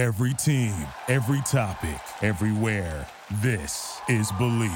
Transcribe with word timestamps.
Every 0.00 0.32
team, 0.32 0.72
every 1.08 1.42
topic, 1.42 2.00
everywhere. 2.22 3.06
This 3.42 4.00
is 4.08 4.32
Believe. 4.38 4.70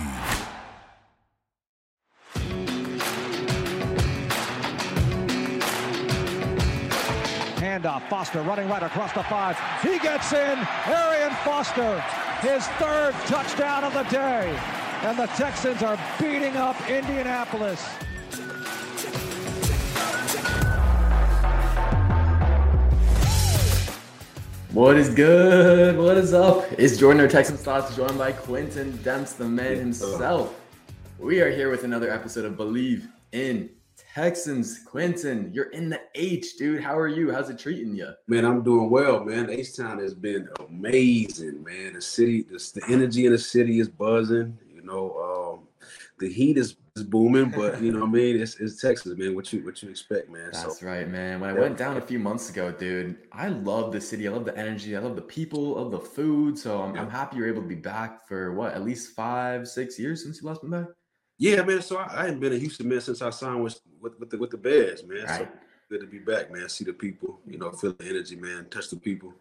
Handoff. 7.56 8.06
Foster 8.10 8.42
running 8.42 8.68
right 8.68 8.82
across 8.82 9.14
the 9.14 9.22
five. 9.22 9.56
He 9.80 9.98
gets 9.98 10.34
in. 10.34 10.58
Arian 10.88 11.32
Foster, 11.36 11.98
his 12.42 12.66
third 12.76 13.14
touchdown 13.24 13.82
of 13.84 13.94
the 13.94 14.02
day. 14.10 14.54
And 15.04 15.18
the 15.18 15.28
Texans 15.28 15.82
are 15.82 15.98
beating 16.20 16.58
up 16.58 16.76
Indianapolis. 16.90 17.82
What 24.74 24.96
is 24.96 25.08
good? 25.08 25.96
What 25.96 26.16
is 26.16 26.34
up? 26.34 26.64
It's 26.72 26.96
Jordan, 26.96 27.20
our 27.20 27.28
Texans 27.28 27.60
thoughts, 27.60 27.94
joined 27.94 28.18
by 28.18 28.32
Quintin 28.32 28.92
Demps, 29.04 29.36
the 29.36 29.44
man 29.44 29.76
himself. 29.76 30.60
We 31.16 31.40
are 31.42 31.50
here 31.52 31.70
with 31.70 31.84
another 31.84 32.10
episode 32.10 32.44
of 32.44 32.56
Believe 32.56 33.06
in 33.30 33.70
Texans. 34.14 34.80
Quintin, 34.80 35.52
you're 35.54 35.70
in 35.70 35.90
the 35.90 36.00
H, 36.16 36.56
dude. 36.56 36.82
How 36.82 36.98
are 36.98 37.06
you? 37.06 37.30
How's 37.30 37.50
it 37.50 37.58
treating 37.60 37.94
you? 37.94 38.14
Man, 38.26 38.44
I'm 38.44 38.64
doing 38.64 38.90
well, 38.90 39.24
man. 39.24 39.48
H 39.48 39.76
Town 39.76 40.00
has 40.00 40.12
been 40.12 40.48
amazing, 40.68 41.62
man. 41.62 41.92
The 41.92 42.02
city, 42.02 42.42
the, 42.42 42.58
the 42.74 42.82
energy 42.88 43.26
in 43.26 43.32
the 43.32 43.38
city 43.38 43.78
is 43.78 43.88
buzzing. 43.88 44.58
You 44.74 44.82
know, 44.82 45.54
um, 45.54 45.68
the 46.18 46.28
heat 46.28 46.58
is, 46.58 46.74
is 46.96 47.02
booming, 47.02 47.50
but 47.50 47.80
you 47.82 47.92
know, 47.92 48.00
what 48.00 48.08
I 48.08 48.12
mean, 48.12 48.40
it's, 48.40 48.56
it's 48.60 48.80
Texas, 48.80 49.16
man. 49.16 49.34
What 49.34 49.52
you 49.52 49.64
what 49.64 49.82
you 49.82 49.90
expect, 49.90 50.30
man? 50.30 50.50
That's 50.52 50.78
so, 50.80 50.86
right, 50.86 51.08
man. 51.08 51.40
When 51.40 51.50
I 51.50 51.52
Yeah. 51.54 51.60
went 51.60 51.76
down 51.76 51.96
a 51.96 52.00
few 52.00 52.18
months 52.18 52.50
ago, 52.50 52.70
dude, 52.70 53.16
I 53.32 53.48
love 53.48 53.92
the 53.92 54.00
city. 54.00 54.28
I 54.28 54.30
love 54.30 54.44
the 54.44 54.56
energy. 54.56 54.96
I 54.96 55.00
love 55.00 55.16
the 55.16 55.22
people. 55.22 55.76
I 55.76 55.82
love 55.82 55.90
the 55.90 55.98
food. 55.98 56.58
So 56.58 56.80
I'm, 56.82 56.96
I'm 56.96 57.10
happy 57.10 57.36
you're 57.36 57.48
able 57.48 57.62
to 57.62 57.68
be 57.68 57.74
back 57.74 58.28
for 58.28 58.52
what, 58.52 58.74
at 58.74 58.84
least 58.84 59.14
five, 59.14 59.66
six 59.66 59.98
years 59.98 60.22
since 60.22 60.40
you 60.40 60.48
last 60.48 60.60
been 60.60 60.70
back? 60.70 60.86
yeah, 61.38 61.62
man. 61.62 61.82
So 61.82 61.96
I, 61.96 62.04
I 62.04 62.26
ain't 62.28 62.40
been 62.40 62.52
in 62.52 62.60
Houston, 62.60 62.88
man, 62.88 63.00
since 63.00 63.20
I 63.22 63.30
signed 63.30 63.62
with 63.62 63.80
with, 64.00 64.18
with 64.20 64.30
the 64.30 64.38
with 64.38 64.50
the 64.50 64.58
Bears, 64.58 65.02
man. 65.04 65.26
So 65.26 65.48
good 65.90 66.00
to 66.00 66.06
be 66.06 66.20
back, 66.20 66.52
man. 66.52 66.68
See 66.68 66.84
the 66.84 66.92
people, 66.92 67.40
you 67.46 67.58
know, 67.58 67.72
feel 67.72 67.92
the 67.92 68.08
energy, 68.08 68.36
man. 68.36 68.66
Touch 68.70 68.88
the 68.88 68.96
people. 68.96 69.34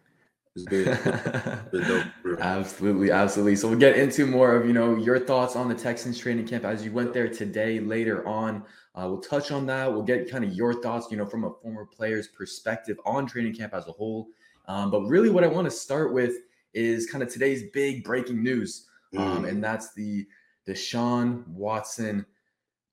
Absolutely, 2.38 3.10
absolutely. 3.10 3.56
So 3.56 3.68
we'll 3.68 3.78
get 3.78 3.96
into 3.96 4.26
more 4.26 4.54
of 4.56 4.66
you 4.66 4.72
know 4.72 4.96
your 4.96 5.18
thoughts 5.18 5.56
on 5.56 5.68
the 5.68 5.74
Texans 5.74 6.18
training 6.18 6.46
camp 6.46 6.64
as 6.64 6.84
you 6.84 6.92
went 6.92 7.12
there 7.12 7.28
today. 7.28 7.80
Later 7.80 8.26
on, 8.26 8.64
uh, 8.94 9.06
we'll 9.08 9.20
touch 9.20 9.50
on 9.50 9.66
that. 9.66 9.92
We'll 9.92 10.02
get 10.02 10.30
kind 10.30 10.44
of 10.44 10.52
your 10.52 10.80
thoughts, 10.80 11.08
you 11.10 11.16
know, 11.16 11.26
from 11.26 11.44
a 11.44 11.50
former 11.62 11.84
player's 11.86 12.28
perspective 12.28 12.98
on 13.04 13.26
training 13.26 13.54
camp 13.54 13.74
as 13.74 13.86
a 13.88 13.92
whole. 13.92 14.28
Um, 14.66 14.90
but 14.90 15.02
really, 15.02 15.30
what 15.30 15.44
I 15.44 15.48
want 15.48 15.66
to 15.66 15.70
start 15.70 16.12
with 16.12 16.34
is 16.72 17.06
kind 17.10 17.22
of 17.22 17.28
today's 17.28 17.64
big 17.72 18.04
breaking 18.04 18.42
news, 18.42 18.88
um, 19.16 19.42
Mm. 19.44 19.48
and 19.48 19.64
that's 19.64 19.92
the 19.94 20.26
Deshaun 20.66 21.46
Watson 21.48 22.26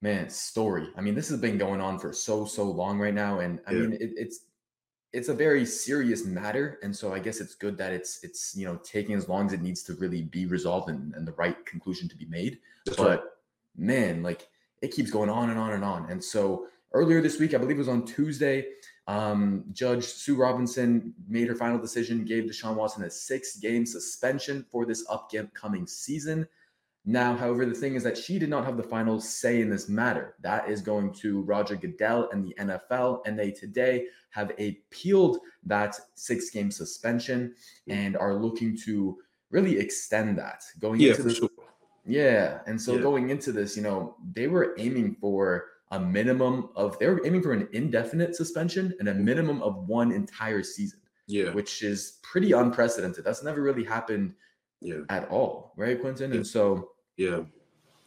man 0.01 0.29
story. 0.29 0.89
I 0.97 1.01
mean, 1.01 1.15
this 1.15 1.29
has 1.29 1.39
been 1.39 1.57
going 1.57 1.81
on 1.81 1.99
for 1.99 2.11
so 2.13 2.45
so 2.45 2.63
long 2.63 2.99
right 2.99 3.13
now, 3.13 3.39
and 3.39 3.59
I 3.67 3.71
Yeah. 3.73 3.81
mean, 3.81 3.93
it, 3.93 4.11
it's 4.17 4.45
it's 5.13 5.27
a 5.27 5.33
very 5.33 5.65
serious 5.65 6.25
matter, 6.25 6.79
and 6.83 6.95
so 6.95 7.13
I 7.13 7.19
guess 7.19 7.41
it's 7.41 7.55
good 7.55 7.77
that 7.77 7.91
it's 7.91 8.23
it's 8.23 8.55
you 8.55 8.65
know 8.65 8.77
taking 8.83 9.15
as 9.15 9.27
long 9.27 9.47
as 9.47 9.53
it 9.53 9.61
needs 9.61 9.83
to 9.83 9.93
really 9.95 10.23
be 10.23 10.45
resolved 10.45 10.89
and, 10.89 11.13
and 11.15 11.27
the 11.27 11.33
right 11.33 11.65
conclusion 11.65 12.07
to 12.09 12.15
be 12.15 12.25
made. 12.25 12.59
That's 12.85 12.99
right. 12.99 13.19
But 13.19 13.37
man, 13.75 14.23
like 14.23 14.47
it 14.81 14.91
keeps 14.91 15.11
going 15.11 15.29
on 15.29 15.49
and 15.49 15.59
on 15.59 15.73
and 15.73 15.83
on. 15.83 16.09
And 16.09 16.23
so 16.23 16.67
earlier 16.93 17.21
this 17.21 17.39
week, 17.39 17.53
I 17.53 17.57
believe 17.57 17.75
it 17.75 17.79
was 17.79 17.87
on 17.87 18.05
Tuesday, 18.05 18.65
um, 19.07 19.65
Judge 19.71 20.05
Sue 20.05 20.35
Robinson 20.35 21.13
made 21.27 21.47
her 21.47 21.55
final 21.55 21.79
decision, 21.79 22.25
gave 22.25 22.45
Deshaun 22.45 22.75
Watson 22.75 23.03
a 23.03 23.09
six-game 23.09 23.85
suspension 23.85 24.65
for 24.71 24.85
this 24.85 25.05
upcoming 25.09 25.87
season. 25.87 26.47
Now, 27.03 27.35
however, 27.35 27.66
the 27.66 27.73
thing 27.73 27.95
is 27.95 28.03
that 28.03 28.17
she 28.17 28.38
did 28.38 28.49
not 28.49 28.63
have 28.66 28.77
the 28.77 28.83
final 28.83 29.19
say 29.19 29.61
in 29.61 29.69
this 29.69 29.89
matter. 29.89 30.35
That 30.41 30.69
is 30.69 30.81
going 30.81 31.13
to 31.16 31.41
Roger 31.41 31.75
Goodell 31.75 32.29
and 32.31 32.45
the 32.45 32.53
NFL, 32.59 33.22
and 33.25 33.38
they 33.38 33.51
today 33.51 34.06
have 34.29 34.51
appealed 34.59 35.39
that 35.66 36.00
six-game 36.13 36.69
suspension 36.69 37.56
mm. 37.89 37.94
and 37.94 38.16
are 38.17 38.35
looking 38.35 38.78
to 38.85 39.17
really 39.50 39.79
extend 39.79 40.38
that 40.38 40.63
going 40.79 41.00
Yeah, 41.00 41.09
into 41.12 41.23
this. 41.23 41.38
sure. 41.38 41.50
Yeah, 42.06 42.59
and 42.67 42.79
so 42.79 42.95
Yeah. 42.95 43.01
going 43.01 43.29
into 43.29 43.51
this, 43.51 43.75
you 43.75 43.83
know, 43.83 44.16
they 44.33 44.47
were 44.47 44.75
aiming 44.78 45.16
for 45.16 45.69
a 45.91 46.00
minimum 46.00 46.69
of 46.75 46.97
they 47.00 47.07
were 47.07 47.25
aiming 47.25 47.41
for 47.41 47.51
an 47.51 47.68
indefinite 47.73 48.35
suspension 48.35 48.94
and 49.00 49.09
a 49.09 49.13
mm. 49.13 49.19
minimum 49.22 49.62
of 49.62 49.88
one 49.88 50.12
entire 50.12 50.63
season, 50.63 51.00
Yeah, 51.28 51.51
which 51.51 51.83
is 51.83 52.19
pretty 52.22 52.51
unprecedented. 52.53 53.23
That's 53.25 53.44
never 53.44 53.62
really 53.62 53.83
happened 53.83 54.35
yeah, 54.81 55.02
at 55.09 55.30
all, 55.30 55.74
right, 55.78 56.00
Quintin? 56.00 56.31
Yeah. 56.31 56.38
And 56.38 56.47
so 56.47 56.90
yeah. 57.18 57.42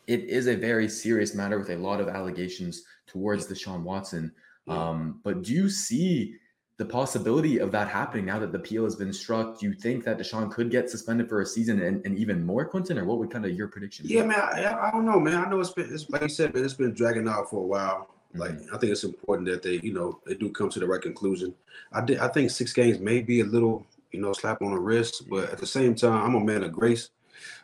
it 0.06 0.24
is 0.24 0.48
a 0.48 0.56
very 0.56 0.88
serious 0.88 1.34
matter 1.34 1.58
with 1.58 1.70
a 1.70 1.76
lot 1.76 2.00
of 2.00 2.08
allegations 2.08 2.82
towards 3.06 3.46
Deshaun 3.46 3.82
Watson. 3.82 4.32
Yeah. 4.66 4.88
Um, 4.88 5.20
but 5.22 5.42
do 5.42 5.52
you 5.52 5.70
see 5.70 6.36
the 6.76 6.84
possibility 6.84 7.58
of 7.58 7.70
that 7.70 7.86
happening 7.86 8.26
now 8.26 8.40
that 8.40 8.50
the 8.50 8.58
appeal 8.58 8.82
has 8.84 8.96
been 8.96 9.12
struck? 9.12 9.60
Do 9.60 9.66
you 9.66 9.74
think 9.74 10.04
that 10.04 10.18
Deshaun 10.18 10.50
could 10.50 10.70
get 10.70 10.90
suspended 10.90 11.28
for 11.28 11.40
a 11.40 11.46
season 11.46 11.80
and, 11.80 12.04
and 12.04 12.18
even 12.18 12.44
more, 12.44 12.64
Quintin? 12.64 12.98
Or 12.98 13.04
what 13.04 13.18
would 13.18 13.30
kind 13.30 13.44
of 13.44 13.52
your 13.52 13.68
prediction 13.68 14.06
be? 14.06 14.14
Yeah, 14.14 14.24
man. 14.24 14.40
I, 14.40 14.88
I 14.88 14.90
don't 14.90 15.06
know, 15.06 15.20
man. 15.20 15.36
I 15.44 15.48
know 15.48 15.60
it's 15.60 15.70
been, 15.70 15.92
it's, 15.92 16.10
like 16.10 16.22
you 16.22 16.28
said, 16.28 16.52
man. 16.52 16.64
It's 16.64 16.74
been 16.74 16.92
dragging 16.92 17.28
out 17.28 17.48
for 17.48 17.62
a 17.62 17.66
while. 17.66 18.10
Like 18.34 18.52
Mhm. 18.52 18.74
I 18.74 18.78
think 18.78 18.90
it's 18.90 19.04
important 19.04 19.48
that 19.48 19.62
they, 19.62 19.78
you 19.84 19.92
know, 19.92 20.18
they 20.26 20.34
do 20.34 20.50
come 20.50 20.68
to 20.70 20.80
the 20.80 20.86
right 20.86 21.00
conclusion. 21.00 21.54
I 21.92 22.00
did. 22.00 22.18
I 22.18 22.26
think 22.26 22.50
six 22.50 22.72
games 22.72 22.98
may 22.98 23.22
be 23.22 23.40
a 23.40 23.44
little, 23.44 23.86
you 24.14 24.20
know, 24.20 24.32
slap 24.32 24.62
on 24.62 24.70
the 24.70 24.78
wrist, 24.78 25.28
but 25.28 25.50
at 25.50 25.58
the 25.58 25.66
same 25.66 25.96
time, 25.96 26.22
I'm 26.22 26.36
a 26.36 26.44
man 26.44 26.62
of 26.62 26.72
grace, 26.72 27.10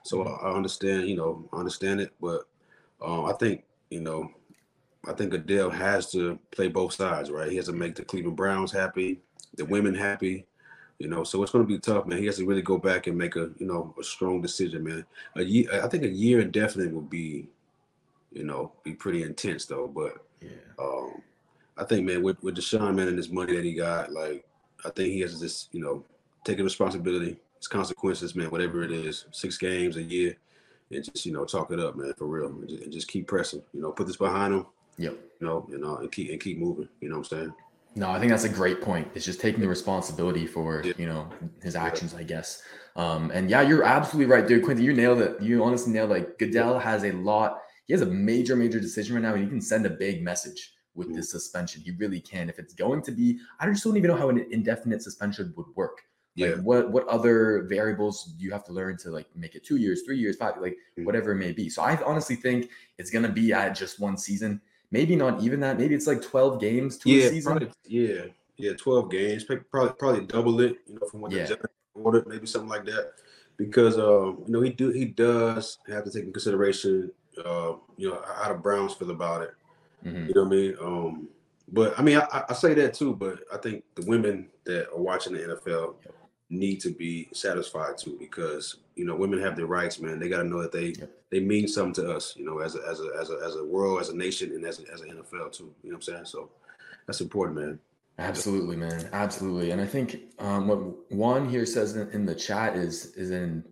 so 0.03 0.25
I, 0.25 0.53
understand. 0.53 1.09
You 1.09 1.17
know, 1.17 1.49
I 1.53 1.59
understand 1.59 2.01
it. 2.01 2.13
But 2.21 2.49
um, 3.01 3.27
I 3.27 3.33
think, 3.35 3.63
you 3.89 4.01
know, 4.01 4.33
I 5.07 5.13
think 5.13 5.31
Goodell 5.31 5.71
has 5.71 6.11
to 6.11 6.41
play 6.51 6.67
both 6.67 6.93
sides, 6.93 7.31
right? 7.31 7.49
He 7.49 7.57
has 7.57 7.67
to 7.67 7.73
make 7.73 7.95
the 7.95 8.05
Cleveland 8.05 8.37
Browns 8.37 8.73
happy, 8.73 9.21
the 9.55 9.65
women 9.65 9.95
happy. 9.95 10.47
You 10.99 11.09
know, 11.09 11.23
so 11.23 11.41
it's 11.43 11.53
going 11.53 11.65
to 11.65 11.73
be 11.73 11.79
tough, 11.79 12.05
man. 12.05 12.19
He 12.19 12.27
has 12.27 12.37
to 12.39 12.45
really 12.45 12.63
go 12.63 12.77
back 12.77 13.07
and 13.07 13.17
make 13.17 13.37
a, 13.37 13.51
you 13.59 13.67
know, 13.67 13.95
a 13.99 14.03
strong 14.03 14.43
decision, 14.43 14.83
man. 14.83 15.07
A 15.37 15.43
year, 15.43 15.69
I 15.83 15.87
think 15.87 16.03
a 16.03 16.09
year 16.09 16.41
indefinite 16.41 16.93
would 16.93 17.09
be, 17.09 17.49
you 18.33 18.45
know, 18.45 18.73
be 18.83 18.93
pretty 18.93 19.23
intense 19.23 19.67
though. 19.67 19.87
But 19.87 20.27
Yeah. 20.43 20.51
um, 20.79 21.23
I 21.79 21.85
think, 21.85 22.07
man, 22.07 22.23
with 22.25 22.43
with 22.43 22.57
Deshaun, 22.57 22.97
man, 22.97 23.09
and 23.09 23.19
this 23.19 23.31
money 23.31 23.55
that 23.55 23.65
he 23.65 23.73
got, 23.73 24.13
like, 24.13 24.45
I 24.85 24.91
think 24.91 25.13
he 25.13 25.21
has 25.21 25.41
this, 25.41 25.69
you 25.73 25.81
know, 25.81 26.05
taking 26.45 26.65
responsibility, 26.65 27.37
his 27.57 27.69
consequences, 27.69 28.35
man, 28.35 28.51
whatever 28.51 28.83
it 28.83 28.93
is, 28.93 29.27
six 29.33 29.59
games 29.59 29.97
a 29.97 30.03
year, 30.03 30.37
and 30.91 31.05
just 31.05 31.25
you 31.27 31.33
know, 31.33 31.45
talk 31.45 31.71
it 31.71 31.79
up, 31.81 31.97
man, 31.97 32.13
for 32.17 32.27
real, 32.27 32.47
and 32.47 32.69
just, 32.69 32.83
and 32.83 32.93
just 32.93 33.09
keep 33.09 33.27
pressing. 33.27 33.63
You 33.73 33.83
know, 33.83 33.93
put 33.93 34.07
this 34.07 34.17
behind 34.17 34.55
him, 34.55 34.67
Yep. 34.99 35.13
you 35.41 35.47
know, 35.47 35.67
you 35.71 35.79
know, 35.79 35.97
and 35.97 36.11
keep 36.11 36.31
and 36.31 36.41
keep 36.41 36.59
moving. 36.59 36.89
You 37.01 37.09
know 37.09 37.19
what 37.19 37.33
I'm 37.33 37.39
saying? 37.39 37.55
No, 37.97 38.11
I 38.11 38.21
think 38.21 38.31
that's 38.31 38.45
a 38.45 38.49
great 38.49 38.81
point. 38.81 39.09
It's 39.15 39.25
just 39.25 39.41
taking 39.41 39.61
the 39.61 39.69
responsibility 39.69 40.47
for 40.47 40.83
Yeah. 40.85 40.93
you 40.97 41.07
know 41.07 41.29
his 41.63 41.77
actions, 41.77 42.15
I 42.15 42.23
guess. 42.23 42.63
Um, 42.97 43.31
and 43.33 43.51
yeah, 43.51 43.63
you're 43.63 43.85
absolutely 43.85 44.31
right, 44.33 44.47
dude. 44.47 44.65
Quincy, 44.65 44.83
you 44.85 44.93
nailed 44.93 45.21
it. 45.21 45.41
You 45.41 45.63
honestly 45.65 45.93
nailed 45.93 46.11
it. 46.11 46.15
Like 46.15 46.39
Goodell 46.39 46.79
has 46.79 47.05
a 47.05 47.13
lot. 47.13 47.63
He 47.87 47.93
has 47.93 48.03
a 48.03 48.07
major, 48.07 48.55
major 48.57 48.79
decision 48.81 49.15
right 49.17 49.23
now, 49.23 49.35
and 49.35 49.43
he 49.43 49.49
can 49.49 49.61
send 49.61 49.85
a 49.87 49.91
big 49.91 50.23
message 50.23 50.75
with 50.95 51.09
Mhm. 51.09 51.17
this 51.17 51.31
suspension. 51.31 51.83
He 51.83 51.91
really 51.93 52.21
can. 52.21 52.49
If 52.49 52.59
it's 52.59 52.75
going 52.75 53.03
to 53.03 53.13
be, 53.13 53.41
I 53.59 53.67
just 53.69 53.83
don't 53.85 53.97
even 53.97 54.11
know 54.11 54.17
how 54.17 54.29
an 54.29 54.39
indefinite 54.51 55.03
suspension 55.03 55.53
would 55.57 55.67
work. 55.75 56.03
Like 56.41 56.51
Yeah, 56.51 56.57
what 56.63 56.91
what 56.91 57.07
other 57.09 57.63
variables 57.69 58.25
do 58.39 58.45
you 58.45 58.51
have 58.53 58.65
to 58.65 58.73
learn 58.73 58.97
to 58.99 59.11
like 59.11 59.27
make 59.37 59.55
it 59.55 59.65
two 59.65 59.77
years, 59.77 60.03
three 60.03 60.19
years, 60.19 60.37
five, 60.37 60.55
like 60.61 60.77
Mhm. 60.99 61.05
whatever 61.05 61.33
it 61.33 61.37
may 61.37 61.53
be. 61.53 61.69
So 61.69 61.83
I 61.83 62.01
honestly 62.03 62.37
think 62.37 62.71
it's 62.99 63.11
gonna 63.11 63.31
be 63.31 63.53
at 63.53 63.77
just 63.77 64.01
one 64.01 64.17
season. 64.17 64.61
Maybe 64.91 65.15
not 65.17 65.43
even 65.43 65.61
that. 65.61 65.79
Maybe 65.79 65.95
it's 65.95 66.07
like 66.07 66.23
12 66.23 66.61
games 66.61 66.97
to 66.99 67.11
a 67.11 67.13
yeah, 67.13 67.29
season. 67.29 67.51
probably, 67.53 67.71
yeah, 67.85 68.23
yeah, 68.57 68.73
twelve 68.75 69.11
games, 69.11 69.45
probably 69.45 69.93
probably 69.99 70.27
double 70.27 70.61
it. 70.61 70.79
You 70.87 70.95
know, 70.99 71.07
from 71.09 71.21
what 71.21 71.33
Yeah. 71.33 71.47
the 71.47 71.59
ordered, 71.95 72.27
maybe 72.27 72.47
something 72.47 72.69
like 72.71 72.85
that. 72.87 73.13
Because 73.57 73.99
um, 73.99 74.43
you 74.47 74.53
know, 74.53 74.61
he 74.63 74.71
do 74.71 74.91
he 74.91 75.05
does 75.05 75.79
have 75.89 76.05
to 76.05 76.11
take 76.11 76.25
in 76.25 76.33
consideration, 76.33 77.13
uh, 77.45 77.75
you 77.97 78.09
know, 78.09 78.23
how 78.37 78.53
the 78.53 78.59
Browns 78.59 78.95
feel 78.95 79.11
about 79.11 79.43
it. 79.43 79.51
Mhm. 80.05 80.29
You 80.29 80.35
know 80.35 80.45
what 80.45 80.53
I 80.53 80.57
mean? 80.57 80.77
Um, 80.81 81.29
but 81.73 81.97
I 81.99 82.03
mean, 82.03 82.17
I- 82.19 82.45
I, 82.49 82.55
say 82.55 82.75
that 82.75 82.95
too. 82.95 83.15
But 83.15 83.45
I 83.53 83.59
think 83.59 83.85
the 83.95 84.05
women 84.07 84.49
that 84.65 84.89
are 84.91 85.01
watching 85.01 85.35
the 85.35 85.41
NFL. 85.45 85.97
Need 86.51 86.81
to 86.81 86.91
be 86.91 87.29
satisfied 87.33 87.97
too, 87.97 88.17
because 88.19 88.77
you 88.97 89.05
know, 89.05 89.17
women 89.17 89.41
have 89.41 89.57
their 89.57 89.67
rights, 89.67 90.01
man. 90.01 90.19
They 90.19 90.29
got 90.29 90.43
to 90.43 90.49
know 90.49 90.61
that 90.61 90.73
they 90.73 90.95
they 91.31 91.41
mean 91.41 91.67
something 91.67 92.05
to 92.05 92.13
us, 92.13 92.35
you 92.37 92.45
know, 92.45 92.59
as 92.59 92.75
a 92.75 92.81
as 92.89 93.01
a 93.01 93.11
as 93.21 93.31
a 93.31 93.39
as 93.47 93.57
a 93.57 93.65
world, 93.65 94.01
as 94.01 94.11
a 94.11 94.17
nation, 94.17 94.53
and 94.53 94.65
as 94.67 94.81
a, 94.81 94.93
as 94.93 95.01
an 95.01 95.11
NFL 95.11 95.53
too. 95.53 95.73
You 95.83 95.91
know 95.91 95.97
what 95.97 95.97
I'm 95.97 96.03
saying? 96.03 96.25
So 96.27 96.51
that's 97.07 97.21
important, 97.21 97.59
man. 97.59 97.79
Absolutely, 98.19 98.77
man. 98.77 99.09
Absolutely. 99.13 99.71
And 99.71 99.81
I 99.81 99.87
think 99.87 100.21
um, 100.39 100.69
what 100.69 101.11
Juan 101.11 101.49
here 101.49 101.65
says 101.65 101.97
in, 101.97 102.11
in 102.11 102.27
the 102.27 102.35
chat 102.35 102.77
is 102.77 103.15
is 103.17 103.31
an 103.31 103.65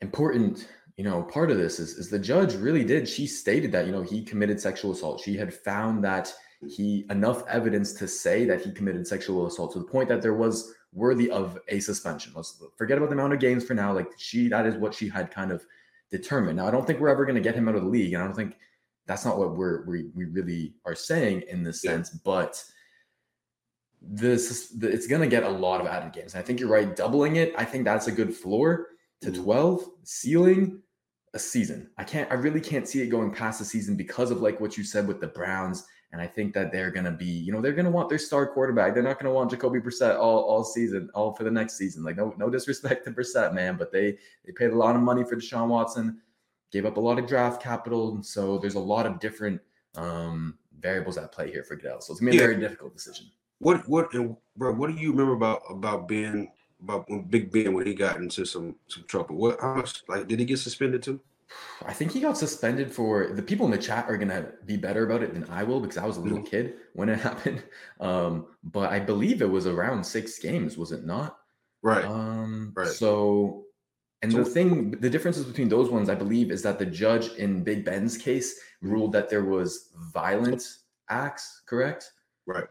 important, 0.00 0.68
you 0.96 1.02
know, 1.02 1.22
part 1.22 1.50
of 1.50 1.56
this 1.56 1.80
is, 1.80 1.94
is 1.94 2.08
the 2.08 2.18
judge 2.18 2.54
really 2.54 2.84
did. 2.84 3.08
She 3.08 3.26
stated 3.26 3.72
that, 3.72 3.86
you 3.86 3.92
know, 3.92 4.02
he 4.02 4.22
committed 4.22 4.60
sexual 4.60 4.92
assault. 4.92 5.20
She 5.20 5.36
had 5.36 5.52
found 5.52 6.04
that 6.04 6.32
he 6.68 7.06
enough 7.10 7.46
evidence 7.48 7.92
to 7.94 8.08
say 8.08 8.44
that 8.44 8.62
he 8.62 8.72
committed 8.72 9.06
sexual 9.06 9.46
assault 9.46 9.72
to 9.72 9.78
the 9.78 9.84
point 9.84 10.08
that 10.08 10.22
there 10.22 10.34
was 10.34 10.74
worthy 10.92 11.30
of 11.30 11.58
a 11.68 11.80
suspension. 11.80 12.32
Let's 12.34 12.62
forget 12.76 12.98
about 12.98 13.10
the 13.10 13.14
amount 13.14 13.32
of 13.32 13.40
games 13.40 13.64
for 13.64 13.74
now. 13.74 13.92
Like 13.92 14.08
she, 14.16 14.48
that 14.48 14.66
is 14.66 14.76
what 14.76 14.94
she 14.94 15.08
had 15.08 15.30
kind 15.30 15.50
of 15.50 15.64
determined. 16.10 16.56
Now, 16.56 16.68
I 16.68 16.70
don't 16.70 16.86
think 16.86 17.00
we're 17.00 17.08
ever 17.08 17.24
going 17.24 17.34
to 17.34 17.40
get 17.40 17.54
him 17.54 17.68
out 17.68 17.74
of 17.74 17.82
the 17.82 17.88
league, 17.88 18.14
and 18.14 18.22
I 18.22 18.26
don't 18.26 18.36
think 18.36 18.56
that's 19.06 19.24
not 19.24 19.38
what 19.38 19.56
we're 19.56 19.84
we, 19.86 20.10
we 20.14 20.24
really 20.24 20.74
are 20.86 20.94
saying 20.94 21.42
in 21.48 21.62
this 21.62 21.82
yeah. 21.84 21.92
sense. 21.92 22.10
But 22.10 22.62
this 24.00 24.72
it's 24.82 25.06
going 25.06 25.22
to 25.22 25.28
get 25.28 25.42
a 25.42 25.48
lot 25.48 25.80
of 25.80 25.86
added 25.86 26.12
games. 26.12 26.34
And 26.34 26.42
I 26.42 26.46
think 26.46 26.60
you're 26.60 26.68
right. 26.68 26.94
Doubling 26.94 27.36
it, 27.36 27.54
I 27.56 27.64
think 27.64 27.84
that's 27.84 28.06
a 28.06 28.12
good 28.12 28.34
floor 28.34 28.88
to 29.22 29.30
mm-hmm. 29.30 29.42
12 29.42 29.84
ceiling 30.04 30.82
a 31.34 31.38
season. 31.38 31.90
I 31.98 32.04
can't, 32.04 32.30
I 32.30 32.34
really 32.34 32.60
can't 32.60 32.88
see 32.88 33.00
it 33.00 33.08
going 33.08 33.32
past 33.32 33.58
the 33.58 33.64
season 33.64 33.96
because 33.96 34.30
of 34.30 34.40
like 34.40 34.60
what 34.60 34.76
you 34.76 34.84
said 34.84 35.06
with 35.06 35.20
the 35.20 35.28
Browns. 35.28 35.84
And 36.14 36.22
I 36.22 36.28
think 36.28 36.54
that 36.54 36.70
they're 36.70 36.92
going 36.92 37.06
to 37.06 37.10
be, 37.10 37.24
you 37.24 37.52
know, 37.52 37.60
they're 37.60 37.72
going 37.72 37.86
to 37.86 37.90
want 37.90 38.08
their 38.08 38.18
star 38.18 38.46
quarterback. 38.46 38.94
They're 38.94 39.02
not 39.02 39.18
going 39.18 39.28
to 39.28 39.34
want 39.34 39.50
Jacoby 39.50 39.80
Brissett 39.80 40.16
all, 40.16 40.44
all 40.44 40.62
season, 40.62 41.10
all 41.12 41.34
for 41.34 41.42
the 41.42 41.50
next 41.50 41.76
season. 41.76 42.04
Like 42.04 42.16
no, 42.16 42.32
no 42.38 42.48
disrespect 42.48 43.04
to 43.06 43.10
Brissett, 43.10 43.52
man, 43.52 43.76
but 43.76 43.90
they 43.90 44.16
they 44.44 44.52
paid 44.52 44.70
a 44.70 44.76
lot 44.76 44.94
of 44.94 45.02
money 45.02 45.24
for 45.24 45.34
Deshaun 45.34 45.66
Watson, 45.66 46.20
gave 46.70 46.86
up 46.86 46.98
a 46.98 47.00
lot 47.00 47.18
of 47.18 47.26
draft 47.26 47.60
capital, 47.60 48.14
and 48.14 48.24
so 48.24 48.58
there's 48.58 48.76
a 48.76 48.78
lot 48.78 49.06
of 49.06 49.18
different 49.18 49.60
um, 49.96 50.56
variables 50.78 51.18
at 51.18 51.32
play 51.32 51.50
here 51.50 51.64
for 51.64 51.74
Goodell. 51.74 52.00
So 52.00 52.12
it's 52.12 52.20
gonna 52.20 52.30
be 52.30 52.36
a 52.36 52.40
very 52.40 52.60
difficult 52.60 52.94
decision. 52.94 53.26
What 53.58 53.88
what 53.88 54.14
and 54.14 54.36
bro? 54.56 54.72
What 54.72 54.94
do 54.94 54.96
you 54.96 55.10
remember 55.10 55.32
about 55.32 55.62
about 55.68 56.06
Ben 56.06 56.46
about 56.80 57.08
Big 57.28 57.50
Ben 57.50 57.74
when 57.74 57.86
he 57.86 57.92
got 57.92 58.18
into 58.18 58.44
some 58.44 58.76
some 58.86 59.02
trouble? 59.08 59.34
What 59.34 59.60
how 59.60 59.74
much 59.74 60.04
like 60.06 60.28
did 60.28 60.38
he 60.38 60.44
get 60.44 60.60
suspended 60.60 61.02
too? 61.02 61.18
I 61.84 61.92
think 61.92 62.12
he 62.12 62.20
got 62.20 62.38
suspended 62.38 62.90
for 62.90 63.28
the 63.28 63.42
people 63.42 63.66
in 63.66 63.72
the 63.72 63.78
chat 63.78 64.06
are 64.08 64.16
gonna 64.16 64.52
be 64.64 64.76
better 64.76 65.04
about 65.04 65.22
it 65.22 65.34
than 65.34 65.44
I 65.50 65.64
will 65.64 65.80
because 65.80 65.98
I 65.98 66.06
was 66.06 66.16
a 66.16 66.20
little 66.20 66.38
mm-hmm. 66.38 66.46
kid 66.46 66.74
when 66.94 67.08
it 67.08 67.18
happened. 67.20 67.62
Um, 68.00 68.46
but 68.62 68.90
I 68.90 69.00
believe 69.00 69.42
it 69.42 69.50
was 69.50 69.66
around 69.66 70.04
six 70.04 70.38
games, 70.38 70.78
was 70.78 70.92
it 70.92 71.04
not? 71.04 71.36
Right. 71.82 72.04
Um, 72.04 72.72
right. 72.74 72.88
So, 72.88 73.64
and 74.22 74.32
so, 74.32 74.38
the 74.38 74.44
thing, 74.44 74.92
the 74.92 75.10
differences 75.10 75.44
between 75.44 75.68
those 75.68 75.90
ones, 75.90 76.08
I 76.08 76.14
believe, 76.14 76.50
is 76.50 76.62
that 76.62 76.78
the 76.78 76.86
judge 76.86 77.28
in 77.34 77.62
Big 77.62 77.84
Ben's 77.84 78.16
case 78.16 78.58
ruled 78.80 79.12
that 79.12 79.28
there 79.28 79.44
was 79.44 79.90
violent 80.12 80.62
acts, 81.10 81.62
correct? 81.66 82.10
Right. 82.46 82.64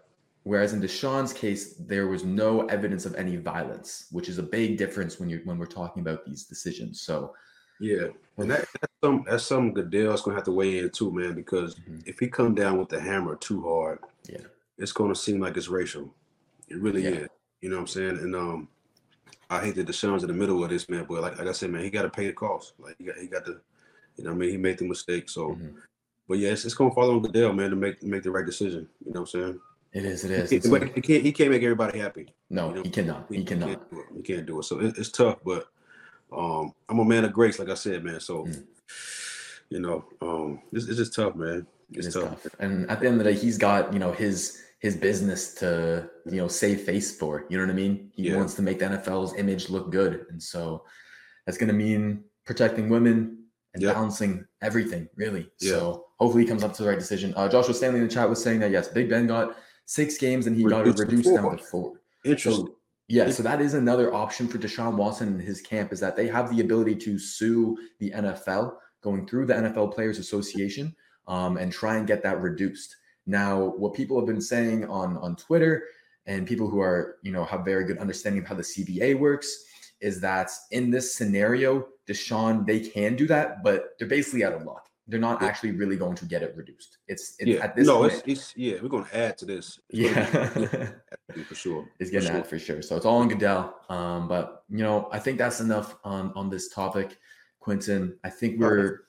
Whereas 0.44 0.74
in 0.74 0.82
Deshaun's 0.82 1.32
case, 1.32 1.76
there 1.76 2.08
was 2.08 2.24
no 2.24 2.66
evidence 2.66 3.06
of 3.06 3.16
any 3.16 3.38
violence, 3.38 4.08
which 4.12 4.28
is 4.28 4.40
a 4.40 4.44
big 4.44 4.78
difference 4.78 5.20
when 5.20 5.30
you 5.30 5.42
when 5.46 5.58
we're 5.58 5.66
talking 5.68 6.02
about 6.02 6.26
these 6.26 6.46
decisions. 6.46 7.02
So 7.02 7.34
yeah, 7.80 8.08
and 8.38 8.52
that, 8.52 8.68
that's 8.80 8.94
some 9.04 9.26
that's 9.28 9.44
something 9.44 9.74
Goodell's 9.74 10.22
gonna 10.22 10.36
have 10.36 10.46
to 10.46 10.52
weigh 10.52 10.80
in 10.80 10.90
too, 10.90 11.12
man. 11.12 11.34
Because 11.34 11.76
mm-hmm. 11.76 12.00
if 12.06 12.20
he 12.20 12.28
come 12.28 12.56
down 12.56 12.78
with 12.78 12.90
the 12.90 13.00
hammer 13.00 13.36
too 13.36 13.62
hard, 13.62 14.00
yeah, 14.30 14.46
it's 14.78 14.92
gonna 14.92 15.16
seem 15.16 15.40
like 15.40 15.58
it's 15.58 15.68
racial. 15.68 16.14
It 16.68 16.80
really 16.80 17.04
yeah. 17.04 17.10
is. 17.10 17.30
You 17.62 17.70
know 17.70 17.76
what 17.76 17.82
I'm 17.82 17.88
saying? 17.88 18.18
And 18.18 18.36
um, 18.36 18.68
I 19.50 19.64
hate 19.64 19.76
that 19.76 19.88
Deshaun's 19.88 20.24
in 20.24 20.28
the 20.28 20.34
middle 20.34 20.64
of 20.64 20.70
this, 20.70 20.90
man. 20.90 21.06
But 21.08 21.22
like, 21.22 21.38
like 21.38 21.48
I 21.48 21.52
said, 21.54 21.70
man, 21.70 21.84
he 21.84 21.90
got 21.90 22.02
to 22.02 22.10
pay 22.10 22.28
the 22.28 22.34
cost. 22.34 22.74
Like 22.78 22.96
he 22.98 23.06
got 23.06 23.18
he 23.18 23.28
got 23.28 23.46
to, 23.46 23.62
you 24.18 24.24
know, 24.26 24.32
I 24.32 24.34
mean, 24.34 24.50
he 24.50 24.58
made 24.58 24.78
the 24.78 24.86
mistake. 24.86 25.30
So, 25.30 25.52
mm-hmm. 25.52 25.78
but 26.28 26.40
yeah, 26.40 26.50
it's, 26.50 26.66
it's 26.66 26.74
gonna 26.74 26.94
fall 26.94 27.12
on 27.12 27.22
Goodell, 27.22 27.54
man, 27.54 27.70
to 27.70 27.76
make 27.76 28.04
make 28.04 28.24
the 28.24 28.32
right 28.32 28.46
decision. 28.46 28.90
You 29.06 29.14
know 29.14 29.22
what 29.22 29.34
I'm 29.34 29.42
saying? 29.42 29.60
It 29.94 30.06
is. 30.06 30.24
It 30.26 30.32
is. 30.32 30.50
He 30.50 30.60
can't, 30.60 30.96
he 30.96 31.02
can't, 31.02 31.24
he 31.24 31.32
can't 31.32 31.52
make 31.52 31.62
everybody 31.62 32.00
happy. 32.00 32.34
No, 32.50 32.70
you 32.70 32.76
know? 32.76 32.82
he 32.82 32.90
cannot. 32.90 33.26
He, 33.30 33.38
he 33.38 33.44
cannot. 33.44 33.68
Can't 33.68 34.06
he 34.16 34.22
can't 34.24 34.46
do 34.46 34.60
it. 34.60 34.64
So 34.64 34.80
it, 34.80 34.98
it's 34.98 35.12
tough, 35.12 35.38
but 35.46 35.68
um, 36.36 36.74
I'm 36.90 37.00
a 37.00 37.06
man 37.06 37.26
of 37.26 37.34
grace, 37.34 37.60
like 37.60 37.70
I 37.70 37.76
said, 37.76 38.04
man. 38.04 38.20
So, 38.20 38.46
mm. 38.46 38.64
you 39.70 39.80
know, 39.80 40.06
um, 40.22 40.62
it's, 40.72 40.88
it's 40.88 40.98
just 40.98 41.16
tough, 41.16 41.36
man. 41.36 41.66
It's 41.92 42.08
it 42.08 42.20
tough. 42.20 42.44
tough. 42.44 42.56
And 42.60 42.90
at 42.90 43.00
the 43.00 43.08
end 43.08 43.20
of 43.20 43.26
the 43.26 43.32
day, 43.32 43.40
he's 43.40 43.58
got 43.58 43.94
you 43.94 44.00
know 44.00 44.12
his 44.12 44.62
his 44.80 44.96
business 44.96 45.54
to 45.56 46.10
you 46.26 46.38
know 46.38 46.48
save 46.48 46.82
face 46.82 47.18
for. 47.18 47.46
You 47.50 47.58
know 47.58 47.66
what 47.66 47.72
I 47.72 47.76
mean? 47.76 48.12
He 48.14 48.30
yeah. 48.30 48.38
wants 48.38 48.54
to 48.56 48.62
make 48.62 48.80
the 48.80 48.86
NFL's 48.86 49.36
image 49.36 49.70
look 49.70 49.92
good, 49.92 50.26
and 50.30 50.42
so 50.42 50.84
that's 51.46 51.58
going 51.58 51.70
to 51.70 51.74
mean 51.74 52.24
protecting 52.46 52.90
women 52.90 53.46
and 53.74 53.82
yeah. 53.82 53.94
balancing 53.94 54.46
everything, 54.62 55.08
really. 55.16 55.50
Yeah. 55.60 55.72
So 55.72 56.06
hopefully, 56.20 56.44
he 56.44 56.50
comes 56.50 56.64
up 56.64 56.74
to 56.74 56.84
the 56.84 56.90
right 56.90 57.00
decision. 57.00 57.34
Uh, 57.36 57.48
Joshua 57.50 57.74
Stanley 57.74 58.00
in 58.00 58.08
the 58.08 58.14
chat 58.14 58.30
was 58.30 58.44
saying 58.44 58.60
that 58.60 58.72
yes, 58.72 58.88
Big 58.88 59.10
Ben 59.10 59.28
got 59.28 59.56
six 59.86 60.18
games 60.18 60.48
and 60.48 60.56
he 60.56 60.64
reduced 60.64 60.98
got 60.98 61.06
reduced 61.06 61.36
down 61.36 61.58
to 61.58 61.64
four. 61.64 61.94
Interesting. 62.26 62.68
So, 62.68 62.76
yeah, 63.08 63.30
so 63.30 63.44
that 63.44 63.62
is 63.62 63.74
another 63.74 64.14
option 64.14 64.48
for 64.48 64.58
Deshaun 64.58 64.96
Watson 64.96 65.28
and 65.28 65.42
his 65.42 65.62
camp 65.62 65.92
is 65.92 66.00
that 66.00 66.16
they 66.16 66.28
have 66.28 66.50
the 66.50 66.62
ability 66.62 66.96
to 66.96 67.20
sue 67.20 67.78
the 68.00 68.12
NFL 68.12 68.76
going 69.02 69.28
through 69.28 69.46
the 69.46 69.54
NFL 69.54 69.94
Players 69.94 70.20
Association 70.20 70.96
um, 71.28 71.58
and 71.58 71.72
try 71.72 71.98
and 71.98 72.08
get 72.08 72.24
that 72.24 72.42
reduced. 72.42 72.96
Now, 73.26 73.74
what 73.78 73.94
people 73.94 74.18
have 74.18 74.28
been 74.28 74.42
saying 74.42 74.86
on 74.86 75.18
on 75.18 75.36
Twitter 75.36 75.84
and 76.26 76.48
people 76.48 76.70
who 76.70 76.80
are 76.80 77.18
you 77.24 77.32
know 77.32 77.44
have 77.44 77.66
very 77.66 77.86
good 77.86 77.98
understanding 77.98 78.42
of 78.42 78.48
how 78.48 78.56
the 78.56 78.64
CBA 78.64 79.20
works 79.20 79.66
is 80.00 80.20
that 80.22 80.50
in 80.72 80.90
this 80.90 81.16
scenario, 81.16 81.88
Deshaun 82.08 82.66
they 82.66 82.80
can 82.80 83.16
do 83.16 83.28
that, 83.28 83.64
but 83.64 83.96
they're 83.98 84.08
basically 84.08 84.44
out 84.44 84.54
of 84.54 84.64
luck 84.64 84.90
they're 85.08 85.20
not 85.20 85.42
yeah. 85.42 85.48
actually 85.48 85.72
really 85.72 85.98
going 85.98 86.16
to 86.16 86.26
get 86.26 86.44
it 86.44 86.56
reduced. 86.56 86.98
It's, 87.08 87.36
it's 87.40 87.50
yeah. 87.50 87.64
at 87.64 87.76
this 87.76 87.88
no, 87.88 88.00
point, 88.00 88.14
it's, 88.14 88.24
it's 88.26 88.54
yeah, 88.56 88.76
we're 88.82 88.90
going 88.90 89.06
to 89.06 89.18
add 89.18 89.38
to 89.40 89.46
this. 89.46 89.80
Yeah, 89.90 90.26
for 91.46 91.56
sure. 91.56 91.90
It's 92.00 92.10
getting 92.10 92.30
for 92.30 92.36
sure. 92.36 92.44
for 92.44 92.60
sure. 92.60 92.82
So 92.82 92.96
it's 92.96 93.06
all 93.06 93.22
in 93.22 93.28
Goodell. 93.28 93.76
Um, 93.90 94.28
but 94.28 94.64
you 94.70 94.84
know, 94.84 95.10
I 95.12 95.20
think 95.20 95.38
that's 95.38 95.60
enough 95.60 95.98
on 96.04 96.32
on 96.36 96.50
this 96.50 96.70
topic, 96.70 97.18
Quintin. 97.60 98.18
I 98.24 98.30
think 98.30 98.60
we're, 98.60 99.02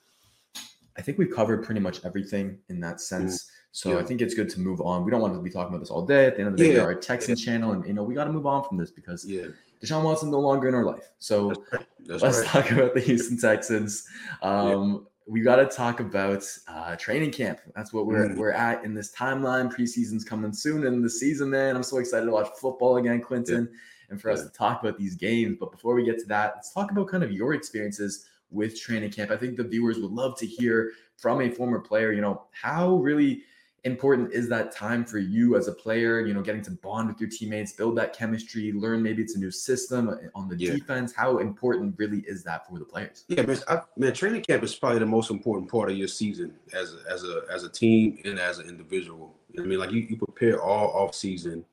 I 0.97 1.01
think 1.01 1.17
we've 1.17 1.33
covered 1.33 1.63
pretty 1.63 1.81
much 1.81 2.03
everything 2.03 2.59
in 2.67 2.81
that 2.81 2.99
sense. 2.99 3.43
Mm-hmm. 3.43 3.51
So 3.71 3.91
yeah. 3.91 3.99
I 3.99 4.03
think 4.03 4.21
it's 4.21 4.33
good 4.33 4.49
to 4.49 4.59
move 4.59 4.79
on. 4.81 5.03
We 5.03 5.11
don't 5.11 5.21
want 5.21 5.33
to 5.33 5.41
be 5.41 5.49
talking 5.49 5.69
about 5.69 5.79
this 5.79 5.89
all 5.89 6.05
day. 6.05 6.25
At 6.25 6.35
the 6.35 6.39
end 6.41 6.49
of 6.49 6.57
the 6.57 6.63
day, 6.63 6.69
yeah. 6.73 6.79
we 6.79 6.85
are 6.85 6.91
a 6.91 6.95
Texans 6.95 7.43
channel, 7.43 7.71
and 7.71 7.85
you 7.85 7.93
know 7.93 8.03
we 8.03 8.15
got 8.15 8.25
to 8.25 8.31
move 8.31 8.45
on 8.45 8.63
from 8.63 8.77
this 8.77 8.91
because 8.91 9.25
yeah. 9.25 9.47
Deshaun 9.81 10.03
Watson 10.03 10.31
no 10.31 10.39
longer 10.39 10.67
in 10.67 10.75
our 10.75 10.85
life. 10.85 11.11
So 11.19 11.49
That's 11.49 11.59
right. 11.71 11.87
That's 12.05 12.23
let's 12.23 12.39
right. 12.39 12.47
talk 12.47 12.71
about 12.71 12.93
the 12.93 13.01
Houston 13.01 13.37
Texans. 13.37 14.05
Um, 14.41 15.07
we 15.27 15.41
got 15.41 15.55
to 15.55 15.65
talk 15.65 15.99
about 15.99 16.43
uh, 16.67 16.95
training 16.95 17.31
camp. 17.31 17.59
That's 17.75 17.91
what 17.91 18.05
we're 18.05 18.29
mm. 18.29 18.37
we're 18.37 18.51
at 18.51 18.83
in 18.83 18.93
this 18.93 19.11
timeline. 19.13 19.73
Preseason's 19.73 20.23
coming 20.23 20.53
soon, 20.53 20.85
and 20.85 21.03
the 21.03 21.09
season, 21.09 21.49
man, 21.49 21.75
I'm 21.75 21.83
so 21.83 21.97
excited 21.97 22.25
to 22.25 22.31
watch 22.31 22.49
football 22.59 22.97
again, 22.97 23.21
Quintin, 23.21 23.67
yeah. 23.71 23.77
and 24.09 24.21
for 24.21 24.29
yeah. 24.29 24.35
us 24.35 24.43
to 24.43 24.49
talk 24.49 24.83
about 24.83 24.97
these 24.97 25.15
games. 25.15 25.57
But 25.59 25.71
before 25.71 25.95
we 25.95 26.03
get 26.03 26.19
to 26.19 26.25
that, 26.27 26.53
let's 26.55 26.73
talk 26.73 26.91
about 26.91 27.07
kind 27.07 27.23
of 27.23 27.31
your 27.31 27.53
experiences 27.53 28.27
with 28.51 28.79
training 28.79 29.11
camp. 29.11 29.31
I 29.31 29.37
think 29.37 29.57
the 29.57 29.63
viewers 29.63 29.97
would 29.97 30.11
love 30.11 30.37
to 30.37 30.45
hear 30.45 30.91
from 31.17 31.41
a 31.41 31.49
former 31.49 31.79
player. 31.79 32.11
You 32.13 32.21
know 32.21 32.43
how 32.51 32.95
really 32.97 33.43
important 33.85 34.33
is 34.33 34.49
that 34.49 34.71
time 34.71 35.05
for 35.05 35.19
you 35.19 35.55
as 35.55 35.67
a 35.67 35.71
player 35.71 36.25
you 36.25 36.33
know 36.33 36.41
getting 36.41 36.61
to 36.63 36.71
bond 36.71 37.07
with 37.07 37.21
your 37.21 37.29
teammates 37.29 37.71
build 37.71 37.95
that 37.95 38.13
chemistry 38.13 38.71
learn 38.73 39.01
maybe 39.01 39.21
it's 39.21 39.35
a 39.35 39.39
new 39.39 39.51
system 39.51 40.09
uh, 40.09 40.15
on 40.33 40.49
the 40.49 40.57
yeah. 40.57 40.71
defense. 40.71 41.13
How 41.13 41.37
important 41.37 41.95
really 41.97 42.21
is 42.21 42.43
that 42.43 42.67
for 42.67 42.79
the 42.79 42.85
players? 42.85 43.25
Yeah 43.27 43.43
man, 43.43 43.59
I, 43.67 43.81
man 43.95 44.13
training 44.13 44.41
camp 44.41 44.63
is 44.63 44.75
probably 44.75 44.99
the 44.99 45.05
most 45.05 45.29
important 45.29 45.71
part 45.71 45.91
of 45.91 45.97
your 45.97 46.07
season 46.07 46.55
as 46.73 46.95
a, 46.95 47.11
as 47.11 47.23
a 47.23 47.43
as 47.51 47.63
a 47.63 47.69
team 47.69 48.19
and 48.25 48.39
as 48.39 48.57
an 48.57 48.67
individual. 48.67 49.35
I 49.57 49.61
mean? 49.61 49.79
Like 49.79 49.91
you, 49.91 50.01
you 50.01 50.17
prepare 50.17 50.61
all 50.61 50.89
off 50.91 51.15
season 51.15 51.63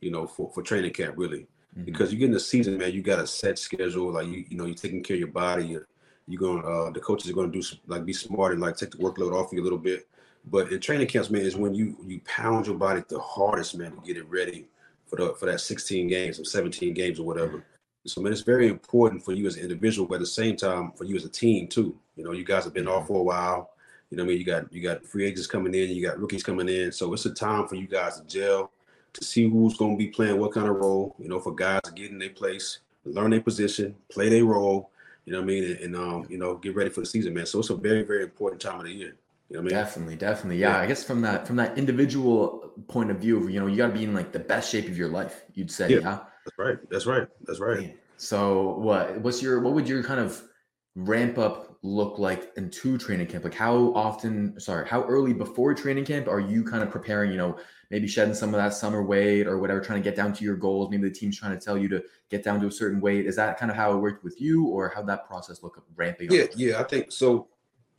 you 0.00 0.10
know 0.10 0.26
for, 0.26 0.50
for 0.50 0.62
training 0.62 0.92
camp 0.92 1.14
really. 1.16 1.46
Mm-hmm. 1.72 1.84
because 1.84 2.12
you 2.12 2.18
get 2.18 2.24
in 2.24 2.32
the 2.32 2.40
season 2.40 2.76
man 2.76 2.92
you 2.92 3.00
got 3.00 3.20
a 3.20 3.26
set 3.28 3.56
schedule 3.56 4.10
like 4.10 4.26
you 4.26 4.44
you 4.48 4.56
know 4.56 4.64
you're 4.64 4.74
taking 4.74 5.04
care 5.04 5.14
of 5.14 5.20
your 5.20 5.28
body. 5.28 5.66
You're, 5.66 5.86
you're 6.26 6.40
going 6.40 6.64
uh 6.64 6.90
the 6.90 6.98
coaches 6.98 7.30
are 7.30 7.34
going 7.34 7.52
to 7.52 7.60
do 7.60 7.66
like 7.86 8.04
be 8.04 8.12
smart 8.12 8.52
and 8.52 8.60
like 8.60 8.76
take 8.76 8.90
the 8.90 8.98
workload 8.98 9.32
off 9.32 9.52
you 9.52 9.62
a 9.62 9.62
little 9.62 9.78
bit 9.78 10.08
but 10.44 10.72
in 10.72 10.80
training 10.80 11.08
camps, 11.08 11.30
man, 11.30 11.42
is 11.42 11.56
when 11.56 11.74
you 11.74 11.96
you 12.06 12.20
pound 12.24 12.66
your 12.66 12.76
body 12.76 13.02
the 13.08 13.20
hardest, 13.20 13.76
man, 13.76 13.92
to 13.92 14.00
get 14.00 14.16
it 14.16 14.28
ready 14.28 14.66
for 15.06 15.16
the 15.16 15.34
for 15.34 15.46
that 15.46 15.60
16 15.60 16.08
games 16.08 16.38
or 16.38 16.44
17 16.44 16.94
games 16.94 17.18
or 17.18 17.24
whatever. 17.24 17.64
So 18.06 18.22
man, 18.22 18.32
it's 18.32 18.40
very 18.40 18.68
important 18.68 19.22
for 19.22 19.32
you 19.32 19.46
as 19.46 19.56
an 19.56 19.62
individual, 19.62 20.08
but 20.08 20.14
at 20.16 20.20
the 20.20 20.26
same 20.26 20.56
time 20.56 20.92
for 20.92 21.04
you 21.04 21.16
as 21.16 21.24
a 21.24 21.28
team 21.28 21.68
too. 21.68 21.98
You 22.16 22.24
know, 22.24 22.32
you 22.32 22.44
guys 22.44 22.64
have 22.64 22.72
been 22.72 22.88
off 22.88 23.08
for 23.08 23.20
a 23.20 23.22
while. 23.22 23.70
You 24.10 24.16
know, 24.16 24.24
I 24.24 24.26
mean, 24.26 24.38
you 24.38 24.44
got 24.44 24.72
you 24.72 24.82
got 24.82 25.04
free 25.04 25.26
agents 25.26 25.46
coming 25.46 25.74
in, 25.74 25.90
you 25.90 26.04
got 26.04 26.18
rookies 26.18 26.42
coming 26.42 26.68
in. 26.68 26.92
So 26.92 27.12
it's 27.12 27.26
a 27.26 27.34
time 27.34 27.68
for 27.68 27.74
you 27.74 27.86
guys 27.86 28.18
to 28.18 28.26
gel, 28.26 28.72
to 29.12 29.24
see 29.24 29.48
who's 29.48 29.76
going 29.76 29.92
to 29.92 29.98
be 29.98 30.08
playing 30.08 30.38
what 30.38 30.52
kind 30.52 30.68
of 30.68 30.76
role. 30.76 31.14
You 31.18 31.28
know, 31.28 31.40
for 31.40 31.54
guys 31.54 31.82
to 31.84 31.92
get 31.92 32.10
in 32.10 32.18
their 32.18 32.30
place, 32.30 32.78
learn 33.04 33.30
their 33.30 33.42
position, 33.42 33.94
play 34.10 34.28
their 34.30 34.44
role. 34.44 34.90
You 35.26 35.34
know 35.34 35.40
what 35.40 35.44
I 35.44 35.46
mean, 35.48 35.64
and, 35.64 35.78
and 35.80 35.96
um, 35.96 36.26
you 36.30 36.38
know, 36.38 36.56
get 36.56 36.74
ready 36.74 36.90
for 36.90 37.00
the 37.00 37.06
season, 37.06 37.34
man. 37.34 37.46
So 37.46 37.60
it's 37.60 37.70
a 37.70 37.76
very 37.76 38.02
very 38.02 38.22
important 38.22 38.62
time 38.62 38.80
of 38.80 38.86
the 38.86 38.92
year. 38.92 39.14
You 39.50 39.56
know 39.56 39.60
I 39.60 39.62
mean? 39.64 39.70
Definitely, 39.72 40.16
definitely. 40.16 40.58
Yeah, 40.58 40.76
yeah, 40.76 40.78
I 40.78 40.86
guess 40.86 41.02
from 41.02 41.22
that 41.22 41.46
from 41.46 41.56
that 41.56 41.76
individual 41.76 42.72
point 42.86 43.10
of 43.10 43.18
view, 43.18 43.48
you 43.48 43.58
know, 43.58 43.66
you 43.66 43.76
got 43.76 43.88
to 43.88 43.92
be 43.92 44.04
in 44.04 44.14
like 44.14 44.30
the 44.30 44.38
best 44.38 44.70
shape 44.70 44.86
of 44.86 44.96
your 44.96 45.08
life. 45.08 45.42
You'd 45.54 45.70
say, 45.70 45.90
yeah. 45.90 45.98
yeah? 45.98 46.18
That's 46.44 46.58
right. 46.58 46.78
That's 46.90 47.06
right. 47.06 47.28
That's 47.46 47.58
right. 47.58 47.98
So, 48.16 48.78
what 48.78 49.20
what's 49.20 49.42
your 49.42 49.60
what 49.60 49.74
would 49.74 49.88
your 49.88 50.04
kind 50.04 50.20
of 50.20 50.40
ramp 50.94 51.36
up 51.36 51.78
look 51.82 52.18
like 52.20 52.52
into 52.56 52.96
training 52.96 53.26
camp? 53.26 53.42
Like 53.42 53.54
how 53.54 53.92
often? 53.94 54.58
Sorry, 54.60 54.86
how 54.86 55.02
early 55.02 55.32
before 55.32 55.74
training 55.74 56.04
camp 56.04 56.28
are 56.28 56.40
you 56.40 56.62
kind 56.62 56.84
of 56.84 56.90
preparing? 56.90 57.32
You 57.32 57.38
know, 57.38 57.58
maybe 57.90 58.06
shedding 58.06 58.34
some 58.34 58.50
of 58.50 58.60
that 58.60 58.72
summer 58.72 59.02
weight 59.02 59.48
or 59.48 59.58
whatever, 59.58 59.80
trying 59.80 60.00
to 60.00 60.08
get 60.08 60.14
down 60.14 60.32
to 60.34 60.44
your 60.44 60.56
goals. 60.56 60.90
Maybe 60.90 61.08
the 61.08 61.14
team's 61.14 61.36
trying 61.36 61.58
to 61.58 61.64
tell 61.64 61.76
you 61.76 61.88
to 61.88 62.04
get 62.30 62.44
down 62.44 62.60
to 62.60 62.68
a 62.68 62.72
certain 62.72 63.00
weight. 63.00 63.26
Is 63.26 63.34
that 63.34 63.58
kind 63.58 63.70
of 63.70 63.76
how 63.76 63.94
it 63.94 63.98
worked 63.98 64.22
with 64.22 64.40
you, 64.40 64.66
or 64.66 64.92
how 64.94 65.02
that 65.02 65.26
process 65.26 65.64
look 65.64 65.82
ramping? 65.96 66.28
Yeah, 66.30 66.44
up? 66.44 66.50
yeah. 66.54 66.80
I 66.80 66.84
think 66.84 67.10
so 67.10 67.48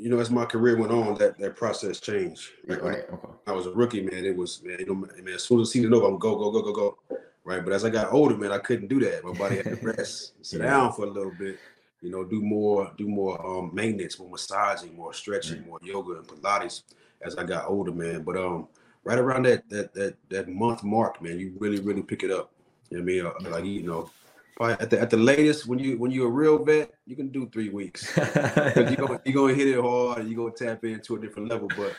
you 0.02 0.10
know, 0.10 0.20
as 0.20 0.32
my 0.32 0.46
career 0.46 0.78
went 0.78 0.92
on, 0.92 1.16
that 1.20 1.38
that 1.38 1.56
process 1.56 2.00
changed. 2.00 2.50
Like 2.68 2.82
right. 2.82 3.04
Okay. 3.14 3.28
I 3.46 3.52
was 3.52 3.68
a 3.68 3.72
rookie, 3.72 4.02
man. 4.02 4.26
It 4.26 4.36
was 4.36 4.64
man, 4.64 4.78
you 4.80 4.88
know, 4.88 4.96
man. 4.96 5.36
As 5.36 5.44
soon 5.44 5.62
as 5.62 5.72
season 5.72 5.94
over, 5.94 6.08
I'm 6.08 6.18
go, 6.18 6.36
go, 6.36 6.50
go, 6.50 6.62
go, 6.64 6.74
go. 6.74 6.98
right? 7.44 7.64
But 7.64 7.72
as 7.72 7.86
I 7.86 7.92
got 7.92 8.12
older, 8.12 8.36
man, 8.36 8.52
I 8.52 8.58
couldn't 8.58 8.88
do 8.88 9.00
that. 9.02 9.24
My 9.24 9.34
body 9.34 9.58
had 9.58 9.66
to 9.66 9.76
rest, 9.84 10.34
sit 10.42 10.60
yeah. 10.60 10.72
down 10.72 10.94
for 10.94 11.06
a 11.06 11.10
little 11.10 11.34
bit, 11.38 11.60
you 12.02 12.10
know, 12.10 12.24
do 12.24 12.42
more, 12.42 12.92
do 12.98 13.08
more 13.08 13.40
um, 13.46 13.70
maintenance, 13.76 14.18
more 14.18 14.32
massaging, 14.32 14.96
more 14.96 15.14
stretching, 15.14 15.64
more 15.68 15.78
yoga 15.84 16.14
and 16.14 16.28
Pilates 16.28 16.82
as 17.22 17.36
I 17.36 17.44
got 17.44 17.70
older, 17.70 17.92
man. 17.92 18.24
But 18.24 18.38
um, 18.38 18.70
right 19.04 19.20
around 19.20 19.46
that 19.46 19.70
that 19.70 19.94
that 19.94 20.16
that 20.30 20.50
month 20.50 20.84
mark, 20.84 21.22
man, 21.22 21.40
you 21.40 21.54
really 21.60 21.80
really 21.80 22.02
pick 22.02 22.24
it 22.24 22.32
up. 22.32 22.52
You 22.90 22.98
know 22.98 23.04
I 23.04 23.06
mean, 23.06 23.26
uh, 23.28 23.52
like 23.52 23.66
you 23.66 23.84
know, 23.84 24.10
at 24.60 24.90
the 24.90 25.00
at 25.00 25.10
the 25.10 25.18
latest 25.18 25.68
when 25.68 25.80
you 25.80 25.98
when 25.98 26.12
you're 26.12 26.28
a 26.28 26.32
real 26.32 26.64
vet, 26.64 26.92
you 27.06 27.16
can 27.16 27.30
do 27.30 27.50
three 27.50 27.70
weeks. 27.70 28.16
you're 28.18 28.96
gonna 28.96 29.22
you're 29.26 29.34
gonna 29.34 29.54
hit 29.54 29.68
it 29.68 29.82
hard 29.82 30.20
and 30.20 30.30
you're 30.30 30.38
gonna 30.38 30.56
tap 30.56 30.84
into 30.84 31.16
a 31.16 31.20
different 31.20 31.50
level. 31.50 31.68
But 31.76 31.96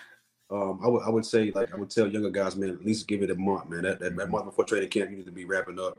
um, 0.51 0.81
I 0.85 0.89
would 0.89 1.03
I 1.03 1.11
would 1.11 1.27
say 1.27 1.51
like 1.55 1.73
I 1.73 1.77
would 1.77 1.91
tell 1.91 2.07
younger 2.07 2.31
guys, 2.31 2.57
man, 2.57 2.71
at 2.71 2.85
least 2.85 3.09
give 3.09 3.23
it 3.23 3.31
a 3.31 3.35
month, 3.35 3.69
man. 3.69 3.83
That, 3.83 4.01
that, 4.01 4.17
that 4.17 4.31
month 4.31 4.45
before 4.45 4.65
training 4.65 4.91
camp, 4.91 5.11
you 5.11 5.17
need 5.17 5.27
to 5.27 5.33
be 5.33 5.45
wrapping 5.45 5.81
up 5.81 5.99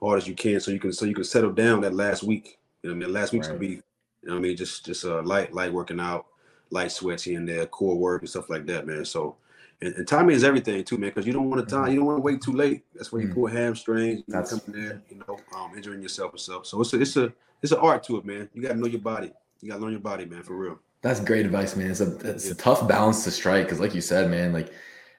hard 0.00 0.18
as 0.18 0.28
you 0.28 0.34
can 0.34 0.60
so 0.60 0.70
you 0.70 0.78
can 0.78 0.92
so 0.92 1.06
you 1.06 1.14
can 1.14 1.24
settle 1.24 1.52
down 1.52 1.80
that 1.80 1.94
last 1.94 2.22
week. 2.22 2.58
You 2.82 2.90
know, 2.90 2.96
I 2.96 2.98
mean, 2.98 3.12
last 3.12 3.32
week's 3.32 3.48
right. 3.48 3.54
to 3.54 3.58
be, 3.58 3.68
you 3.68 3.82
know, 4.24 4.36
I 4.36 4.38
mean, 4.38 4.56
just 4.56 4.84
just 4.84 5.04
uh, 5.04 5.22
light 5.22 5.52
light 5.52 5.72
working 5.72 6.00
out, 6.00 6.26
light 6.70 6.92
sweats 6.92 7.24
here 7.24 7.38
and 7.38 7.48
there, 7.48 7.66
core 7.66 7.96
work 7.96 8.22
and 8.22 8.28
stuff 8.28 8.50
like 8.50 8.66
that, 8.66 8.86
man. 8.86 9.04
So 9.04 9.36
and, 9.82 9.94
and 9.94 10.08
timing 10.08 10.34
is 10.34 10.44
everything 10.44 10.82
too, 10.84 10.98
man, 10.98 11.10
because 11.10 11.26
you 11.26 11.32
don't 11.32 11.50
want 11.50 11.66
to 11.66 11.74
time, 11.74 11.84
mm-hmm. 11.84 11.92
you 11.92 11.98
don't 11.98 12.06
want 12.06 12.18
to 12.18 12.22
wait 12.22 12.40
too 12.40 12.52
late. 12.52 12.84
That's 12.94 13.12
where 13.12 13.22
you 13.22 13.28
mm. 13.28 13.34
pull 13.34 13.46
hamstrings, 13.46 14.18
you 14.18 14.24
That's 14.28 14.58
coming 14.58 14.82
there, 14.82 15.02
you 15.08 15.18
know, 15.18 15.38
um, 15.54 15.72
injuring 15.76 16.02
yourself 16.02 16.32
and 16.32 16.40
stuff. 16.40 16.66
So 16.66 16.80
it's 16.80 16.92
a 16.92 17.00
it's 17.00 17.16
a 17.16 17.32
it's 17.62 17.72
an 17.72 17.78
art 17.78 18.02
to 18.04 18.16
it, 18.18 18.24
man. 18.24 18.48
You 18.54 18.62
gotta 18.62 18.76
know 18.76 18.86
your 18.86 19.00
body. 19.00 19.32
You 19.60 19.70
gotta 19.70 19.82
learn 19.82 19.92
your 19.92 20.00
body, 20.00 20.24
man, 20.24 20.42
for 20.42 20.56
real. 20.56 20.78
That's 21.02 21.20
great 21.20 21.44
advice, 21.46 21.76
man. 21.76 21.90
It's 21.90 22.00
a 22.00 22.16
it's 22.28 22.46
yeah. 22.46 22.52
a 22.52 22.54
tough 22.54 22.88
balance 22.88 23.24
to 23.24 23.30
strike 23.30 23.64
because, 23.64 23.80
like 23.80 23.94
you 23.94 24.00
said, 24.00 24.30
man, 24.30 24.52
like 24.52 24.72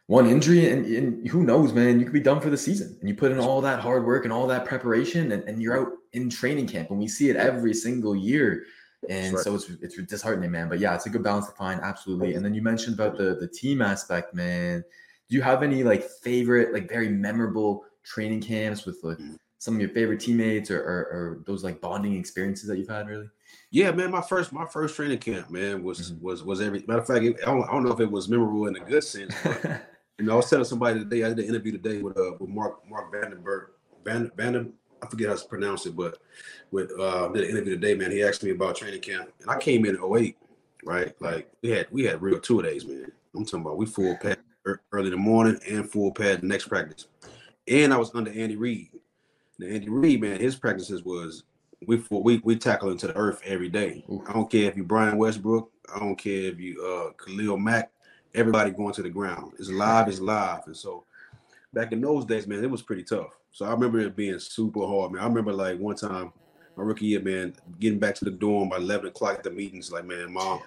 one 0.08 0.26
injury 0.26 0.72
and, 0.72 0.86
and, 0.86 1.28
who 1.28 1.44
knows, 1.44 1.74
man, 1.74 2.00
you 2.00 2.06
could 2.06 2.14
be 2.14 2.22
done 2.22 2.40
for 2.40 2.50
the 2.50 2.58
season. 2.58 2.98
And 3.00 3.10
you 3.10 3.16
put 3.16 3.32
in 3.32 3.40
all 3.40 3.60
that 3.62 3.82
hard 3.82 4.06
work 4.06 4.24
and 4.24 4.32
all 4.32 4.48
that 4.48 4.66
preparation, 4.66 5.34
and, 5.34 5.44
and 5.44 5.62
you're 5.62 5.80
out 5.80 5.92
in 6.14 6.30
training 6.30 6.68
camp, 6.68 6.90
and 6.90 7.00
we 7.00 7.08
see 7.08 7.30
it 7.30 7.36
every 7.36 7.74
single 7.74 8.16
year. 8.16 8.64
And 9.10 9.36
right. 9.36 9.44
so 9.44 9.56
it's 9.56 9.70
it's 9.82 9.96
disheartening, 10.04 10.52
man. 10.52 10.70
But 10.70 10.80
yeah, 10.80 10.96
it's 10.96 11.06
a 11.06 11.10
good 11.10 11.24
balance 11.24 11.48
to 11.48 11.54
find, 11.54 11.80
absolutely. 11.82 12.36
And 12.36 12.44
then 12.44 12.54
you 12.54 12.62
mentioned 12.62 12.96
about 12.96 13.18
the 13.18 13.36
the 13.36 13.48
team 13.48 13.82
aspect, 13.82 14.34
man. 14.34 14.84
Do 15.30 15.36
you 15.36 15.42
have 15.42 15.62
any 15.62 15.84
like 15.84 16.04
favorite, 16.04 16.74
like 16.74 16.90
very 16.90 17.10
memorable 17.10 17.86
training 18.04 18.42
camps 18.42 18.86
with 18.86 19.00
like 19.04 19.18
mm. 19.18 19.38
some 19.60 19.76
of 19.76 19.82
your 19.82 19.90
favorite 19.90 20.22
teammates 20.22 20.72
or, 20.72 20.80
or, 20.80 21.00
or 21.12 21.44
those 21.46 21.64
like 21.64 21.82
bonding 21.82 22.16
experiences 22.16 22.68
that 22.70 22.78
you've 22.78 22.88
had, 22.88 23.08
really? 23.08 23.30
Yeah, 23.70 23.92
man. 23.92 24.12
My 24.12 24.22
first 24.22 24.54
my 24.54 24.66
first 24.66 24.96
training 24.96 25.20
camp, 25.20 25.52
man, 25.52 25.84
was 25.84 26.12
mm-hmm. 26.12 26.26
was 26.26 26.44
was 26.44 26.62
every 26.62 26.84
matter 26.88 27.02
of 27.02 27.08
fact. 27.08 27.24
I, 27.24 27.46
don't, 27.46 27.64
I 27.64 27.72
don't 27.72 27.84
know 27.84 27.92
if 27.92 28.00
it 28.00 28.12
was 28.12 28.30
memorable 28.30 28.68
in 28.68 28.78
a 28.78 28.80
good 28.80 29.04
sense, 29.04 29.36
but 29.44 29.64
you 30.18 30.26
know, 30.26 30.34
I 30.34 30.36
was 30.38 30.50
telling 30.50 30.66
somebody 30.66 31.00
today. 31.00 31.24
I 31.24 31.30
did 31.30 31.40
an 31.40 31.46
interview 31.46 31.74
today 31.74 32.02
with 32.02 32.18
uh 32.18 32.32
with 32.40 32.50
Mark 32.50 32.80
Mark 32.90 33.14
Vandenberg 33.14 33.68
Van 34.06 34.32
Vanden 34.38 34.74
I 35.02 35.08
forget 35.08 35.30
how 35.30 35.36
to 35.36 35.46
pronounce 35.48 35.86
it, 35.86 35.96
but 35.96 36.20
with 36.72 36.92
uh 37.00 37.28
did 37.30 37.44
an 37.44 37.50
interview 37.50 37.76
today, 37.76 37.96
man. 37.96 38.12
He 38.12 38.24
asked 38.24 38.44
me 38.44 38.52
about 38.52 38.76
training 38.76 39.02
camp, 39.02 39.30
and 39.42 39.50
I 39.50 39.60
came 39.60 39.86
in 39.86 39.98
08, 39.98 40.38
right? 40.84 41.14
Like 41.22 41.50
we 41.62 41.70
had 41.72 41.88
we 41.92 42.04
had 42.04 42.22
real 42.22 42.40
two 42.40 42.62
days, 42.62 42.86
man. 42.86 43.12
I'm 43.36 43.46
talking 43.46 43.62
about 43.62 43.78
we 43.78 43.86
full 43.86 44.16
pad 44.18 44.40
early 44.92 45.06
in 45.06 45.12
the 45.12 45.18
morning 45.18 45.60
and 45.70 45.90
full 45.90 46.12
pad 46.12 46.42
the 46.42 46.48
next 46.48 46.68
practice, 46.68 47.08
and 47.68 47.94
I 47.94 47.98
was 47.98 48.14
under 48.16 48.32
Andy 48.32 48.56
Reid. 48.56 48.90
The 49.60 49.70
Andy 49.70 49.90
Reid, 49.90 50.22
man, 50.22 50.40
his 50.40 50.56
practices 50.56 51.04
was 51.04 51.44
we 51.86 52.04
we 52.10 52.40
we 52.44 52.56
tackle 52.56 52.92
into 52.92 53.08
the 53.08 53.16
earth 53.16 53.42
every 53.46 53.70
day. 53.70 54.04
I 54.28 54.34
don't 54.34 54.50
care 54.50 54.70
if 54.70 54.76
you 54.76 54.84
Brian 54.84 55.18
Westbrook. 55.18 55.70
I 55.94 56.00
don't 56.00 56.16
care 56.16 56.44
if 56.44 56.60
you 56.60 56.84
uh 56.84 57.12
Khalil 57.24 57.58
Mack. 57.58 57.92
Everybody 58.34 58.72
going 58.72 58.94
to 58.94 59.02
the 59.02 59.10
ground. 59.10 59.54
It's 59.58 59.70
live. 59.70 60.08
It's 60.08 60.20
live. 60.20 60.68
And 60.68 60.76
so 60.76 61.06
back 61.74 61.92
in 61.92 62.02
those 62.02 62.26
days, 62.26 62.46
man, 62.46 62.64
it 62.64 62.70
was 62.70 62.82
pretty 62.82 63.04
tough. 63.04 63.38
So 63.58 63.66
I 63.66 63.72
remember 63.72 63.98
it 63.98 64.16
being 64.16 64.38
super 64.38 64.86
hard, 64.86 65.14
man. 65.14 65.24
I 65.24 65.26
remember 65.26 65.52
like 65.52 65.80
one 65.80 65.96
time, 65.96 66.32
my 66.76 66.84
rookie 66.84 67.08
year, 67.08 67.22
man, 67.22 67.56
getting 67.80 67.98
back 67.98 68.14
to 68.18 68.26
the 68.26 68.30
dorm 68.30 68.70
by 68.70 68.78
eleven 68.78 69.08
o'clock 69.08 69.40
at 69.40 69.44
the 69.44 69.50
meetings, 69.50 69.92
like, 69.92 70.06
man, 70.06 70.32
mom, 70.32 70.60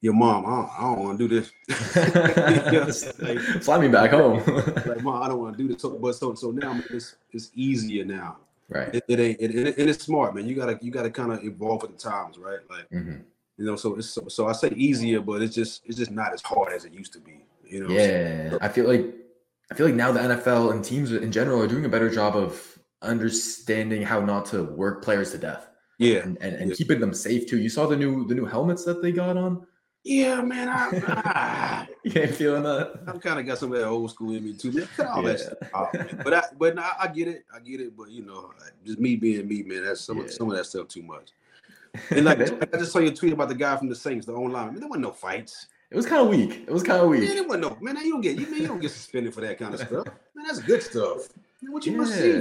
your 0.00 0.12
mom, 0.12 0.46
I 0.46 0.50
don't, 0.50 0.70
I 0.78 0.80
don't 0.82 1.04
want 1.04 1.18
to 1.18 1.26
do 1.26 1.40
this. 1.40 3.18
like, 3.18 3.38
Fly 3.64 3.80
me 3.80 3.88
back 3.88 4.12
home. 4.12 4.44
like, 4.86 5.02
mom, 5.02 5.24
I 5.24 5.26
don't 5.26 5.40
want 5.40 5.58
to 5.58 5.62
do 5.64 5.72
this. 5.72 5.82
So, 5.82 5.98
but 5.98 6.14
so 6.14 6.34
so 6.34 6.52
now 6.52 6.72
man, 6.72 6.84
it's 6.90 7.16
it's 7.32 7.50
easier 7.52 8.04
now. 8.04 8.36
Right. 8.68 8.94
It, 8.94 9.04
it 9.08 9.18
ain't 9.18 9.40
it, 9.40 9.52
it, 9.52 9.78
it 9.80 9.88
is 9.88 9.96
smart, 9.96 10.36
man. 10.36 10.46
You 10.46 10.54
gotta 10.54 10.78
you 10.80 10.92
gotta 10.92 11.10
kind 11.10 11.32
of 11.32 11.42
evolve 11.42 11.82
with 11.82 11.98
the 11.98 11.98
times, 11.98 12.38
right? 12.38 12.60
Like 12.70 12.88
mm-hmm. 12.90 13.22
you 13.58 13.66
know, 13.66 13.74
so 13.74 13.96
it's 13.96 14.10
so, 14.10 14.28
so 14.28 14.46
I 14.46 14.52
say 14.52 14.68
easier, 14.76 15.20
but 15.20 15.42
it's 15.42 15.56
just 15.56 15.82
it's 15.84 15.98
just 15.98 16.12
not 16.12 16.32
as 16.32 16.42
hard 16.42 16.72
as 16.72 16.84
it 16.84 16.92
used 16.92 17.12
to 17.14 17.18
be. 17.18 17.44
You 17.64 17.88
know. 17.88 17.90
Yeah, 17.92 18.56
I 18.60 18.68
feel 18.68 18.86
like 18.86 19.25
I 19.70 19.74
feel 19.74 19.86
like 19.86 19.94
now 19.94 20.12
the 20.12 20.20
NFL 20.20 20.72
and 20.72 20.84
teams 20.84 21.12
in 21.12 21.32
general 21.32 21.60
are 21.60 21.66
doing 21.66 21.84
a 21.84 21.88
better 21.88 22.08
job 22.08 22.36
of 22.36 22.78
understanding 23.02 24.02
how 24.02 24.20
not 24.20 24.46
to 24.46 24.64
work 24.64 25.04
players 25.04 25.32
to 25.32 25.38
death. 25.38 25.68
Yeah, 25.98 26.18
and, 26.18 26.38
and, 26.40 26.56
and 26.56 26.70
yeah. 26.70 26.76
keeping 26.76 27.00
them 27.00 27.14
safe 27.14 27.48
too. 27.48 27.58
You 27.58 27.68
saw 27.68 27.86
the 27.86 27.96
new 27.96 28.26
the 28.26 28.34
new 28.34 28.44
helmets 28.44 28.84
that 28.84 29.02
they 29.02 29.12
got 29.12 29.36
on. 29.36 29.66
Yeah, 30.06 30.40
man. 30.40 30.68
I, 30.68 30.88
I 31.08 31.88
you 32.04 32.20
ain't 32.20 32.34
feeling 32.34 32.62
that. 32.62 33.00
I've 33.08 33.20
kind 33.20 33.40
of 33.40 33.46
got 33.46 33.58
some 33.58 33.72
of 33.72 33.78
that 33.80 33.88
old 33.88 34.10
school 34.10 34.36
in 34.36 34.44
me 34.44 34.52
too. 34.52 34.86
Oh, 35.00 35.02
man, 35.02 35.08
all 35.08 35.22
yeah. 35.22 35.28
that 35.30 35.40
stuff 35.40 35.58
off, 35.74 35.92
But 36.22 36.34
I, 36.34 36.42
but 36.56 36.78
I, 36.78 36.92
I, 37.00 37.08
get 37.08 37.26
it. 37.26 37.44
I 37.52 37.58
get 37.58 37.80
it. 37.80 37.96
But 37.96 38.10
you 38.10 38.24
know, 38.24 38.52
just 38.84 39.00
me 39.00 39.16
being 39.16 39.48
me, 39.48 39.64
man. 39.64 39.84
That's 39.84 40.02
some 40.02 40.18
yeah. 40.18 40.24
of, 40.24 40.30
some 40.30 40.48
of 40.48 40.56
that 40.56 40.66
stuff 40.66 40.88
too 40.88 41.02
much. 41.02 41.30
And 42.10 42.26
like 42.26 42.40
I 42.40 42.78
just 42.78 42.92
saw 42.92 42.98
your 42.98 43.14
tweet 43.14 43.32
about 43.32 43.48
the 43.48 43.54
guy 43.54 43.74
from 43.76 43.88
the 43.88 43.94
Saints, 43.94 44.26
the 44.26 44.32
online. 44.34 44.66
Man, 44.66 44.80
there 44.80 44.88
wasn't 44.88 45.04
no 45.04 45.12
fights. 45.12 45.66
It 45.90 45.96
was 45.96 46.06
kind 46.06 46.22
of 46.22 46.28
weak. 46.28 46.64
It 46.66 46.72
was 46.72 46.82
kind 46.82 47.00
of 47.00 47.08
weak. 47.08 47.22
Man, 47.22 47.36
it 47.36 47.46
wasn't 47.46 47.62
no 47.62 47.78
man. 47.80 48.04
You 48.04 48.12
don't 48.12 48.20
get 48.20 48.38
you 48.38 48.46
man. 48.50 48.60
You 48.60 48.66
don't 48.66 48.80
get 48.80 48.90
suspended 48.90 49.32
for 49.32 49.40
that 49.42 49.58
kind 49.58 49.72
of 49.72 49.80
stuff. 49.80 50.06
Man, 50.34 50.46
that's 50.46 50.60
good 50.60 50.82
stuff. 50.82 51.28
Man, 51.62 51.72
what 51.72 51.86
you 51.86 51.92
yeah. 51.92 51.98
must 51.98 52.14
see, 52.14 52.32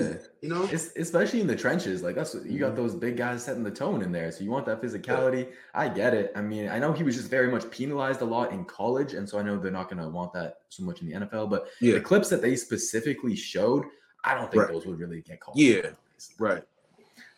you 0.41 0.49
know, 0.49 0.67
it's, 0.71 0.95
especially 0.95 1.41
in 1.41 1.47
the 1.47 1.55
trenches. 1.55 2.01
Like 2.01 2.15
that's 2.15 2.33
what, 2.33 2.45
you 2.45 2.59
got 2.59 2.75
those 2.75 2.95
big 2.95 3.17
guys 3.17 3.43
setting 3.43 3.63
the 3.63 3.71
tone 3.71 4.01
in 4.01 4.11
there. 4.11 4.31
So 4.31 4.43
you 4.43 4.49
want 4.49 4.65
that 4.65 4.81
physicality. 4.81 5.49
I 5.75 5.89
get 5.89 6.15
it. 6.15 6.31
I 6.35 6.41
mean, 6.41 6.69
I 6.69 6.79
know 6.79 6.91
he 6.91 7.03
was 7.03 7.15
just 7.15 7.29
very 7.29 7.49
much 7.49 7.69
penalized 7.69 8.21
a 8.21 8.25
lot 8.25 8.51
in 8.51 8.65
college, 8.65 9.13
and 9.13 9.29
so 9.29 9.37
I 9.37 9.43
know 9.43 9.57
they're 9.57 9.71
not 9.71 9.89
going 9.89 10.01
to 10.01 10.09
want 10.09 10.33
that 10.33 10.57
so 10.69 10.83
much 10.83 11.01
in 11.01 11.07
the 11.07 11.25
NFL. 11.25 11.49
But 11.49 11.67
yeah. 11.79 11.93
the 11.93 12.01
clips 12.01 12.29
that 12.29 12.41
they 12.41 12.55
specifically 12.55 13.35
showed, 13.35 13.85
I 14.23 14.33
don't 14.33 14.51
think 14.51 14.63
right. 14.63 14.71
those 14.73 14.87
would 14.87 14.99
really 14.99 15.21
get 15.21 15.39
called. 15.39 15.57
Yeah, 15.57 15.91
right. 16.39 16.63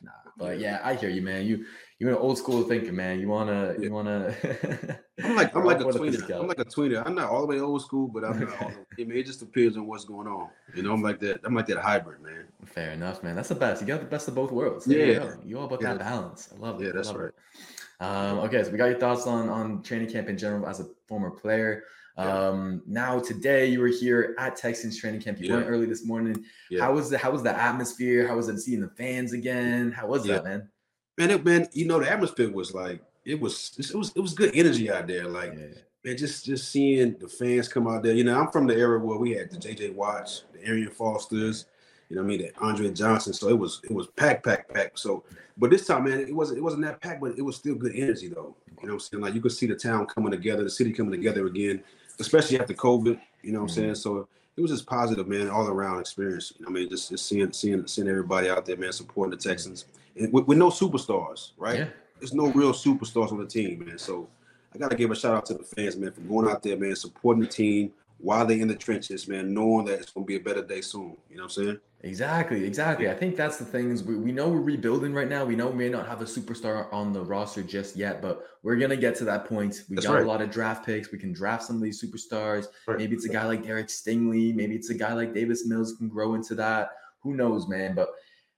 Nah, 0.02 0.12
but 0.38 0.60
yeah, 0.60 0.80
I 0.84 0.96
hear 0.96 1.10
you, 1.10 1.22
man. 1.22 1.46
You 1.46 1.66
you're 2.00 2.12
an 2.12 2.18
old 2.18 2.38
school 2.38 2.64
thinking, 2.64 2.96
man. 2.96 3.20
You 3.20 3.28
wanna, 3.28 3.74
yeah. 3.74 3.84
you 3.84 3.92
wanna. 3.92 4.36
I'm 5.24 5.36
like, 5.36 5.56
I'm 5.56 5.64
like 5.66 5.80
a 5.80 5.86
tweeter. 5.86 6.40
I'm 6.40 6.48
like 6.48 6.60
a 6.60 6.66
tweeter. 6.66 7.04
I'm 7.04 7.16
not 7.16 7.30
all 7.30 7.42
the 7.42 7.48
way 7.48 7.60
old 7.60 7.82
school, 7.82 8.08
but 8.08 8.24
I'm 8.24 8.40
not. 8.40 8.62
All 8.62 8.70
the, 8.98 9.04
I 9.04 9.06
mean, 9.06 9.18
it 9.18 9.26
just 9.26 9.40
depends 9.40 9.78
on 9.78 9.88
what's 9.88 10.06
going 10.06 10.28
on. 10.28 10.50
You 10.76 10.84
know, 10.84 10.94
I'm 10.94 11.02
like 11.02 11.20
that. 11.22 11.40
I'm 11.44 11.56
like 11.56 11.66
that 11.68 11.80
hybrid, 11.80 12.22
man. 12.22 12.46
Fair 12.66 12.92
enough, 12.92 13.24
man. 13.24 13.36
That's 13.36 13.50
the 13.50 13.56
best. 13.56 13.82
You 13.82 13.88
got 13.88 14.00
the 14.00 14.06
best 14.06 14.28
of 14.28 14.36
both 14.36 14.52
worlds. 14.52 14.86
There 14.86 15.06
yeah, 15.06 15.24
you, 15.24 15.40
you 15.44 15.60
all 15.60 15.66
about 15.66 15.82
yeah. 15.82 15.94
that 15.94 16.00
balance. 16.00 16.50
I 16.56 16.60
love 16.60 16.80
it. 16.82 16.86
Yeah, 16.86 16.92
that's 16.94 17.12
right. 17.14 17.30
It. 17.30 18.04
Um, 18.04 18.40
okay, 18.40 18.64
so 18.64 18.70
we 18.70 18.78
got 18.78 18.86
your 18.86 19.00
thoughts 19.00 19.26
on 19.26 19.50
on 19.50 19.82
training 19.82 20.12
camp 20.12 20.30
in 20.30 20.38
general 20.38 20.68
as 20.68 20.80
a 20.80 20.86
former 21.08 21.32
player. 21.32 21.84
Um, 22.16 22.82
now 22.88 23.20
today 23.20 23.68
you 23.68 23.80
were 23.80 23.88
here 23.88 24.36
at 24.40 24.56
Texans 24.56 25.00
training 25.00 25.22
camp. 25.22 25.40
You 25.40 25.50
yeah. 25.50 25.56
went 25.56 25.68
early 25.68 25.86
this 25.86 26.06
morning. 26.06 26.44
Yeah. 26.70 26.82
How 26.82 26.94
was 26.94 27.10
the 27.10 27.18
how 27.18 27.32
was 27.32 27.42
the 27.42 27.56
atmosphere? 27.56 28.28
How 28.28 28.36
was 28.36 28.50
it 28.50 28.60
seeing 28.60 28.82
the 28.82 28.90
fans 28.90 29.34
again? 29.34 29.92
How 29.92 30.08
was 30.08 30.24
that, 30.26 30.44
man? 30.44 30.70
Man, 31.18 31.32
it, 31.32 31.46
man, 31.46 31.68
you 31.74 31.86
know, 31.86 32.00
the 32.00 32.10
atmosphere 32.10 32.52
was 32.52 32.74
like 32.74 33.02
it 33.26 33.40
was 33.40 33.76
it 33.78 33.96
was 33.96 34.14
it 34.16 34.20
was 34.20 34.34
good 34.34 34.52
energy 34.56 34.90
out 34.90 35.08
there. 35.08 35.28
Like 35.28 35.54
yeah. 35.54 35.68
man, 36.04 36.18
just 36.18 36.46
just 36.46 36.72
seeing 36.72 37.18
the 37.20 37.28
fans 37.28 37.68
come 37.68 37.88
out 37.88 38.04
there. 38.04 38.14
You 38.14 38.24
know, 38.24 38.40
I'm 38.40 38.52
from 38.52 38.68
the 38.68 38.76
era 38.76 39.00
where 39.00 39.18
we 39.18 39.32
had 39.32 39.52
the 39.52 39.58
JJ 39.58 39.96
Watts, 39.96 40.46
the 40.54 40.66
Arian 40.66 40.92
Fosters, 40.92 41.66
you 42.10 42.16
know, 42.16 42.22
I 42.22 42.26
mean, 42.26 42.40
the 42.40 42.52
Andre 42.60 42.92
Johnson. 42.92 43.34
So 43.34 43.50
it 43.50 43.58
was 43.58 43.82
it 43.84 43.92
was 43.92 44.08
packed, 44.08 44.46
packed, 44.46 44.74
packed. 44.74 45.00
So, 45.00 45.24
but 45.58 45.70
this 45.70 45.86
time, 45.86 46.06
man, 46.06 46.22
it 46.22 46.36
wasn't 46.36 46.60
it 46.60 46.62
wasn't 46.62 46.84
that 46.84 47.02
packed, 47.02 47.22
but 47.22 47.38
it 47.38 47.42
was 47.42 47.56
still 47.56 47.76
good 47.76 47.96
energy 47.96 48.30
though. 48.30 48.56
You 48.82 48.88
know, 48.88 48.94
I'm 48.94 49.00
saying 49.00 49.22
like 49.22 49.34
you 49.34 49.42
could 49.42 49.52
see 49.52 49.66
the 49.66 49.76
town 49.76 50.06
coming 50.06 50.32
together, 50.32 50.64
the 50.64 50.70
city 50.70 50.94
coming 50.94 51.12
together 51.12 51.48
again, 51.48 51.84
especially 52.20 52.60
after 52.60 52.74
COVID. 52.74 53.20
You 53.44 53.52
know, 53.52 53.62
what 53.62 53.72
mm-hmm. 53.72 53.80
I'm 53.80 53.86
saying 53.86 53.96
so. 53.96 54.28
It 54.56 54.62
was 54.62 54.72
just 54.72 54.88
positive, 54.88 55.28
man, 55.28 55.52
all 55.52 55.68
around 55.68 56.00
experience. 56.00 56.52
I 56.66 56.72
mean, 56.72 56.90
just, 56.90 57.12
just 57.12 57.28
seeing 57.28 57.52
seeing 57.52 57.86
seeing 57.86 58.08
everybody 58.08 58.50
out 58.50 58.66
there, 58.66 58.76
man, 58.76 58.92
supporting 58.92 59.30
the 59.30 59.38
Texans 59.38 59.86
with, 60.32 60.46
with 60.46 60.58
no 60.58 60.70
superstars, 60.70 61.52
right? 61.58 61.80
Yeah. 61.80 61.88
There's 62.20 62.34
no 62.34 62.48
real 62.52 62.74
superstars 62.74 63.32
on 63.32 63.38
the 63.38 63.46
team, 63.46 63.86
man. 63.86 63.98
So 63.98 64.28
I 64.74 64.78
gotta 64.78 64.96
give 64.96 65.12
a 65.12 65.16
shout 65.16 65.36
out 65.36 65.46
to 65.48 65.54
the 65.54 65.64
fans, 65.64 65.96
man, 65.98 66.12
for 66.12 66.22
going 66.22 66.50
out 66.50 66.64
there, 66.64 66.78
man, 66.78 66.96
supporting 66.96 67.42
the 67.42 67.50
team 67.50 67.92
while 68.20 68.46
they're 68.46 68.60
in 68.60 68.68
the 68.68 68.76
trenches, 68.76 69.28
man, 69.28 69.54
knowing 69.54 69.86
that 69.86 70.00
it's 70.00 70.12
gonna 70.12 70.26
be 70.26 70.36
a 70.36 70.40
better 70.40 70.64
day 70.64 70.82
soon. 70.82 71.16
You 71.30 71.38
know 71.38 71.44
what 71.44 71.58
I'm 71.58 71.64
saying? 71.64 71.80
Exactly, 72.02 72.64
exactly. 72.64 73.10
I 73.10 73.14
think 73.14 73.36
that's 73.36 73.58
the 73.58 73.66
things 73.66 74.04
we, 74.04 74.16
we 74.16 74.32
know 74.32 74.50
we're 74.50 74.62
rebuilding 74.62 75.14
right 75.14 75.28
now. 75.28 75.46
We 75.46 75.56
know 75.56 75.68
we 75.68 75.78
may 75.78 75.90
not 75.90 76.08
have 76.08 76.22
a 76.22 76.26
superstar 76.26 76.92
on 76.94 77.12
the 77.12 77.24
roster 77.24 77.64
just 77.64 77.96
yet, 77.96 78.22
but 78.22 78.46
we're 78.64 78.76
gonna 78.76 78.98
get 78.98 79.16
to 79.16 79.26
that 79.26 79.46
point. 79.46 79.84
We 79.90 79.96
that's 79.96 80.08
got 80.08 80.16
right. 80.16 80.24
a 80.24 80.28
lot 80.28 80.42
of 80.42 80.52
draft 80.52 80.86
picks. 80.86 81.12
We 81.12 81.18
can 81.18 81.34
draft 81.34 81.64
some 81.64 81.76
of 81.76 81.82
these 81.82 82.04
superstars. 82.04 82.68
Right. 82.88 82.98
Maybe 82.98 83.16
it's 83.16 83.26
a 83.26 83.30
guy 83.30 83.46
like 83.46 83.64
Derek 83.64 83.88
Stingley. 83.88 84.54
Maybe 84.54 84.76
it's 84.76 84.90
a 84.90 84.96
guy 84.96 85.14
like 85.14 85.34
Davis 85.34 85.66
Mills 85.66 85.94
can 85.94 86.08
grow 86.08 86.34
into 86.34 86.56
that. 86.56 86.92
Who 87.22 87.36
knows, 87.36 87.68
man? 87.68 87.96
But 87.96 88.10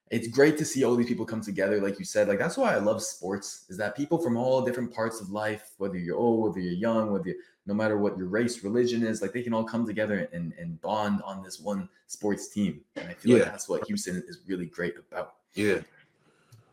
it's 0.10 0.28
great 0.28 0.58
to 0.58 0.66
see 0.66 0.84
all 0.84 0.96
these 0.96 1.08
people 1.08 1.26
come 1.26 1.42
together, 1.42 1.80
like 1.82 2.00
you 2.00 2.06
said. 2.06 2.28
Like 2.28 2.40
that's 2.40 2.58
why 2.58 2.74
I 2.74 2.78
love 2.78 3.02
sports, 3.02 3.66
is 3.70 3.78
that 3.78 3.96
people 3.96 4.18
from 4.18 4.38
all 4.38 4.62
different 4.64 4.94
parts 4.94 5.22
of 5.22 5.30
life, 5.30 5.72
whether 5.78 5.98
you're 5.98 6.18
old, 6.18 6.42
whether 6.50 6.60
you're 6.60 6.74
young, 6.74 7.12
whether 7.12 7.30
you 7.30 7.36
no 7.66 7.76
matter 7.76 7.98
what 8.00 8.18
your 8.18 8.28
race, 8.28 8.64
religion 8.64 9.04
is, 9.04 9.22
like 9.22 9.32
they 9.32 9.44
can 9.44 9.54
all 9.54 9.64
come 9.64 9.86
together 9.86 10.28
and, 10.34 10.54
and 10.58 10.82
bond 10.82 11.22
on 11.24 11.44
this 11.44 11.60
one 11.60 11.88
sports 12.08 12.50
team. 12.50 12.82
And 12.96 13.08
I 13.10 13.14
feel 13.14 13.38
Yeah. 13.38 13.44
like 13.44 13.52
that's 13.52 13.70
what 13.70 13.86
Houston 13.86 14.24
is 14.28 14.40
really 14.48 14.66
great 14.66 14.96
about. 14.98 15.36
Yeah, 15.54 15.82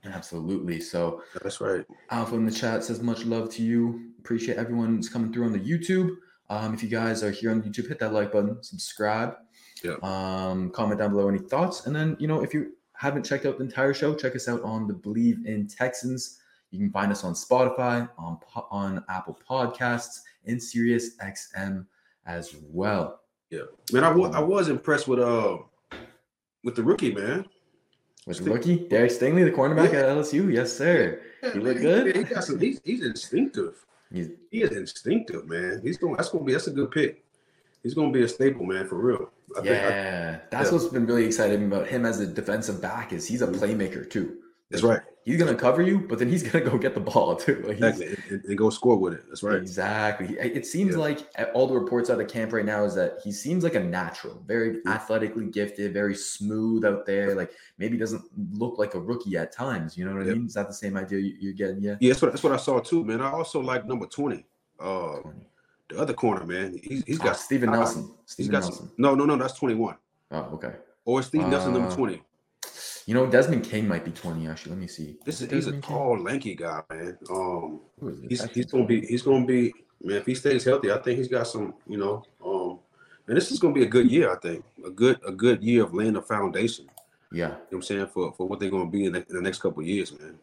Absolutely. 0.05 0.81
So 0.81 1.23
that's 1.43 1.61
right. 1.61 1.85
Alpha 2.11 2.37
in 2.37 2.47
the 2.47 2.52
chat 2.52 2.85
says 2.85 3.02
much 3.02 3.25
love 3.25 3.50
to 3.55 3.62
you. 3.62 4.12
Appreciate 4.21 4.57
everyone 4.57 4.97
who's 4.97 5.09
coming 5.09 5.33
through 5.33 5.45
on 5.45 5.52
the 5.52 5.59
YouTube. 5.59 6.16
Um, 6.49 6.75
if 6.75 6.83
you 6.83 6.88
guys 6.88 7.25
are 7.25 7.31
here 7.31 7.50
on 7.50 7.62
YouTube, 7.62 7.88
hit 7.88 7.99
that 7.99 8.12
like 8.12 8.33
button, 8.33 8.62
subscribe. 8.62 9.37
Yep. 9.83 10.02
Um, 10.02 10.71
comment 10.71 10.99
down 11.00 11.11
below 11.11 11.28
any 11.28 11.38
thoughts. 11.40 11.87
And 11.87 11.95
then, 11.95 12.16
you 12.21 12.28
know, 12.28 12.43
if 12.43 12.55
you 12.55 12.73
haven't 12.99 13.25
checked 13.25 13.47
out 13.47 13.59
the 13.59 13.65
entire 13.65 13.95
show, 13.95 14.15
check 14.15 14.35
us 14.35 14.49
out 14.49 14.62
on 14.62 14.87
the 14.87 14.95
Believe 14.95 15.45
in 15.47 15.67
Texans. 15.67 16.38
You 16.71 16.79
can 16.79 16.91
find 16.91 17.12
us 17.12 17.25
on 17.25 17.35
Spotify, 17.35 18.09
on 18.19 18.38
on 18.71 19.05
Apple 19.09 19.38
Podcasts, 19.49 20.21
and 20.47 20.62
Sirius 20.62 21.17
XM 21.17 21.87
as 22.26 22.55
well. 22.71 23.21
Yeah, 23.50 23.61
man, 23.93 24.05
I 24.05 24.11
wa- 24.12 24.31
I 24.31 24.41
was 24.41 24.69
impressed 24.69 25.07
with 25.09 25.21
uh 25.21 25.59
with 26.65 26.75
the 26.75 26.83
rookie 26.83 27.15
man. 27.15 27.47
With 28.26 28.38
the 28.45 28.50
rookie, 28.50 28.88
Derek 28.88 29.12
Stingley, 29.12 29.45
the 29.45 29.53
cornerback 29.53 29.93
Yeah. 29.93 30.00
at 30.00 30.07
LSU. 30.17 30.53
Yes, 30.53 30.73
sir. 30.73 31.21
Yeah, 31.45 31.53
He 31.53 31.61
look 31.61 31.76
man, 31.76 31.83
good? 31.85 32.17
He, 32.17 32.25
got 32.25 32.43
some, 32.43 32.59
he's, 32.59 32.81
he's 32.83 33.05
instinctive. 33.05 33.87
He's 34.12 34.31
He 34.50 34.62
is 34.62 34.73
instinctive, 34.76 35.49
man. 35.49 35.81
He's 35.85 35.97
going. 35.97 36.17
That's 36.17 36.31
going 36.31 36.43
to 36.43 36.47
be. 36.47 36.53
That's 36.53 36.67
a 36.67 36.73
good 36.73 36.91
pick. 36.91 37.23
He's 37.87 37.95
going 37.95 38.12
to 38.12 38.19
be 38.19 38.25
a 38.25 38.28
staple, 38.28 38.66
man, 38.66 38.85
for 38.88 38.97
real. 38.97 39.31
I 39.57 39.61
think. 39.61 39.71
I, 39.71 39.78
yeah, 39.78 40.38
that's 40.50 40.69
yeah. 40.71 40.73
what's 40.76 40.88
been 40.88 41.07
really 41.07 41.25
exciting 41.25 41.66
about 41.66 41.87
him 41.87 42.05
as 42.05 42.19
a 42.19 42.26
defensive 42.26 42.83
back 42.83 43.12
is 43.12 43.26
he's 43.28 43.43
a 43.43 43.47
playmaker 43.47 44.11
too. 44.11 44.38
that's 44.71 44.83
right. 44.83 45.00
He's 45.25 45.38
gonna 45.38 45.55
cover 45.57 45.83
you, 45.83 46.00
but 46.00 46.19
then 46.19 46.28
he's 46.28 46.43
gonna 46.43 46.64
go 46.64 46.76
get 46.78 46.95
the 46.95 47.00
ball 47.00 47.35
too. 47.37 47.62
Like 47.66 47.78
Exactly, 47.78 48.16
and, 48.31 48.45
and 48.45 48.59
go 48.59 48.71
score 48.71 48.97
with 48.97 49.14
it. 49.14 49.23
That's 49.28 49.43
right. 49.45 49.57
Exactly. 49.57 50.37
It 50.38 50.66
seems 50.66 50.95
Yeah. 50.95 51.00
like 51.00 51.19
all 51.55 51.66
the 51.69 51.75
reports 51.78 52.11
out 52.11 52.21
of 52.21 52.28
camp 52.28 52.52
right 52.52 52.64
now 52.64 52.85
is 52.85 52.95
that 52.97 53.19
he 53.25 53.31
seems 53.33 53.62
like 53.64 53.75
a 53.76 53.83
natural, 53.83 54.43
very 54.47 54.81
athletically 54.87 55.47
gifted, 55.47 55.93
very 55.93 56.14
smooth 56.16 56.85
out 56.85 57.07
there. 57.07 57.35
Like 57.35 57.50
maybe 57.78 57.97
doesn't 57.97 58.23
look 58.52 58.78
like 58.78 58.95
a 58.95 59.00
rookie 59.00 59.37
at 59.37 59.50
times. 59.52 59.97
You 59.97 60.05
know 60.05 60.12
what 60.14 60.23
I 60.23 60.31
mean? 60.35 60.47
Is 60.47 60.55
that 60.55 60.69
the 60.69 60.75
same 60.75 60.97
idea 60.97 61.19
you- 61.21 61.37
you're 61.40 61.55
getting? 61.55 61.81
Yeah. 61.83 61.97
Yeah, 62.00 62.11
that's 62.11 62.23
what 62.23 62.33
that's 62.33 62.43
what 62.45 62.52
I 62.52 62.57
saw 62.59 62.78
too, 62.81 63.05
man. 63.05 63.21
I 63.21 63.31
also 63.31 63.61
like 63.61 63.85
number 63.87 64.07
twenty. 64.07 64.45
Uh, 64.78 65.19
the 65.88 65.99
other 65.99 66.12
corner, 66.14 66.45
man. 66.45 66.78
He's 66.83 67.05
he's 67.05 67.21
Ah, 67.21 67.25
got 67.25 67.37
Steven 67.37 67.69
I- 67.69 67.73
Nelson. 67.76 68.02
He's 68.25 68.33
Steven 68.33 68.52
got 68.52 68.61
Nelson. 68.62 68.87
some, 68.88 68.93
no, 68.99 69.14
no, 69.14 69.25
no. 69.25 69.37
That's 69.37 69.55
twenty 69.55 69.75
one. 69.75 69.97
Oh, 70.31 70.38
okay. 70.55 70.73
Or 71.05 71.23
Steve 71.23 71.47
Nelson, 71.47 71.73
number 71.73 71.88
Uh, 71.88 71.95
twenty. 71.95 72.23
You 73.07 73.14
know, 73.14 73.26
Desmond 73.31 73.62
King 73.62 73.87
might 73.87 74.05
be 74.05 74.11
20 74.11 74.49
actually. 74.49 74.71
Let 74.73 74.81
me 74.81 74.88
see. 74.88 75.16
This 75.25 75.37
is 75.37 75.43
it 75.43 75.52
he's 75.55 75.66
a 75.69 75.71
Desmond 75.71 75.85
King? 75.85 75.97
tall, 75.97 76.19
lanky 76.21 76.55
guy, 76.57 76.83
man. 76.90 77.16
Um, 77.31 77.81
Who 78.00 78.09
is 78.09 78.19
it? 78.21 78.28
he's 78.31 78.45
he's 78.50 78.66
gonna 78.66 78.85
be 78.85 79.00
he's 79.07 79.23
gonna 79.23 79.47
be 79.47 79.73
man. 80.02 80.16
If 80.16 80.26
he 80.26 80.35
stays 80.35 80.64
healthy, 80.64 80.90
I 80.90 80.99
think 80.99 81.19
he's 81.19 81.28
got 81.28 81.47
some, 81.47 81.75
you 81.87 81.99
know. 81.99 82.25
Um, 82.45 82.81
and 83.28 83.37
this 83.37 83.52
is 83.52 83.61
gonna 83.61 83.75
be 83.75 83.85
a 83.85 83.88
good 83.88 84.11
year. 84.11 84.33
I 84.33 84.37
think 84.40 84.64
a 84.85 84.90
good 84.90 85.21
a 85.25 85.31
good 85.31 85.62
year 85.62 85.85
of 85.85 85.95
laying 85.95 86.16
a 86.16 86.23
foundation. 86.23 86.87
Yeah. 87.31 87.38
You 87.38 87.49
know 87.49 87.57
what 87.71 87.73
I'm 87.76 87.83
saying 87.83 88.07
for 88.09 88.33
for 88.33 88.49
what 88.49 88.59
they're 88.59 88.71
gonna 88.71 88.90
be 88.90 89.05
in 89.05 89.12
the, 89.12 89.19
in 89.28 89.37
the 89.37 89.43
next 89.43 89.61
couple 89.61 89.83
of 89.83 89.87
years, 89.88 90.11
man. 90.19 90.37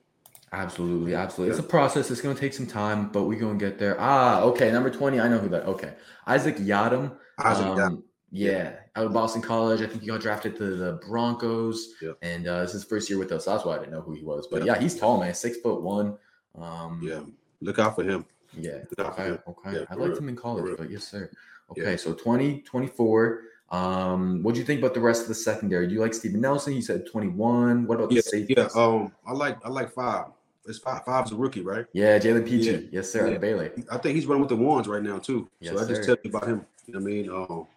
Absolutely, 0.53 1.15
absolutely. 1.15 1.49
It's 1.51 1.59
a 1.59 1.67
process. 1.67 2.11
It's 2.11 2.21
going 2.21 2.35
to 2.35 2.39
take 2.39 2.53
some 2.53 2.67
time, 2.67 3.09
but 3.09 3.23
we're 3.23 3.39
going 3.39 3.57
to 3.57 3.65
get 3.65 3.79
there. 3.79 3.97
Ah, 3.99 4.41
okay. 4.41 4.71
Number 4.71 4.91
20. 4.91 5.19
I 5.19 5.27
know 5.27 5.39
who 5.39 5.49
that. 5.49 5.63
Okay. 5.65 5.93
Isaac 6.27 6.57
Yiadom. 6.57 7.15
Isaac 7.39 7.65
um, 7.65 7.77
Yiadom. 7.77 8.03
Yeah. 8.31 8.73
Out 8.95 9.07
of 9.07 9.13
Boston 9.13 9.41
College. 9.41 9.81
I 9.81 9.87
think 9.87 10.01
he 10.01 10.07
got 10.07 10.21
drafted 10.21 10.55
to 10.57 10.75
the 10.75 10.93
Broncos. 11.07 11.93
Yeah. 12.01 12.11
And 12.21 12.47
uh, 12.47 12.61
this 12.61 12.69
is 12.75 12.81
his 12.81 12.83
first 12.85 13.09
year 13.09 13.17
with 13.17 13.31
us. 13.31 13.45
That's 13.45 13.65
why 13.65 13.75
I 13.75 13.79
didn't 13.79 13.93
know 13.93 14.01
who 14.01 14.13
he 14.13 14.23
was. 14.23 14.47
But 14.47 14.63
Yeah. 14.63 14.73
yeah, 14.75 14.81
he's 14.81 14.95
tall, 14.97 15.19
man. 15.19 15.33
Six 15.33 15.57
foot 15.57 15.81
one. 15.81 16.17
Um, 16.55 17.01
Yeah, 17.03 17.21
look 17.61 17.79
out 17.79 17.95
for 17.95 18.03
him. 18.03 18.23
Yeah. 18.55 18.77
Look 18.95 19.07
out 19.07 19.15
for 19.15 19.21
Okay. 19.23 19.31
him. 19.31 19.39
Okay. 19.47 19.73
Yeah, 19.79 19.85
I 19.89 19.95
liked 19.95 20.09
real. 20.11 20.17
him 20.19 20.29
in 20.29 20.35
college, 20.35 20.75
but 20.77 20.91
yes, 20.91 21.03
sir. 21.05 21.31
Okay. 21.71 21.97
So 21.97 22.13
20, 22.13 22.61
24. 22.61 23.41
Um, 23.71 24.43
what 24.43 24.53
do 24.53 24.59
you 24.59 24.65
think 24.67 24.81
about 24.81 24.93
the 24.93 24.99
rest 24.99 25.23
of 25.23 25.29
the 25.29 25.33
secondary? 25.33 25.87
Do 25.87 25.95
you 25.95 25.99
like 25.99 26.13
Steven 26.13 26.41
Nelson? 26.41 26.73
You 26.73 26.83
said 26.83 27.07
21. 27.07 27.87
What 27.87 27.95
about 27.95 28.11
Yeah, 28.11 28.17
the 28.17 28.21
safeties? 28.21 28.55
yeah. 28.57 28.67
Um, 28.75 29.11
I 29.25 29.31
like 29.33 29.57
I 29.65 29.69
like 29.69 29.91
five. 29.91 30.27
It's 30.65 30.79
five. 30.79 31.03
Five's 31.03 31.31
a 31.31 31.35
rookie, 31.35 31.61
right? 31.61 31.85
Yeah, 31.93 32.17
Jalen 32.19 32.47
Pitre. 32.47 32.71
Yeah. 32.83 32.87
Yes, 32.91 33.11
sir. 33.11 33.29
Yeah. 33.31 33.37
Baylor. 33.37 33.71
I 33.91 33.97
think 33.97 34.15
he's 34.15 34.25
running 34.25 34.41
with 34.41 34.49
the 34.49 34.55
ones 34.55 34.87
right 34.87 35.03
now 35.03 35.19
too. 35.19 35.49
Yes, 35.59 35.73
so 35.77 35.83
I 35.83 35.87
just 35.87 36.03
sir. 36.03 36.15
tell 36.15 36.17
you 36.23 36.29
about 36.29 36.47
him. 36.47 36.65
You 36.87 36.93
know 36.93 36.99
what 36.99 37.09
I 37.09 37.11
mean? 37.11 37.29
Um, 37.29 37.67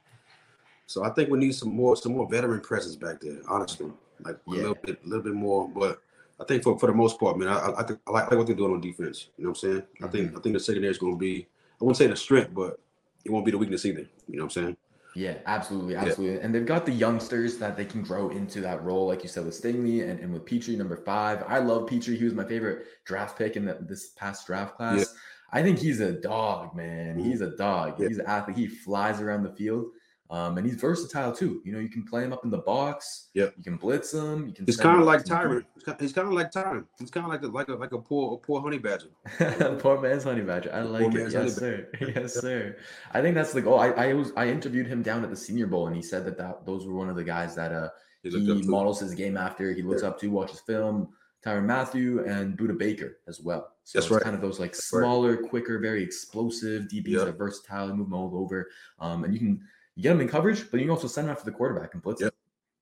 so 0.86 1.02
I 1.04 1.10
think 1.10 1.30
we 1.30 1.38
need 1.38 1.54
some 1.54 1.74
more 1.74 1.96
some 1.96 2.12
more 2.12 2.28
veteran 2.30 2.60
presence 2.60 2.94
back 2.96 3.20
there. 3.20 3.38
Honestly, 3.48 3.90
like 4.24 4.36
Yeah. 4.46 4.54
a 4.54 4.60
little 4.60 4.78
bit 4.84 5.00
a 5.04 5.08
little 5.08 5.24
bit 5.24 5.34
more. 5.34 5.68
But 5.68 6.00
I 6.40 6.44
think 6.44 6.62
for, 6.62 6.78
for 6.78 6.86
the 6.86 6.92
most 6.94 7.18
part, 7.18 7.38
man, 7.38 7.48
I, 7.48 7.58
I, 7.58 7.80
I, 7.80 7.82
think- 7.82 8.00
like, 8.08 8.24
I 8.24 8.28
like 8.28 8.38
what 8.38 8.46
they're 8.46 8.54
doing 8.56 8.72
on 8.74 8.80
defense. 8.80 9.30
You 9.36 9.44
know 9.44 9.50
what 9.50 9.62
I'm 9.64 9.70
saying? 9.72 9.82
I 10.02 10.08
think 10.08 10.28
Mm-hmm. 10.28 10.38
I 10.38 10.40
think 10.42 10.52
the 10.54 10.60
secondary 10.60 10.90
is 10.92 10.98
going 10.98 11.14
to 11.14 11.18
be. 11.18 11.46
I 11.80 11.84
wouldn't 11.84 11.96
say 11.96 12.06
the 12.06 12.16
strength, 12.16 12.54
but 12.54 12.78
it 13.24 13.30
won't 13.32 13.44
be 13.44 13.50
the 13.50 13.58
weakness 13.58 13.84
either. 13.84 14.06
You 14.28 14.36
know 14.38 14.44
what 14.44 14.56
I'm 14.56 14.62
saying? 14.64 14.76
Yeah, 15.16 15.38
absolutely, 15.46 15.96
absolutely. 15.96 16.40
And 16.42 16.54
they've 16.54 16.66
got 16.66 16.84
the 16.84 16.92
youngsters 16.92 17.56
that 17.56 17.74
they 17.74 17.86
can 17.86 18.02
grow 18.02 18.28
into 18.28 18.60
that 18.60 18.84
role, 18.84 19.06
like 19.06 19.22
you 19.22 19.30
said 19.30 19.46
with 19.46 19.58
Stingley 19.58 20.06
and, 20.06 20.20
and 20.20 20.30
with 20.30 20.44
Pitre, 20.44 20.76
number 20.76 20.96
five. 20.96 21.42
I 21.48 21.58
love 21.58 21.86
Pitre. 21.86 22.14
He 22.14 22.24
was 22.24 22.34
my 22.34 22.44
favorite 22.44 22.84
draft 23.06 23.38
pick 23.38 23.56
in 23.56 23.64
the, 23.64 23.78
this 23.80 24.08
past 24.08 24.46
draft 24.46 24.76
class. 24.76 24.98
Yeah. 24.98 25.04
I 25.52 25.62
think 25.62 25.78
he's 25.78 26.00
a 26.00 26.12
dog, 26.12 26.76
man. 26.76 27.16
Mm-hmm. 27.16 27.30
He's 27.30 27.40
a 27.40 27.56
dog. 27.56 27.98
Yeah. 27.98 28.08
He's 28.08 28.18
an 28.18 28.26
athlete. 28.26 28.58
He 28.58 28.66
flies 28.66 29.22
around 29.22 29.44
the 29.44 29.54
field. 29.54 29.86
Um, 30.28 30.58
and 30.58 30.66
he's 30.66 30.74
versatile 30.76 31.32
too. 31.32 31.62
You 31.64 31.72
know, 31.72 31.78
you 31.78 31.88
can 31.88 32.02
play 32.04 32.24
him 32.24 32.32
up 32.32 32.44
in 32.44 32.50
the 32.50 32.58
box. 32.58 33.28
Yep. 33.34 33.54
You 33.58 33.62
can 33.62 33.76
blitz 33.76 34.12
him. 34.12 34.48
You 34.48 34.52
can. 34.52 34.66
He's 34.66 34.76
kind 34.76 34.98
of 34.98 35.06
like 35.06 35.22
to 35.24 35.28
the 35.28 35.34
deep. 35.36 35.42
Tyrann. 35.86 36.00
He's 36.00 36.12
kind, 36.12 36.26
of 36.28 36.34
like 36.34 36.50
Tyrann. 36.50 36.84
He's 36.98 37.10
kind 37.10 37.26
of 37.26 37.30
like 37.30 37.42
a, 37.42 37.46
like 37.46 37.68
a 37.68 37.74
like 37.74 37.92
a 37.92 37.98
poor 37.98 38.34
a 38.34 38.38
poor 38.38 38.60
honey 38.60 38.78
badger. 38.78 39.06
Poor 39.78 40.00
man's 40.00 40.24
honey 40.24 40.40
badger. 40.42 40.70
I 40.72 40.80
like 40.82 41.14
it. 41.14 41.32
Yes, 41.32 41.56
sir. 41.56 41.88
Yes, 42.00 42.34
sir. 42.34 42.76
I 43.12 43.22
think 43.22 43.34
that's 43.36 43.52
the 43.52 43.62
goal. 43.62 43.78
I 43.78 43.88
I 43.90 44.12
was 44.14 44.32
I 44.36 44.48
interviewed 44.48 44.86
him 44.88 45.02
down 45.02 45.22
at 45.22 45.30
the 45.30 45.36
Senior 45.36 45.68
Bowl, 45.68 45.86
and 45.86 45.94
he 45.94 46.02
said 46.02 46.24
that, 46.26 46.36
that 46.38 46.66
those 46.66 46.86
were 46.86 46.94
one 46.94 47.08
of 47.08 47.16
the 47.16 47.24
guys 47.24 47.54
that 47.54 47.72
uh 47.72 47.90
He 48.22 48.30
he, 48.30 48.36
looked 48.36 48.50
up 48.58 48.64
to. 48.64 48.68
models 48.70 48.98
his 49.00 49.14
game 49.14 49.36
after. 49.36 49.72
He 49.72 49.82
looks 49.82 50.02
up 50.02 50.18
to, 50.20 50.28
watches 50.28 50.60
film. 50.60 51.08
Tyrann 51.44 51.66
Mathieu 51.66 52.24
and 52.26 52.58
Budda 52.58 52.76
Baker 52.76 53.18
as 53.28 53.40
well. 53.40 53.68
So 53.84 53.98
That's 53.98 54.06
it's 54.06 54.12
right. 54.12 54.22
kind 54.22 54.34
of 54.34 54.42
those 54.42 54.58
like 54.58 54.72
That's 54.72 54.92
right. 54.92 55.02
smaller, 55.02 55.36
quicker, 55.36 55.78
very 55.78 56.02
explosive 56.02 56.84
DBs 56.88 57.06
Yep. 57.08 57.20
that 57.20 57.28
are 57.28 57.32
versatile, 57.36 57.88
move 57.94 58.06
them 58.08 58.14
all 58.14 58.36
over. 58.36 58.68
Um, 58.98 59.22
and 59.22 59.32
you 59.32 59.38
can 59.38 59.60
you 59.96 60.02
get 60.02 60.10
them 60.10 60.20
in 60.20 60.28
coverage, 60.28 60.70
but 60.70 60.78
you 60.78 60.84
can 60.86 60.90
also 60.90 61.08
send 61.08 61.26
them 61.26 61.32
after 61.32 61.44
the 61.50 61.56
quarterback 61.56 61.94
and 61.94 62.02
blitz. 62.02 62.20
Yep. 62.20 62.34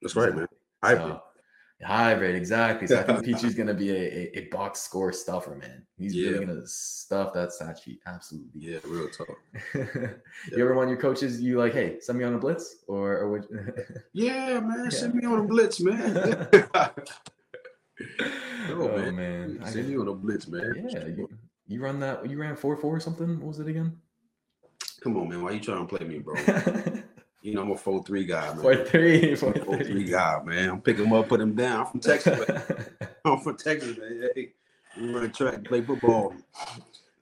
That's 0.02 0.16
right, 0.16 0.34
man. 0.34 0.46
So, 0.50 0.56
Hybrid. 0.88 1.16
hybrid, 1.82 2.34
exactly. 2.34 2.86
So 2.86 2.98
I 2.98 3.02
think 3.04 3.24
Pitre's 3.24 3.54
gonna 3.54 3.72
be 3.72 3.90
a, 3.90 3.94
a, 3.94 4.38
a 4.40 4.48
box 4.50 4.80
score 4.82 5.12
stuffer, 5.12 5.54
man. 5.54 5.86
He's 5.96 6.14
Yeah. 6.14 6.30
really 6.32 6.46
gonna 6.46 6.66
stuff 6.66 7.32
that 7.34 7.52
stat 7.52 7.78
sheet. 7.78 8.00
Absolutely. 8.06 8.50
Yeah, 8.60 8.78
real 8.84 9.08
talk. 9.08 9.38
you 9.74 10.58
ever 10.58 10.74
want 10.74 10.88
your 10.90 10.98
coaches, 10.98 11.40
you 11.40 11.56
like, 11.58 11.72
hey, 11.72 12.00
send 12.00 12.18
me 12.18 12.24
on 12.24 12.34
a 12.34 12.38
blitz? 12.38 12.78
Or, 12.88 13.16
or 13.18 13.30
would 13.30 13.46
Yeah, 14.12 14.60
man. 14.60 14.84
Yeah. 14.84 14.90
Send 14.90 15.14
me 15.14 15.24
on 15.24 15.38
a 15.38 15.44
blitz, 15.44 15.80
man. 15.80 16.48
oh, 18.70 18.88
man. 18.96 19.16
man. 19.16 19.60
Send 19.66 19.88
me 19.88 19.96
on 19.96 20.08
a 20.08 20.14
blitz, 20.14 20.48
man. 20.48 20.86
yeah, 20.90 21.06
you, 21.06 21.28
you 21.66 21.80
run 21.82 22.00
that 22.00 22.28
you 22.28 22.38
ran 22.40 22.56
4 22.56 22.76
4 22.76 22.96
or 22.96 23.00
something? 23.00 23.38
What 23.38 23.46
was 23.48 23.60
it 23.60 23.68
again? 23.68 23.96
Come 25.04 25.18
on, 25.18 25.28
man. 25.28 25.42
Why 25.42 25.50
you 25.50 25.60
trying 25.60 25.86
to 25.86 25.96
play 25.96 26.06
me, 26.06 26.18
bro? 26.18 26.34
You 27.42 27.52
know 27.52 27.60
I'm 27.60 27.72
a 27.72 27.76
four 27.76 28.02
three 28.02 28.24
guy, 28.24 28.54
man. 28.54 28.62
4 28.62 28.86
3. 28.86 29.34
4 29.36 29.52
Four 29.52 29.84
three 29.84 30.04
guy, 30.04 30.42
man. 30.44 30.70
I'm 30.70 30.80
picking 30.80 31.04
him 31.04 31.12
up, 31.12 31.28
put 31.28 31.42
him 31.42 31.54
down. 31.54 31.80
I'm 31.80 31.86
from 31.90 32.00
Texas. 32.00 32.40
I'm 33.26 33.38
from 33.40 33.56
Texas, 33.58 33.98
man. 33.98 34.30
Hey, 34.34 34.52
run 34.98 35.30
track, 35.30 35.62
play 35.64 35.82
football. 35.82 36.30
There 36.30 36.38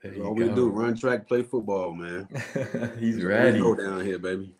That's 0.05 0.17
you 0.17 0.25
all 0.25 0.33
we 0.33 0.49
do. 0.51 0.69
Run 0.69 0.97
track, 0.97 1.27
play 1.27 1.43
football, 1.43 1.93
man. 1.93 2.29
He's 3.01 3.21
ready. 3.21 3.59
Go 3.59 3.75
down 3.75 4.05
here, 4.05 4.21
baby. 4.21 4.55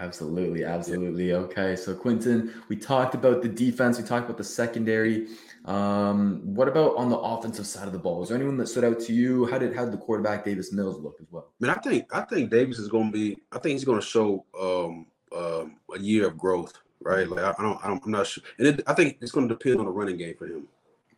Absolutely, 0.00 0.64
absolutely. 0.64 1.34
Okay, 1.34 1.76
so 1.76 1.94
Quintin, 1.94 2.50
we 2.70 2.76
talked 2.76 3.14
about 3.14 3.42
the 3.42 3.50
defense, 3.50 3.98
we 3.98 4.04
talked 4.04 4.24
about 4.24 4.38
the 4.38 4.44
secondary. 4.44 5.28
Um, 5.64 6.40
what 6.42 6.66
about 6.66 6.96
on 6.96 7.08
the 7.08 7.16
offensive 7.18 7.66
side 7.66 7.86
of 7.86 7.92
the 7.92 7.98
ball? 7.98 8.22
Is 8.22 8.28
there 8.30 8.36
anyone 8.36 8.56
that 8.56 8.66
stood 8.66 8.82
out 8.84 8.98
to 9.00 9.12
you? 9.12 9.46
How 9.46 9.58
did 9.58 9.74
how 9.76 9.84
did 9.84 9.92
the 9.92 9.98
quarterback 9.98 10.44
Davis 10.44 10.72
Mills 10.72 10.98
look 10.98 11.16
as 11.20 11.26
well? 11.30 11.48
Man, 11.60 11.70
I 11.70 11.74
think 11.74 12.12
I 12.14 12.22
think 12.22 12.50
Davis 12.50 12.78
is 12.78 12.88
going 12.88 13.06
to 13.06 13.12
be. 13.12 13.38
I 13.52 13.58
think 13.58 13.72
he's 13.74 13.84
going 13.84 14.00
to 14.00 14.06
show 14.06 14.44
um, 14.60 15.06
um, 15.36 15.76
a 15.94 16.00
year 16.00 16.26
of 16.26 16.36
growth, 16.36 16.72
right? 17.00 17.28
Like 17.28 17.44
I, 17.44 17.54
I 17.56 17.62
don't, 17.62 17.84
I 17.84 17.88
don't, 17.88 18.04
I'm 18.04 18.10
not 18.10 18.26
sure, 18.26 18.42
and 18.58 18.66
it, 18.68 18.82
I 18.86 18.94
think 18.94 19.18
it's 19.20 19.30
going 19.30 19.48
to 19.48 19.54
depend 19.54 19.78
on 19.78 19.86
the 19.86 19.92
running 19.92 20.16
game 20.16 20.34
for 20.36 20.46
him, 20.46 20.66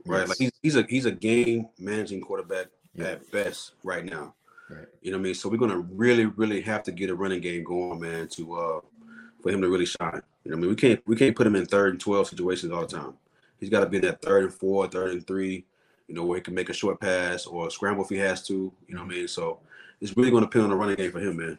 right? 0.04 0.28
Like 0.28 0.36
he's 0.38 0.52
he's 0.62 0.76
a 0.76 0.82
he's 0.90 1.06
a 1.06 1.12
game 1.12 1.68
managing 1.78 2.20
quarterback 2.20 2.66
Yeah. 2.94 3.06
at 3.12 3.30
best 3.32 3.72
right 3.82 4.04
now. 4.04 4.34
Right. 4.68 4.86
You 5.02 5.10
know 5.10 5.18
what 5.18 5.22
I 5.22 5.24
mean? 5.24 5.34
So 5.34 5.48
we're 5.48 5.56
gonna 5.56 5.78
really, 5.78 6.26
really 6.26 6.60
have 6.62 6.82
to 6.84 6.92
get 6.92 7.08
a 7.10 7.14
running 7.14 7.40
game 7.40 7.64
going, 7.64 7.98
man, 8.00 8.28
to 8.28 8.54
uh 8.54 8.80
for 9.42 9.50
him 9.50 9.62
to 9.62 9.68
really 9.68 9.86
shine. 9.86 10.22
You 10.44 10.50
know 10.50 10.56
what 10.56 10.58
I 10.58 10.60
mean? 10.60 10.70
We 10.70 10.76
can't 10.76 11.02
we 11.06 11.16
can't 11.16 11.34
put 11.36 11.46
him 11.46 11.56
in 11.56 11.64
third 11.66 11.92
and 11.92 12.00
twelve 12.00 12.28
situations 12.28 12.72
all 12.72 12.82
the 12.86 12.96
time. 12.98 13.14
He's 13.64 13.70
got 13.70 13.80
to 13.80 13.86
be 13.86 13.96
in 13.96 14.02
that 14.02 14.20
third 14.20 14.44
and 14.44 14.52
four, 14.52 14.86
third 14.86 15.12
and 15.12 15.26
three, 15.26 15.64
you 16.06 16.14
know, 16.14 16.22
where 16.22 16.36
he 16.36 16.42
can 16.42 16.54
make 16.54 16.68
a 16.68 16.74
short 16.74 17.00
pass 17.00 17.46
or 17.46 17.70
scramble 17.70 18.04
if 18.04 18.10
he 18.10 18.18
has 18.18 18.46
to. 18.48 18.70
You 18.86 18.94
know 18.94 19.02
what 19.02 19.14
I 19.14 19.16
mean? 19.16 19.28
So 19.28 19.60
it's 20.02 20.14
really 20.18 20.30
gonna 20.30 20.44
depend 20.44 20.64
on 20.64 20.70
the 20.70 20.76
running 20.76 20.96
game 20.96 21.10
for 21.10 21.18
him, 21.18 21.38
man. 21.38 21.58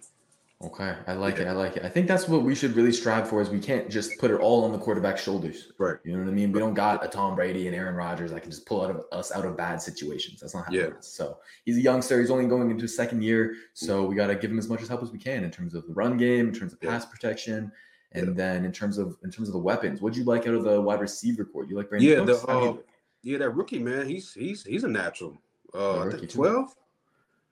Okay, 0.64 0.96
I 1.08 1.14
like 1.14 1.40
it. 1.40 1.48
I 1.48 1.52
like 1.52 1.78
it. 1.78 1.84
I 1.84 1.90
think 1.90 2.08
that's 2.08 2.28
what 2.28 2.44
we 2.44 2.54
should 2.54 2.76
really 2.76 2.92
strive 2.92 3.28
for. 3.28 3.42
Is 3.42 3.50
we 3.50 3.60
can't 3.60 3.90
just 3.90 4.20
put 4.20 4.30
it 4.30 4.40
all 4.40 4.64
on 4.64 4.72
the 4.72 4.78
quarterback's 4.78 5.24
shoulders. 5.24 5.72
Right. 5.80 5.98
You 6.06 6.14
know 6.14 6.20
what 6.20 6.30
I 6.30 6.32
mean? 6.32 6.52
We 6.52 6.60
don't 6.60 6.76
got 6.76 7.04
a 7.04 7.08
Tom 7.08 7.36
Brady 7.36 7.66
and 7.66 7.76
Aaron 7.76 7.96
Rodgers 7.96 8.32
that 8.32 8.42
can 8.42 8.52
just 8.52 8.68
pull 8.68 8.84
out 8.84 8.92
of 8.92 9.04
us 9.12 9.32
out 9.32 9.46
of 9.46 9.58
bad 9.58 9.82
situations. 9.82 10.42
That's 10.42 10.54
not 10.54 10.66
happening. 10.66 10.92
Yeah. 10.92 10.96
So 11.00 11.40
he's 11.66 11.78
a 11.78 11.82
youngster. 11.82 12.20
He's 12.22 12.30
only 12.32 12.46
going 12.46 12.70
into 12.70 12.84
his 12.84 12.96
second 12.96 13.24
year. 13.24 13.56
So 13.74 14.02
mm-hmm. 14.02 14.10
we 14.10 14.16
got 14.16 14.28
to 14.28 14.36
give 14.36 14.52
him 14.52 14.60
as 14.60 14.70
much 14.70 14.82
as 14.84 14.88
help 14.88 15.02
as 15.02 15.12
we 15.12 15.20
can 15.20 15.44
in 15.44 15.52
terms 15.52 15.74
of 15.74 15.88
the 15.88 15.94
run 15.94 16.18
game, 16.18 16.50
in 16.50 16.54
terms 16.54 16.72
of 16.72 16.80
Yeah. 16.82 16.92
pass 16.92 17.06
protection, 17.06 17.72
and 18.16 18.28
Yeah. 18.30 18.34
then 18.34 18.66
in 18.66 18.72
terms 18.72 18.98
of 18.98 19.18
in 19.24 19.32
terms 19.32 19.48
of 19.50 19.54
the 19.54 19.60
weapons. 19.60 20.02
What'd 20.02 20.18
you 20.18 20.24
like 20.24 20.48
out 20.48 20.54
of 20.56 20.64
the 20.64 20.80
wide 20.82 21.00
receiver 21.02 21.46
court? 21.46 21.70
You 21.70 21.76
like 21.78 21.90
Brandin 21.90 22.02
Yeah, 22.02 22.26
Cooks? 22.26 22.42
the, 22.42 22.48
How 22.52 22.60
do 22.60 22.66
you- 22.66 22.72
uh, 22.72 22.78
Yeah, 23.24 23.38
that 23.40 23.50
rookie 23.52 23.80
man, 23.80 24.08
he's 24.08 24.34
he's 24.34 24.64
he's 24.64 24.84
a 24.84 24.88
natural. 24.88 25.42
Uh, 25.74 26.00
I 26.02 26.10
think 26.10 26.22
too. 26.22 26.28
twelve. 26.28 26.76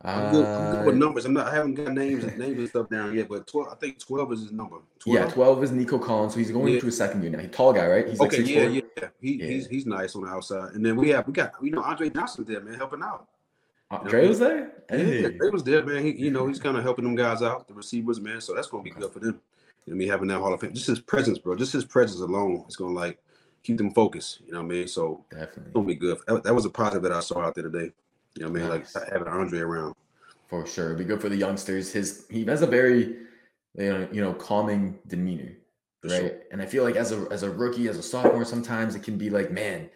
I'm 0.06 0.34
good, 0.34 0.46
I'm 0.46 0.76
good 0.76 0.86
with 0.86 0.96
Uh, 0.96 0.98
numbers. 0.98 1.26
I'm 1.26 1.34
not. 1.34 1.48
I 1.48 1.56
haven't 1.56 1.76
got 1.76 1.94
names 1.94 2.26
and 2.26 2.38
names 2.38 2.58
and 2.60 2.68
stuff 2.68 2.90
down 2.90 3.16
yet, 3.16 3.30
but 3.30 3.48
twelve. 3.48 3.70
I 3.72 3.76
think 3.76 4.00
twelve 4.00 4.32
is 4.34 4.42
his 4.42 4.52
number. 4.52 4.78
12? 5.00 5.20
yeah, 5.20 5.34
12 5.34 5.64
is 5.64 5.72
Nico 5.72 5.98
Collins. 5.98 6.34
So 6.34 6.40
he's 6.40 6.52
going 6.52 6.68
Yeah. 6.68 6.74
into 6.76 6.86
his 6.88 6.98
second 6.98 7.22
year 7.22 7.32
now. 7.32 7.40
He's 7.40 7.48
a 7.48 7.52
tall 7.52 7.72
guy, 7.74 7.88
right? 7.88 8.08
He's 8.10 8.20
Okay. 8.20 8.38
6'4". 8.44 8.74
yeah, 8.74 8.82
yeah. 8.98 9.08
He, 9.22 9.34
Yeah. 9.36 9.46
He's 9.48 9.68
he's 9.68 9.86
nice 9.86 10.16
on 10.16 10.24
the 10.24 10.28
outside, 10.30 10.74
and 10.74 10.86
then 10.86 10.96
we 10.98 11.10
have 11.10 11.26
we 11.26 11.34
got 11.34 11.54
you 11.62 11.72
know 11.72 11.82
Andre 11.82 12.10
Johnson 12.10 12.44
there, 12.48 12.62
man, 12.62 12.74
helping 12.76 13.02
out. 13.02 13.28
Uh, 13.92 14.00
Dre 14.00 14.28
was 14.28 14.40
there? 14.40 14.72
Yeah, 14.92 14.98
Hey. 14.98 15.38
Dre 15.38 15.50
was 15.50 15.64
there, 15.64 15.86
man. 15.86 16.04
He, 16.04 16.12
you 16.12 16.32
know, 16.32 16.48
he's 16.48 16.60
kind 16.66 16.76
of 16.78 16.84
helping 16.84 17.06
them 17.06 17.16
guys 17.16 17.42
out, 17.42 17.68
the 17.68 17.74
receivers, 17.74 18.20
man. 18.20 18.42
So 18.42 18.54
that's 18.54 18.68
gonna 18.68 18.84
be 18.84 18.90
good 18.92 19.12
for 19.12 19.20
them. 19.20 19.40
You 19.86 19.94
know, 19.94 19.98
me 19.98 20.08
having 20.08 20.28
that 20.30 20.40
Hall 20.40 20.54
of 20.54 20.62
Fame, 20.62 20.74
just 20.74 20.88
his 20.88 21.00
presence, 21.00 21.38
bro. 21.40 21.56
Just 21.56 21.74
his 21.74 21.86
presence 21.86 22.22
alone 22.22 22.64
is 22.68 22.76
gonna 22.76 22.94
like 22.94 23.20
keep 23.64 23.78
them 23.78 23.92
focused. 23.94 24.42
You 24.46 24.54
know 24.54 24.60
what 24.60 24.66
I 24.66 24.76
mean? 24.76 24.88
So 24.88 25.26
Definitely. 25.30 25.72
gonna 25.74 25.88
be 25.88 25.96
good. 25.96 26.18
That, 26.28 26.44
that 26.44 26.56
was 26.56 26.66
a 26.66 26.70
positive 26.70 27.04
that 27.04 27.12
I 27.12 27.20
saw 27.20 27.40
out 27.42 27.56
there 27.56 27.64
today. 27.70 27.92
You 28.36 28.46
know 28.46 28.50
what 28.52 28.62
I 28.62 28.64
mean? 28.70 28.80
Nice. 28.80 28.96
Like 28.96 29.12
having 29.12 29.28
Andre 29.28 29.60
around. 29.60 29.96
For 30.48 30.66
sure. 30.66 30.88
It'd 30.88 30.98
be 31.00 31.04
good 31.06 31.22
for 31.22 31.30
the 31.30 31.36
youngsters. 31.36 31.92
His 31.92 32.26
he 32.30 32.46
has 32.46 32.62
a 32.62 32.68
very 32.68 33.18
you 33.76 33.90
know, 33.90 34.08
you 34.12 34.22
know 34.22 34.34
calming 34.34 35.00
demeanor. 35.08 35.54
For 36.02 36.10
Right. 36.10 36.20
sure. 36.20 36.32
And 36.52 36.62
I 36.62 36.66
feel 36.66 36.84
like 36.84 36.96
as 36.96 37.12
a 37.12 37.28
as 37.32 37.44
a 37.44 37.50
rookie, 37.50 37.88
as 37.88 37.98
a 37.98 38.04
sophomore, 38.04 38.46
sometimes 38.46 38.96
it 38.96 39.04
can 39.04 39.18
be 39.18 39.30
like, 39.30 39.52
man, 39.52 39.90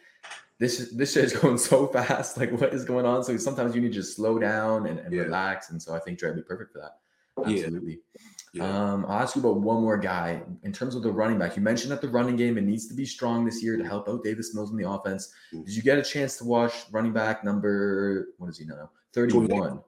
this 0.59 0.91
this 0.95 1.13
shit 1.13 1.25
is 1.25 1.33
going 1.41 1.57
so 1.57 1.87
fast. 1.87 2.37
Like, 2.37 2.51
what 2.59 2.73
is 2.73 2.83
going 2.85 3.05
on? 3.05 3.23
So 3.23 3.37
sometimes 3.37 3.75
you 3.75 3.81
need 3.81 3.89
to 3.89 3.93
just 3.93 4.15
slow 4.15 4.37
down 4.39 4.87
and, 4.87 4.99
and 4.99 5.13
Yeah. 5.13 5.23
relax. 5.23 5.69
And 5.69 5.81
so 5.81 5.93
I 5.93 5.99
think 5.99 6.19
Dre 6.19 6.29
would 6.29 6.37
be 6.37 6.41
perfect 6.43 6.73
for 6.73 6.79
that. 6.79 6.97
Absolutely. 7.45 7.99
Yeah. 8.15 8.21
Um, 8.61 9.05
I'll 9.07 9.19
ask 9.19 9.35
you 9.35 9.41
about 9.41 9.57
one 9.61 9.81
more 9.81 9.97
guy 9.97 10.41
in 10.63 10.71
terms 10.71 10.95
of 10.95 11.03
the 11.03 11.11
running 11.11 11.37
back. 11.37 11.55
You 11.55 11.61
mentioned 11.61 11.91
that 11.91 12.01
the 12.01 12.09
running 12.09 12.35
game 12.35 12.57
it 12.57 12.63
needs 12.63 12.87
to 12.87 12.93
be 12.93 13.05
strong 13.05 13.45
this 13.45 13.61
year 13.63 13.77
to 13.77 13.83
help 13.83 14.07
out 14.09 14.23
Davis 14.23 14.53
Mills 14.55 14.71
in 14.71 14.77
the 14.77 14.89
offense. 14.89 15.33
Mm. 15.53 15.65
Did 15.65 15.75
you 15.75 15.81
get 15.81 15.97
a 15.97 16.03
chance 16.03 16.37
to 16.37 16.43
watch 16.45 16.73
running 16.91 17.13
back 17.13 17.43
number 17.43 18.29
what 18.37 18.49
is 18.49 18.57
he 18.57 18.65
now? 18.65 18.89
31. 19.13 19.79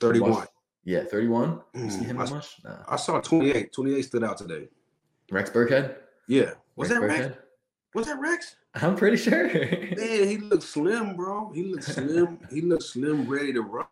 Thirty-one. 0.00 0.30
Watch- 0.30 0.48
Yeah, 0.84 1.04
31. 1.04 1.60
You 1.74 1.90
see 1.90 1.98
Mm, 2.00 2.04
him 2.06 2.20
I 2.20 2.30
much? 2.30 2.56
Nah. 2.64 2.84
I 2.88 2.96
saw 2.96 3.20
28. 3.20 3.72
28 3.72 4.02
stood 4.02 4.24
out 4.24 4.38
today. 4.38 4.68
Rex 5.30 5.50
Burkhead? 5.50 5.96
Yeah. 6.28 6.52
Was 6.76 6.90
Rex 6.90 7.00
that 7.00 7.06
Rex? 7.22 7.36
Was 7.94 8.06
that 8.06 8.18
Rex? 8.20 8.56
I'm 8.74 8.96
pretty 8.96 9.16
sure. 9.16 9.46
Man, 9.54 10.28
he 10.28 10.36
looks 10.38 10.64
slim, 10.66 11.16
bro. 11.16 11.50
He 11.54 11.62
looks 11.64 11.86
slim. 11.86 12.38
he 12.50 12.60
looks 12.60 12.86
slim, 12.86 13.28
ready 13.28 13.52
to 13.52 13.60
run. 13.62 13.86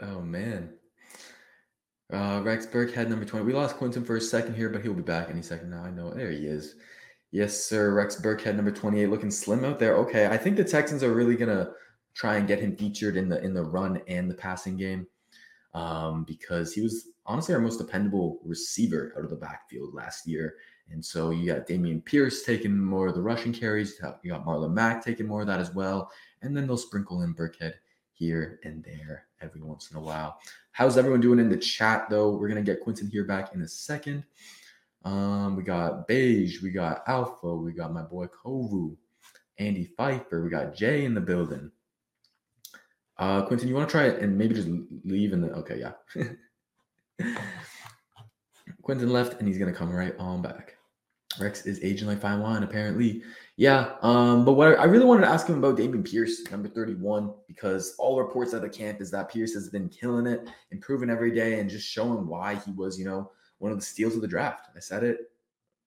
oh 0.00 0.20
man. 0.20 0.70
Uh, 2.14 2.40
Rex 2.42 2.64
Burkhead, 2.64 3.08
number 3.08 3.24
20. 3.24 3.44
We 3.44 3.52
lost 3.52 3.76
Quintin 3.76 4.04
for 4.04 4.14
a 4.14 4.20
second 4.20 4.54
here, 4.54 4.68
but 4.68 4.82
he'll 4.82 4.94
be 4.94 5.02
back 5.02 5.30
any 5.30 5.42
second 5.42 5.70
now. 5.70 5.82
I 5.82 5.90
know. 5.90 6.10
There 6.10 6.30
he 6.30 6.46
is. 6.46 6.76
Yes, 7.32 7.64
sir. 7.64 7.92
Rex 7.92 8.14
Burkhead, 8.14 8.54
number 8.54 8.70
28, 8.70 9.10
looking 9.10 9.32
slim 9.32 9.64
out 9.64 9.80
there. 9.80 9.96
Okay. 9.96 10.28
I 10.28 10.36
think 10.36 10.56
the 10.56 10.62
Texans 10.62 11.02
are 11.02 11.12
really 11.12 11.34
gonna 11.34 11.72
try 12.14 12.36
and 12.36 12.46
get 12.46 12.60
him 12.60 12.76
featured 12.76 13.16
in 13.16 13.28
the 13.28 13.42
in 13.42 13.52
the 13.52 13.64
run 13.64 14.00
and 14.06 14.30
the 14.30 14.34
passing 14.34 14.76
game. 14.76 15.08
Um, 15.74 16.22
because 16.22 16.72
he 16.72 16.82
was 16.82 17.08
honestly 17.26 17.52
our 17.52 17.60
most 17.60 17.78
dependable 17.78 18.38
receiver 18.44 19.12
out 19.18 19.24
of 19.24 19.30
the 19.30 19.36
backfield 19.36 19.92
last 19.92 20.24
year. 20.24 20.54
And 20.90 21.04
so 21.04 21.30
you 21.30 21.52
got 21.52 21.66
Dameon 21.66 22.04
Pierce 22.04 22.44
taking 22.44 22.78
more 22.78 23.08
of 23.08 23.16
the 23.16 23.22
rushing 23.22 23.52
carries. 23.52 24.00
You 24.22 24.30
got 24.30 24.46
Marlon 24.46 24.72
Mack 24.72 25.04
taking 25.04 25.26
more 25.26 25.40
of 25.40 25.48
that 25.48 25.58
as 25.58 25.74
well. 25.74 26.12
And 26.42 26.56
then 26.56 26.68
they'll 26.68 26.76
sprinkle 26.76 27.22
in 27.22 27.34
Burkhead 27.34 27.72
here 28.14 28.60
and 28.64 28.82
there 28.84 29.26
every 29.42 29.60
once 29.60 29.90
in 29.90 29.96
a 29.96 30.00
while. 30.00 30.38
How's 30.72 30.96
everyone 30.96 31.20
doing 31.20 31.38
in 31.38 31.48
the 31.48 31.56
chat 31.56 32.08
though? 32.08 32.30
We're 32.30 32.48
gonna 32.48 32.62
get 32.62 32.80
Quintin 32.80 33.08
here 33.08 33.24
back 33.24 33.54
in 33.54 33.62
a 33.62 33.68
second. 33.68 34.24
Um, 35.04 35.54
we 35.56 35.62
got 35.62 36.08
Beige, 36.08 36.62
we 36.62 36.70
got 36.70 37.02
Alpha, 37.06 37.54
we 37.54 37.72
got 37.72 37.92
my 37.92 38.02
boy 38.02 38.26
Kovu, 38.26 38.96
Andy 39.58 39.84
Pfeiffer, 39.84 40.42
we 40.42 40.48
got 40.48 40.74
Jay 40.74 41.04
in 41.04 41.14
the 41.14 41.20
building. 41.20 41.70
Uh, 43.18 43.42
Quintin, 43.42 43.68
you 43.68 43.74
want 43.74 43.88
to 43.88 43.92
try 43.92 44.06
it 44.06 44.20
and 44.20 44.36
maybe 44.36 44.54
just 44.54 44.68
leave 45.04 45.32
and 45.32 45.44
then 45.44 45.52
okay, 45.52 45.78
yeah. 45.78 45.92
Quintin 48.82 49.10
left 49.10 49.38
and 49.38 49.46
he's 49.48 49.58
gonna 49.58 49.72
come 49.72 49.90
right 49.90 50.14
on 50.18 50.40
back. 50.40 50.76
Rex 51.40 51.66
is 51.66 51.82
aging 51.82 52.08
like 52.08 52.20
fine 52.20 52.40
wine, 52.40 52.62
apparently. 52.62 53.22
Yeah. 53.56 53.92
Um, 54.02 54.44
but 54.44 54.54
what 54.54 54.78
I 54.78 54.84
really 54.84 55.04
wanted 55.04 55.22
to 55.22 55.28
ask 55.28 55.46
him 55.46 55.58
about 55.58 55.78
Dameon 55.78 56.08
Pierce, 56.08 56.42
number 56.50 56.68
31, 56.68 57.32
because 57.46 57.94
all 57.98 58.18
reports 58.18 58.52
at 58.54 58.62
the 58.62 58.68
camp 58.68 59.00
is 59.00 59.10
that 59.12 59.30
Pierce 59.30 59.54
has 59.54 59.68
been 59.68 59.88
killing 59.88 60.26
it, 60.26 60.48
improving 60.70 61.10
every 61.10 61.32
day, 61.32 61.60
and 61.60 61.70
just 61.70 61.88
showing 61.88 62.26
why 62.26 62.56
he 62.56 62.72
was, 62.72 62.98
you 62.98 63.04
know, 63.04 63.30
one 63.58 63.72
of 63.72 63.78
the 63.78 63.84
steals 63.84 64.16
of 64.16 64.22
the 64.22 64.28
draft. 64.28 64.68
I 64.76 64.80
said 64.80 65.04
it 65.04 65.30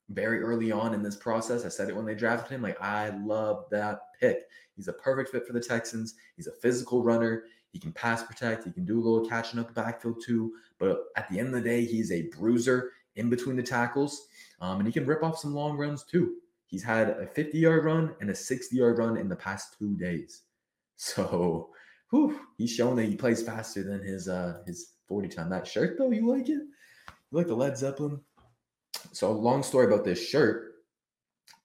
very 0.10 0.42
early 0.42 0.72
on 0.72 0.94
in 0.94 1.04
this 1.04 1.18
process. 1.18 1.66
I 1.66 1.70
said 1.70 1.90
it 1.90 1.96
when 1.96 2.06
they 2.06 2.16
drafted 2.16 2.56
him. 2.56 2.62
Like, 2.62 2.82
I 2.82 3.10
love 3.10 3.66
that 3.72 4.00
pick. 4.20 4.44
He's 4.76 4.88
a 4.88 4.94
perfect 4.94 5.32
fit 5.32 5.46
for 5.46 5.54
the 5.54 5.60
Texans. 5.60 6.16
He's 6.36 6.48
a 6.48 6.52
physical 6.52 7.04
runner. 7.04 7.44
He 7.72 7.80
can 7.80 7.92
pass 7.92 8.24
protect. 8.24 8.64
He 8.64 8.72
can 8.72 8.86
do 8.86 9.00
a 9.00 9.04
little 9.04 9.28
catching 9.28 9.60
up 9.60 9.68
the 9.68 9.74
backfield 9.74 10.24
too. 10.26 10.54
But 10.80 11.06
at 11.18 11.30
the 11.30 11.40
end 11.40 11.50
of 11.50 11.54
the 11.54 11.62
day, 11.62 11.84
he's 11.84 12.12
a 12.12 12.30
bruiser 12.30 12.92
in 13.18 13.30
between 13.30 13.56
the 13.56 13.64
tackles. 13.64 14.28
Um, 14.62 14.80
and 14.80 14.88
he 14.88 14.94
can 14.94 15.06
rip 15.06 15.24
off 15.24 15.40
some 15.40 15.54
long 15.54 15.78
runs 15.78 16.04
too. 16.04 16.36
He's 16.68 16.84
had 16.84 17.10
a 17.10 17.28
50 17.28 17.58
yard 17.58 17.86
run 17.86 18.16
and 18.22 18.30
a 18.30 18.36
60 18.36 18.76
yard 18.76 18.98
run 18.98 19.18
in 19.18 19.30
the 19.30 19.36
past 19.36 19.76
two 19.78 19.96
days. 19.98 20.44
So 21.00 21.70
whew, 22.10 22.40
he's 22.58 22.74
shown 22.74 22.96
that 22.96 23.06
he 23.06 23.16
plays 23.16 23.44
faster 23.44 23.84
than 23.84 24.02
his 24.02 24.28
uh 24.28 24.64
his 24.66 24.94
40 25.08 25.28
time. 25.28 25.52
That 25.52 25.68
shirt 25.68 25.96
though, 25.96 26.10
you 26.10 26.28
like 26.28 26.50
it? 26.50 26.64
You 27.30 27.34
like 27.34 27.46
the 27.46 27.56
Led 27.56 27.78
Zeppelin? 27.78 28.20
So 29.12 29.32
long 29.32 29.62
story 29.62 29.86
about 29.86 30.04
this 30.04 30.28
shirt. 30.28 30.74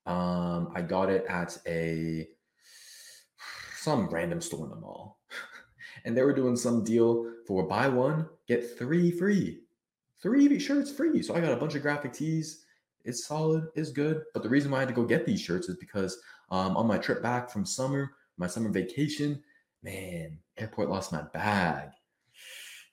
Um, 0.04 0.70
I 0.74 0.82
got 0.82 1.08
it 1.08 1.24
at 1.30 1.56
a 1.66 2.28
some 3.76 4.08
random 4.08 4.42
store 4.42 4.64
in 4.64 4.70
the 4.70 4.76
mall. 4.76 5.18
and 6.04 6.14
they 6.14 6.22
were 6.22 6.34
doing 6.34 6.56
some 6.56 6.84
deal 6.84 7.32
for 7.46 7.66
buy 7.66 7.88
one, 7.88 8.28
get 8.46 8.78
three 8.78 9.10
free. 9.10 9.60
Three 10.22 10.58
shirts 10.58 10.90
free. 10.90 11.22
So 11.22 11.34
I 11.34 11.40
got 11.40 11.52
a 11.52 11.56
bunch 11.56 11.74
of 11.74 11.82
graphic 11.82 12.12
tees. 12.12 12.64
It's 13.04 13.26
solid, 13.26 13.66
it's 13.74 13.90
good. 13.90 14.22
But 14.32 14.44
the 14.44 14.48
reason 14.48 14.70
why 14.70 14.78
I 14.78 14.80
had 14.80 14.88
to 14.88 14.94
go 14.94 15.04
get 15.04 15.26
these 15.26 15.40
shirts 15.40 15.68
is 15.68 15.76
because 15.76 16.18
um, 16.50 16.76
on 16.76 16.86
my 16.86 16.98
trip 16.98 17.22
back 17.22 17.50
from 17.50 17.66
summer, 17.66 18.12
my 18.38 18.46
summer 18.46 18.70
vacation, 18.70 19.42
man, 19.82 20.38
airport 20.56 20.88
lost 20.88 21.10
my 21.10 21.22
bag. 21.34 21.88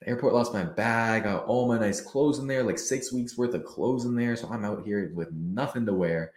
The 0.00 0.08
airport 0.08 0.34
lost 0.34 0.52
my 0.52 0.64
bag. 0.64 1.22
I 1.22 1.32
got 1.32 1.44
all 1.44 1.68
my 1.68 1.78
nice 1.78 2.00
clothes 2.00 2.38
in 2.38 2.46
there, 2.46 2.64
like 2.64 2.78
six 2.78 3.12
weeks 3.12 3.38
worth 3.38 3.54
of 3.54 3.64
clothes 3.64 4.06
in 4.06 4.16
there. 4.16 4.34
So 4.34 4.48
I'm 4.48 4.64
out 4.64 4.84
here 4.84 5.12
with 5.14 5.30
nothing 5.32 5.86
to 5.86 5.92
wear. 5.92 6.32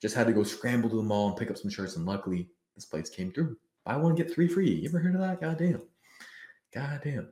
Just 0.00 0.16
had 0.16 0.26
to 0.26 0.32
go 0.32 0.42
scramble 0.42 0.90
to 0.90 0.96
the 0.96 1.02
mall 1.02 1.28
and 1.28 1.36
pick 1.36 1.50
up 1.50 1.58
some 1.58 1.70
shirts. 1.70 1.96
And 1.96 2.06
luckily, 2.06 2.48
this 2.74 2.86
place 2.86 3.08
came 3.08 3.30
through. 3.30 3.56
Buy 3.84 3.96
one, 3.96 4.14
get 4.14 4.32
three 4.32 4.48
free. 4.48 4.70
You 4.70 4.88
ever 4.88 4.98
heard 4.98 5.14
of 5.14 5.20
that? 5.20 5.40
God 5.40 5.58
damn. 7.04 7.28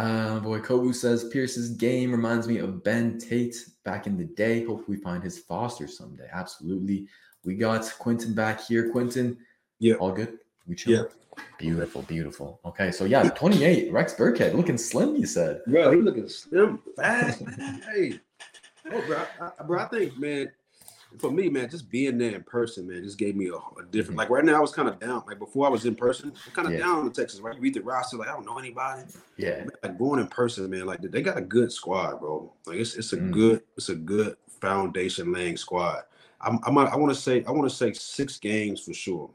Uh, 0.00 0.38
boy, 0.40 0.60
Kovu 0.60 0.94
says 0.94 1.24
Pierce's 1.32 1.70
game 1.70 2.12
reminds 2.12 2.46
me 2.46 2.58
of 2.58 2.84
Ben 2.84 3.18
Tate 3.18 3.56
back 3.82 4.06
in 4.06 4.18
the 4.18 4.24
day. 4.24 4.62
Hope 4.62 4.86
we 4.86 4.96
find 4.96 5.22
his 5.22 5.38
Foster 5.38 5.88
someday. 5.88 6.28
Absolutely. 6.30 7.06
We 7.46 7.54
got 7.54 7.90
Quintin 7.98 8.34
back 8.34 8.60
here. 8.62 8.90
Quintin, 8.90 9.38
Yeah. 9.78 9.94
all 9.94 10.12
good. 10.12 10.38
We 10.66 10.74
chill. 10.74 11.08
Beautiful, 11.58 12.02
beautiful. 12.02 12.60
Okay, 12.66 12.90
so 12.90 13.06
yeah, 13.06 13.22
28. 13.30 13.90
Rex 13.90 14.12
Burkhead 14.14 14.52
looking 14.52 14.76
slim. 14.76 15.16
You 15.16 15.24
said. 15.26 15.62
Bro, 15.66 15.92
he 15.92 16.02
looking 16.02 16.28
slim, 16.28 16.82
fast, 16.94 17.40
man. 17.40 17.82
Hey, 17.90 18.20
oh, 18.92 19.02
bro, 19.06 19.22
I- 19.40 19.62
bro, 19.64 19.78
I 19.80 19.88
think, 19.88 20.18
man, 20.18 20.52
for 21.18 21.30
me, 21.30 21.48
man, 21.48 21.70
just 21.70 21.88
being 21.90 22.18
there 22.18 22.34
in 22.34 22.42
person, 22.42 22.86
man, 22.88 23.02
just 23.02 23.18
gave 23.18 23.36
me 23.36 23.48
a, 23.48 23.54
a 23.54 23.84
different. 23.90 24.18
Like 24.18 24.30
right 24.30 24.44
now, 24.44 24.56
I 24.56 24.60
was 24.60 24.72
kind 24.72 24.88
of 24.88 24.98
down. 24.98 25.22
Like 25.26 25.38
before, 25.38 25.66
I 25.66 25.70
was 25.70 25.84
in 25.86 25.94
person, 25.94 26.32
I'm 26.46 26.52
kind 26.52 26.68
of 26.68 26.74
Yeah. 26.74 26.80
down 26.80 27.06
in 27.06 27.12
Texas. 27.12 27.40
Right, 27.40 27.54
you 27.54 27.60
read 27.60 27.74
the 27.74 27.80
roster, 27.80 28.16
like 28.16 28.28
I 28.28 28.32
don't 28.32 28.44
know 28.44 28.58
anybody. 28.58 29.02
Yeah. 29.36 29.64
Like 29.82 29.98
going 29.98 30.20
in 30.20 30.26
person, 30.28 30.68
man, 30.70 30.86
like 30.86 31.00
they 31.00 31.22
got 31.22 31.38
a 31.38 31.42
good 31.42 31.72
squad, 31.72 32.20
bro. 32.20 32.52
Like 32.66 32.78
it's 32.78 32.94
it's 32.96 33.12
a 33.12 33.18
Mm. 33.18 33.32
good 33.32 33.62
it's 33.76 33.88
a 33.88 33.94
good 33.94 34.36
foundation 34.60 35.32
laying 35.32 35.56
squad. 35.56 36.02
I'm, 36.40 36.58
I'm 36.64 36.76
I 36.78 36.96
want 36.96 37.14
to 37.14 37.20
say 37.20 37.44
I 37.44 37.50
want 37.50 37.68
to 37.68 37.74
say 37.74 37.92
six 37.92 38.38
games 38.38 38.80
for 38.80 38.92
sure. 38.92 39.30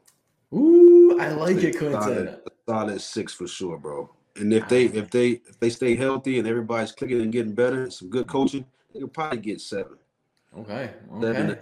Ooh, 0.54 1.18
I 1.18 1.30
like 1.30 1.56
it, 1.56 1.78
Quintin. 1.78 2.36
solid 2.68 3.00
six 3.00 3.32
for 3.32 3.46
sure, 3.48 3.78
bro. 3.78 4.10
And 4.36 4.52
if 4.52 4.68
they 4.68 4.84
if 4.86 5.10
they 5.10 5.30
if 5.48 5.58
they 5.60 5.70
stay 5.70 5.94
healthy 5.94 6.38
and 6.38 6.46
everybody's 6.46 6.92
clicking 6.92 7.20
and 7.20 7.32
getting 7.32 7.54
better, 7.54 7.90
some 7.90 8.08
good 8.08 8.26
coaching, 8.26 8.64
they 8.92 9.00
could 9.00 9.12
probably 9.12 9.38
get 9.38 9.60
seven. 9.60 9.96
Okay. 10.58 10.90
Okay. 11.14 11.32
man, 11.32 11.58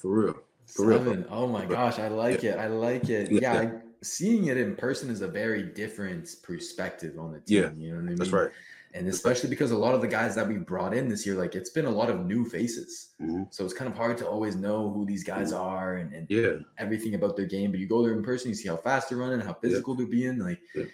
for 0.00 0.10
real. 0.10 0.34
For 0.66 0.86
real, 0.86 1.24
Oh 1.30 1.46
my 1.46 1.64
gosh, 1.66 1.98
I 1.98 2.08
like 2.08 2.44
it. 2.44 2.58
I 2.58 2.66
like 2.68 3.08
it. 3.08 3.30
Yeah. 3.30 3.40
Yeah, 3.40 3.60
I, 3.60 3.72
seeing 4.02 4.46
it 4.46 4.56
in 4.56 4.74
person 4.76 5.10
is 5.10 5.20
a 5.22 5.28
very 5.28 5.62
different 5.62 6.36
perspective 6.42 7.18
on 7.18 7.32
the 7.32 7.40
team. 7.40 7.62
Yeah, 7.62 7.70
you 7.76 7.90
know 7.90 7.96
what 7.96 8.02
I 8.02 8.06
mean? 8.06 8.16
That's 8.16 8.30
right. 8.30 8.50
And 8.94 9.08
especially 9.08 9.48
because 9.48 9.70
a 9.70 9.76
lot 9.76 9.94
of 9.94 10.02
the 10.02 10.06
guys 10.06 10.34
that 10.34 10.46
we 10.46 10.58
brought 10.58 10.92
in 10.92 11.08
this 11.08 11.24
year, 11.24 11.34
like 11.34 11.54
it's 11.54 11.70
been 11.70 11.86
a 11.86 11.90
lot 11.90 12.10
of 12.10 12.26
new 12.26 12.44
faces. 12.44 13.10
Mhm. 13.22 13.46
So 13.50 13.64
it's 13.64 13.72
kind 13.72 13.90
of 13.90 13.96
hard 13.96 14.18
to 14.18 14.28
always 14.28 14.54
know 14.54 14.90
who 14.92 15.06
these 15.06 15.24
guys 15.24 15.50
are 15.52 15.96
and, 15.96 16.12
and 16.12 16.26
Yeah. 16.30 16.56
everything 16.78 17.14
about 17.14 17.34
their 17.36 17.46
game. 17.46 17.70
But 17.70 17.80
you 17.80 17.86
go 17.86 18.02
there 18.02 18.12
in 18.12 18.22
person, 18.22 18.50
you 18.50 18.54
see 18.54 18.68
how 18.68 18.76
fast 18.76 19.08
they're 19.08 19.16
running, 19.18 19.40
how 19.40 19.54
physical 19.54 19.94
they're 19.94 20.06
being. 20.06 20.38
Like, 20.38 20.60
Yeah. 20.74 20.84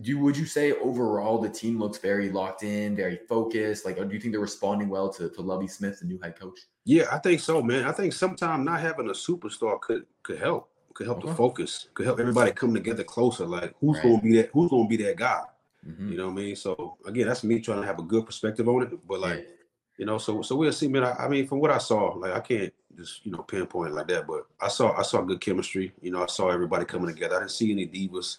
Do 0.00 0.08
you, 0.10 0.18
would 0.20 0.36
you 0.36 0.46
say 0.46 0.72
overall 0.72 1.38
the 1.38 1.50
team 1.50 1.78
looks 1.78 1.98
very 1.98 2.30
locked 2.30 2.62
in, 2.62 2.96
very 2.96 3.16
focused? 3.28 3.84
Like, 3.84 3.98
or 3.98 4.04
do 4.04 4.14
you 4.14 4.20
think 4.20 4.32
they're 4.32 4.40
responding 4.40 4.88
well 4.88 5.10
to, 5.10 5.28
to 5.28 5.42
Lovie 5.42 5.68
Smith, 5.68 6.00
the 6.00 6.06
new 6.06 6.18
head 6.18 6.38
coach? 6.38 6.60
Yeah, 6.84 7.04
I 7.12 7.18
think 7.18 7.40
so, 7.40 7.62
man. 7.62 7.84
I 7.84 7.92
think 7.92 8.12
sometimes 8.12 8.64
not 8.64 8.80
having 8.80 9.08
a 9.08 9.12
superstar 9.12 9.80
could 9.80 10.06
could 10.22 10.38
help. 10.38 10.70
Could 10.94 11.06
help 11.06 11.18
Okay. 11.18 11.28
the 11.28 11.34
focus. 11.34 11.88
Could 11.94 12.06
help 12.06 12.20
everybody 12.20 12.52
come 12.52 12.74
together 12.74 13.04
closer. 13.04 13.46
Like 13.46 13.74
who's 13.80 13.96
Right. 13.98 14.02
gonna 14.04 14.20
be 14.22 14.36
that? 14.38 14.50
Who's 14.52 14.70
gonna 14.70 14.88
be 14.88 14.96
that 14.98 15.16
guy? 15.16 15.42
Mhm. 15.86 16.10
You 16.10 16.16
know 16.16 16.26
what 16.26 16.32
I 16.32 16.36
mean? 16.36 16.56
So 16.56 16.96
again, 17.06 17.28
that's 17.28 17.44
me 17.44 17.60
trying 17.60 17.80
to 17.80 17.86
have 17.86 17.98
a 17.98 18.02
good 18.02 18.26
perspective 18.26 18.68
on 18.68 18.82
it. 18.82 19.06
But 19.06 19.20
like, 19.20 19.38
Yeah. 19.40 19.54
you 19.98 20.06
know, 20.06 20.18
so 20.18 20.42
so 20.42 20.56
we'll 20.56 20.72
see, 20.72 20.88
man. 20.88 21.04
I, 21.04 21.12
I 21.12 21.28
mean, 21.28 21.46
from 21.46 21.60
what 21.60 21.70
I 21.70 21.78
saw, 21.78 22.14
like 22.14 22.32
I 22.32 22.40
can't 22.40 22.72
just 22.96 23.24
you 23.24 23.30
know 23.32 23.42
pinpoint 23.42 23.92
it 23.92 23.94
like 23.94 24.08
that, 24.08 24.26
but 24.26 24.46
I 24.60 24.68
saw 24.68 24.96
I 24.98 25.02
saw 25.02 25.20
good 25.22 25.40
chemistry. 25.40 25.92
You 26.02 26.10
know, 26.10 26.22
I 26.22 26.26
saw 26.26 26.48
everybody 26.48 26.84
coming 26.86 27.14
together. 27.14 27.36
I 27.36 27.40
didn't 27.40 27.52
see 27.52 27.70
any 27.70 27.86
divas. 27.86 28.38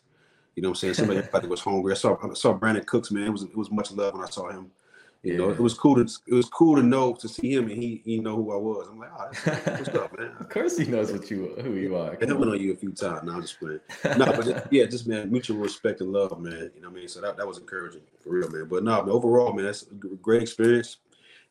You 0.55 0.61
know 0.63 0.69
what 0.69 0.73
I'm 0.73 0.79
saying? 0.79 0.93
Somebody 0.95 1.19
everybody 1.19 1.47
was 1.47 1.61
hungry. 1.61 1.93
I 1.93 1.95
saw 1.95 2.17
I 2.23 2.33
saw 2.33 2.57
Brandin 2.57 2.85
Cooks, 2.85 3.11
man. 3.11 3.23
It 3.25 3.29
was 3.31 3.43
it 3.43 3.57
was 3.57 3.71
much 3.71 3.91
love 3.91 4.13
when 4.13 4.23
I 4.23 4.29
saw 4.29 4.49
him. 4.49 4.71
You 5.23 5.37
know, 5.37 5.51
it 5.51 5.59
was 5.59 5.73
cool 5.73 5.95
to 5.95 6.01
it 6.27 6.33
was 6.33 6.49
cool 6.49 6.75
to 6.75 6.83
know 6.83 7.13
to 7.13 7.29
see 7.29 7.53
him 7.53 7.69
and 7.69 7.81
he 7.81 8.01
he 8.03 8.19
know 8.19 8.35
who 8.35 8.51
I 8.51 8.57
was. 8.57 8.89
I'm 8.89 8.99
like, 8.99 9.09
oh, 9.17 9.29
that's, 9.45 9.67
what's 9.67 9.89
up, 9.97 10.19
man? 10.19 10.31
of 10.39 10.49
course, 10.49 10.77
he 10.77 10.85
knows 10.85 11.13
what 11.13 11.31
you 11.31 11.55
who 11.61 11.75
you 11.75 11.95
are. 11.95 12.11
I 12.11 12.15
Come 12.17 12.39
went 12.39 12.51
on. 12.51 12.59
you 12.59 12.73
a 12.73 12.75
few 12.75 12.91
times. 12.91 13.23
Now 13.23 13.35
I'm 13.35 13.41
just 13.41 13.57
playing. 13.57 13.79
No, 14.17 14.25
but 14.25 14.43
just, 14.45 14.65
yeah, 14.69 14.85
just 14.85 15.07
man, 15.07 15.31
mutual 15.31 15.57
respect 15.59 16.01
and 16.01 16.11
love, 16.11 16.37
man. 16.41 16.71
You 16.75 16.81
know 16.81 16.89
what 16.89 16.97
I 16.97 16.99
mean? 16.99 17.07
So 17.07 17.21
that, 17.21 17.37
that 17.37 17.47
was 17.47 17.57
encouraging 17.57 18.01
for 18.21 18.31
real, 18.31 18.49
man. 18.49 18.67
But 18.69 18.83
no, 18.83 18.99
overall, 19.09 19.53
man, 19.53 19.63
that's 19.65 19.83
a 19.83 19.93
great 19.95 20.41
experience. 20.41 20.97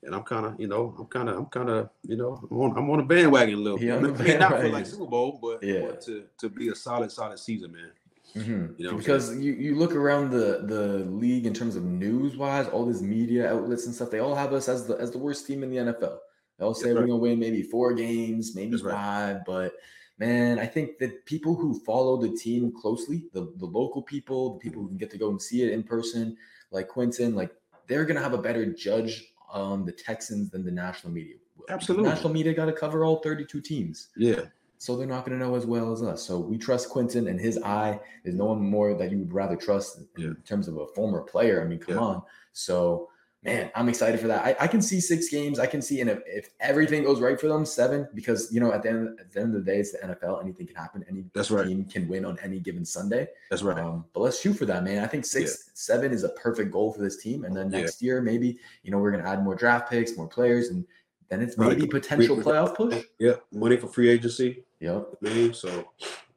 And 0.03 0.15
I'm 0.15 0.23
kind 0.25 0.45
of, 0.45 0.61
you 0.61 0.67
know, 0.67 0.95
I'm 0.99 1.07
kind 1.07 1.29
of, 1.31 1.37
I'm 1.39 1.47
kind 1.47 1.71
of, 1.71 1.89
you 2.03 2.17
know, 2.17 2.47
I'm 2.51 2.59
on, 2.59 2.77
I'm 2.77 2.91
on 2.91 3.01
a 3.01 3.05
bandwagon 3.05 3.55
a 3.55 3.59
little 3.59 3.79
bit. 3.79 3.91
I 3.91 3.97
on 3.97 4.03
the 4.03 4.09
mean, 4.11 4.21
I 4.21 4.25
mean, 4.25 4.39
not 4.39 4.51
for 4.61 4.69
like 4.69 4.85
Super 4.87 5.07
Bowl, 5.07 5.39
but, 5.41 5.63
Yeah. 5.63 5.93
to 5.93 6.25
to 6.41 6.49
be 6.51 6.69
a 6.69 6.75
solid, 6.75 7.11
solid 7.11 7.39
season, 7.39 7.73
man. 7.73 7.91
Mhm. 8.35 8.79
You 8.79 8.91
know 8.91 8.97
because 8.97 9.37
you, 9.37 9.53
you 9.53 9.75
look 9.77 9.95
around 9.95 10.31
the 10.31 10.63
the 10.67 11.05
league 11.11 11.47
in 11.47 11.53
terms 11.55 11.77
of 11.77 11.85
news 11.85 12.37
wise, 12.37 12.67
all 12.69 12.87
these 12.87 13.03
media 13.03 13.53
outlets 13.53 13.87
and 13.87 13.95
stuff, 13.95 14.11
they 14.11 14.21
all 14.21 14.35
have 14.35 14.53
us 14.53 14.69
as 14.69 14.87
the 14.87 14.97
as 14.97 15.11
the 15.11 15.19
worst 15.19 15.47
team 15.47 15.63
in 15.63 15.71
the 15.71 15.77
NFL. 15.93 16.19
They 16.59 16.65
all 16.65 16.75
say 16.75 16.85
That's 16.89 16.95
we're 16.95 17.01
right. 17.03 17.07
gonna 17.09 17.19
win 17.19 17.39
maybe 17.39 17.63
four 17.63 17.93
games, 17.95 18.55
maybe 18.55 18.71
That's 18.73 18.83
right. 18.85 18.95
five, 18.95 19.45
but 19.45 19.75
man, 20.19 20.59
I 20.59 20.67
think 20.67 20.99
that 20.99 21.25
people 21.27 21.55
who 21.57 21.79
follow 21.81 22.17
the 22.21 22.31
team 22.37 22.73
closely, 22.73 23.25
the 23.33 23.53
the 23.57 23.67
local 23.67 24.03
people, 24.03 24.55
the 24.55 24.61
people 24.61 24.83
who 24.83 24.89
can 24.89 24.97
get 24.99 25.11
to 25.11 25.19
go 25.19 25.29
and 25.31 25.41
see 25.41 25.63
it 25.63 25.73
in 25.73 25.83
person, 25.83 26.37
like 26.71 26.89
Quintin, 26.89 27.35
like 27.35 27.55
they're 27.87 28.05
gonna 28.07 28.21
have 28.23 28.33
a 28.35 28.39
better 28.39 28.65
judge 28.73 29.33
on 29.51 29.85
the 29.85 29.93
Texans 29.93 30.49
than 30.51 30.65
the 30.65 30.71
national 30.71 31.13
media. 31.13 31.37
will. 31.57 31.67
The 31.67 31.75
Absolutely. 31.75 32.09
national 32.09 32.33
media 32.33 32.55
got 32.55 32.65
to 32.67 32.73
cover 32.73 33.05
all 33.05 33.17
32 33.21 33.61
teams 33.61 34.09
Yeah, 34.17 34.45
so 34.83 34.97
they're 34.97 35.07
not 35.07 35.25
going 35.25 35.39
to 35.39 35.45
know 35.47 35.55
as 35.55 35.65
well 35.65 35.93
as 35.93 36.03
us. 36.03 36.25
So 36.25 36.41
we 36.41 36.59
trust 36.59 36.89
Quintin 36.91 37.29
and 37.29 37.39
his 37.39 37.57
eye. 37.63 38.01
There's 38.25 38.35
no 38.35 38.47
one 38.47 38.61
more 38.61 38.95
that 38.95 39.13
you 39.13 39.19
would 39.19 39.33
rather 39.33 39.55
trust 39.55 39.99
in 39.99 40.09
Yeah. 40.17 40.31
terms 40.45 40.67
of 40.67 40.77
a 40.77 40.89
former 40.89 41.21
player. 41.21 41.63
I 41.63 41.67
mean, 41.67 41.79
come 41.79 41.95
Yeah. 41.95 42.01
on. 42.01 42.23
So 42.53 43.09
man, 43.45 43.71
I'm 43.77 43.89
excited 43.89 44.19
for 44.21 44.27
that. 44.29 44.45
I, 44.45 44.57
I 44.65 44.67
can 44.67 44.83
see 44.83 45.01
six 45.01 45.29
games. 45.29 45.59
I 45.61 45.67
can 45.67 45.83
see, 45.83 46.01
and 46.01 46.09
if, 46.11 46.19
if 46.27 46.51
everything 46.61 47.03
goes 47.05 47.21
right 47.21 47.41
for 47.41 47.47
them, 47.49 47.65
seven. 47.65 48.09
Because 48.13 48.53
you 48.53 48.61
know, 48.61 48.73
at 48.73 48.83
the 48.83 48.89
end 48.91 49.21
at 49.21 49.31
the 49.33 49.41
end 49.41 49.55
of 49.55 49.65
the 49.65 49.71
day, 49.73 49.79
it's 49.79 49.93
the 49.93 49.99
NFL. 49.99 50.43
Anything 50.43 50.67
can 50.67 50.75
happen. 50.77 51.05
Any 51.09 51.25
That's 51.33 51.53
right. 51.53 51.67
team 51.67 51.85
can 51.85 52.09
win 52.09 52.25
on 52.25 52.37
any 52.43 52.59
given 52.59 52.85
Sunday. 52.85 53.29
that's 53.51 53.63
right. 53.63 53.79
Um, 53.79 54.05
but 54.13 54.21
let's 54.21 54.41
shoot 54.41 54.55
for 54.55 54.65
that, 54.67 54.83
man. 54.83 55.03
I 55.05 55.07
think 55.07 55.25
six, 55.25 55.71
seven 55.75 56.11
is 56.13 56.25
a 56.25 56.29
perfect 56.31 56.73
goal 56.73 56.93
for 56.93 57.01
this 57.03 57.19
team. 57.23 57.45
And 57.45 57.57
then 57.57 57.71
Yeah. 57.71 57.83
next 57.83 58.03
year, 58.03 58.21
maybe 58.21 58.59
you 58.83 58.91
know 58.91 58.99
we're 58.99 59.13
going 59.13 59.23
to 59.23 59.29
add 59.31 59.45
more 59.45 59.55
draft 59.55 59.89
picks, 59.91 60.17
more 60.17 60.29
players, 60.29 60.69
and 60.71 60.85
then 61.33 61.41
it's 61.41 61.57
maybe 61.57 61.87
potential 61.87 62.37
We- 62.37 62.43
playoff 62.43 62.77
push. 62.77 63.03
Yeah, 63.19 63.37
money 63.53 63.77
for 63.79 63.89
free 63.89 64.11
agency, 64.11 64.65
Yep. 64.81 65.23
man. 65.23 65.55
So 65.55 65.89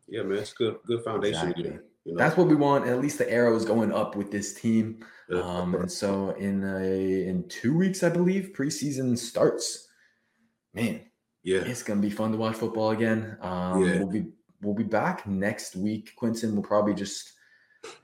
yeah, 0.08 0.24
man, 0.24 0.38
it's 0.38 0.54
good, 0.54 0.78
good 0.88 1.04
foundation. 1.04 1.42
Exactly. 1.50 1.66
again, 1.68 1.82
You 2.06 2.14
know? 2.14 2.18
That's 2.20 2.38
what 2.38 2.48
we 2.48 2.56
want. 2.56 2.88
At 2.88 3.02
least 3.02 3.18
the 3.18 3.30
arrow 3.32 3.56
is 3.56 3.66
going 3.66 3.92
up 3.92 4.16
with 4.16 4.32
this 4.32 4.54
team. 4.54 5.04
Yeah, 5.30 5.42
Um, 5.42 5.76
and 5.76 5.92
so 5.92 6.30
in 6.32 6.64
a 6.64 7.28
in 7.28 7.48
two 7.50 7.76
weeks, 7.76 8.04
I 8.04 8.10
believe, 8.10 8.54
preseason 8.56 9.18
starts. 9.18 9.88
Man, 10.74 11.02
yeah, 11.44 11.60
it's 11.62 11.84
gonna 11.84 12.02
be 12.02 12.10
fun 12.12 12.32
to 12.32 12.38
watch 12.38 12.56
football 12.56 12.92
again. 12.92 13.38
Um, 13.42 13.84
Yeah. 13.84 13.98
we'll 14.00 14.08
be 14.10 14.26
we'll 14.62 14.76
be 14.76 14.84
back 14.84 15.28
next 15.28 15.76
week. 15.76 16.12
Quintin 16.16 16.54
we'll 16.54 16.64
probably 16.64 16.94
just 16.94 17.34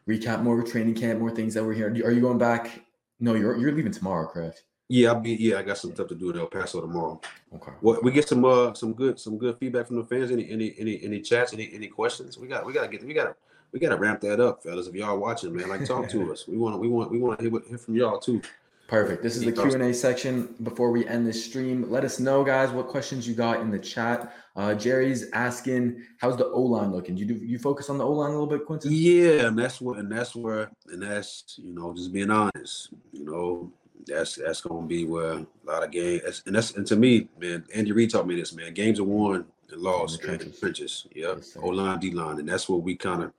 recap 0.10 0.42
more 0.44 0.62
training 0.64 0.96
camp, 0.96 1.20
more 1.20 1.32
things 1.32 1.54
that 1.54 1.64
we're 1.64 1.74
here. 1.74 1.88
Are 1.88 2.12
you 2.12 2.22
going 2.22 2.38
back? 2.38 2.82
No, 3.20 3.36
you're 3.36 3.56
you're 3.58 3.72
leaving 3.72 3.92
tomorrow, 3.92 4.28
correct? 4.28 4.64
Yeah. 4.92 5.10
I'll 5.10 5.20
be 5.20 5.34
yeah. 5.36 5.60
I 5.60 5.62
got 5.64 5.78
some 5.78 5.94
stuff 5.94 6.08
to 6.10 6.16
do 6.16 6.32
at 6.32 6.38
El 6.38 6.48
Paso 6.48 6.82
tomorrow. 6.82 7.22
Okay. 7.56 7.72
What 7.80 8.04
we 8.04 8.12
get 8.12 8.28
some 8.28 8.44
uh 8.44 8.74
some 8.74 8.94
good 8.94 9.20
some 9.20 9.38
good 9.38 9.58
feedback 9.58 9.88
from 9.88 9.98
the 9.98 10.04
fans. 10.04 10.32
Any 10.32 10.50
any 10.50 10.76
any 10.78 11.02
any 11.04 11.22
chats? 11.22 11.54
Any 11.54 11.72
any 11.74 11.88
questions? 11.88 12.38
We 12.38 12.48
got 12.48 12.66
we 12.66 12.74
got 12.74 12.84
to 12.84 12.88
get 12.90 13.06
we 13.06 13.14
got 13.14 13.26
to 13.26 13.36
we 13.72 13.80
got 13.80 13.90
to 13.90 13.96
ramp 13.96 14.20
that 14.22 14.42
up, 14.42 14.64
fellas. 14.64 14.88
If 14.88 14.96
y'all 14.96 15.18
watching, 15.18 15.56
man, 15.56 15.70
like 15.70 15.86
talk 15.86 16.10
to 16.10 16.32
us. 16.34 16.46
We 16.48 16.58
want 16.58 16.80
we 16.80 16.90
want 16.90 17.10
we 17.10 17.20
want 17.20 17.40
to 17.40 17.50
hear, 17.50 17.62
hear 17.70 17.78
from 17.78 17.96
y'all 17.96 18.20
too. 18.20 18.42
Perfect. 18.90 19.24
This 19.24 19.38
is 19.38 19.46
the 19.46 19.54
Q 19.54 19.72
and 19.72 19.84
A 19.84 19.94
section. 19.94 20.54
Before 20.64 20.92
we 20.92 21.08
end 21.08 21.26
this 21.26 21.46
stream, 21.46 21.90
let 21.90 22.04
us 22.04 22.20
know, 22.20 22.44
guys, 22.44 22.72
what 22.72 22.90
questions 22.90 23.26
you 23.26 23.34
got 23.34 23.62
in 23.62 23.72
the 23.72 23.80
chat. 23.80 24.36
Uh, 24.58 24.76
Jerry's 24.76 25.32
asking, 25.32 26.04
"How's 26.18 26.36
the 26.36 26.48
O 26.48 26.60
line 26.60 26.92
looking? 26.92 27.16
You 27.16 27.26
do 27.26 27.36
you 27.36 27.58
focus 27.58 27.90
on 27.90 27.98
the 27.98 28.06
O 28.06 28.12
line 28.12 28.32
a 28.32 28.34
little 28.34 28.48
bit, 28.48 28.66
Quintin?" 28.66 28.92
Yeah, 28.92 29.48
and 29.48 29.58
that's 29.58 29.80
what 29.80 30.00
and 30.00 30.12
that's 30.12 30.36
where 30.36 30.70
and 30.88 31.02
that's 31.02 31.58
you 31.64 31.74
know 31.74 31.94
just 31.94 32.12
being 32.12 32.30
honest. 32.30 32.90
You 33.14 33.24
know 33.24 33.72
that's 34.08 34.36
that's 34.36 34.62
gonna 34.62 34.88
be 34.88 35.06
where 35.06 35.34
a 35.34 35.46
lot 35.66 35.84
of 35.84 35.92
games 35.92 36.44
and 36.46 36.56
that's 36.56 36.72
and 36.76 36.86
to 36.88 36.96
me, 36.96 37.28
man, 37.40 37.64
Andy 37.74 37.92
Reid 37.92 38.12
taught 38.12 38.28
me 38.28 38.36
this, 38.36 38.54
man. 38.54 38.74
Games 38.74 39.00
are 39.00 39.04
won 39.04 39.46
and 39.72 39.82
lost 39.82 40.24
In 40.24 40.38
the 40.38 40.46
trenches. 40.46 41.08
Yep, 41.16 41.44
O 41.62 41.68
line, 41.68 42.00
D 42.00 42.12
line, 42.12 42.40
and 42.40 42.48
that's 42.50 42.68
what 42.68 42.84
we 42.84 42.96
kind 42.96 43.24
of 43.24 43.34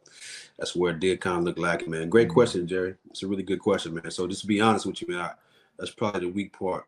that's 0.58 0.76
where 0.76 0.92
it 0.92 1.00
did 1.00 1.20
kind 1.20 1.38
of 1.38 1.44
look 1.44 1.58
like, 1.58 1.88
man. 1.88 2.08
Great 2.08 2.28
Mhm. 2.28 2.32
question, 2.34 2.66
Jerry. 2.66 2.94
It's 3.10 3.22
a 3.22 3.26
really 3.26 3.42
good 3.42 3.58
question, 3.60 3.94
man. 3.94 4.10
So 4.10 4.26
just 4.26 4.42
to 4.42 4.46
be 4.46 4.60
honest 4.60 4.86
with 4.86 5.00
you, 5.02 5.08
man, 5.08 5.20
I, 5.20 5.30
that's 5.78 5.90
probably 5.90 6.20
the 6.20 6.28
weak 6.32 6.52
part 6.56 6.84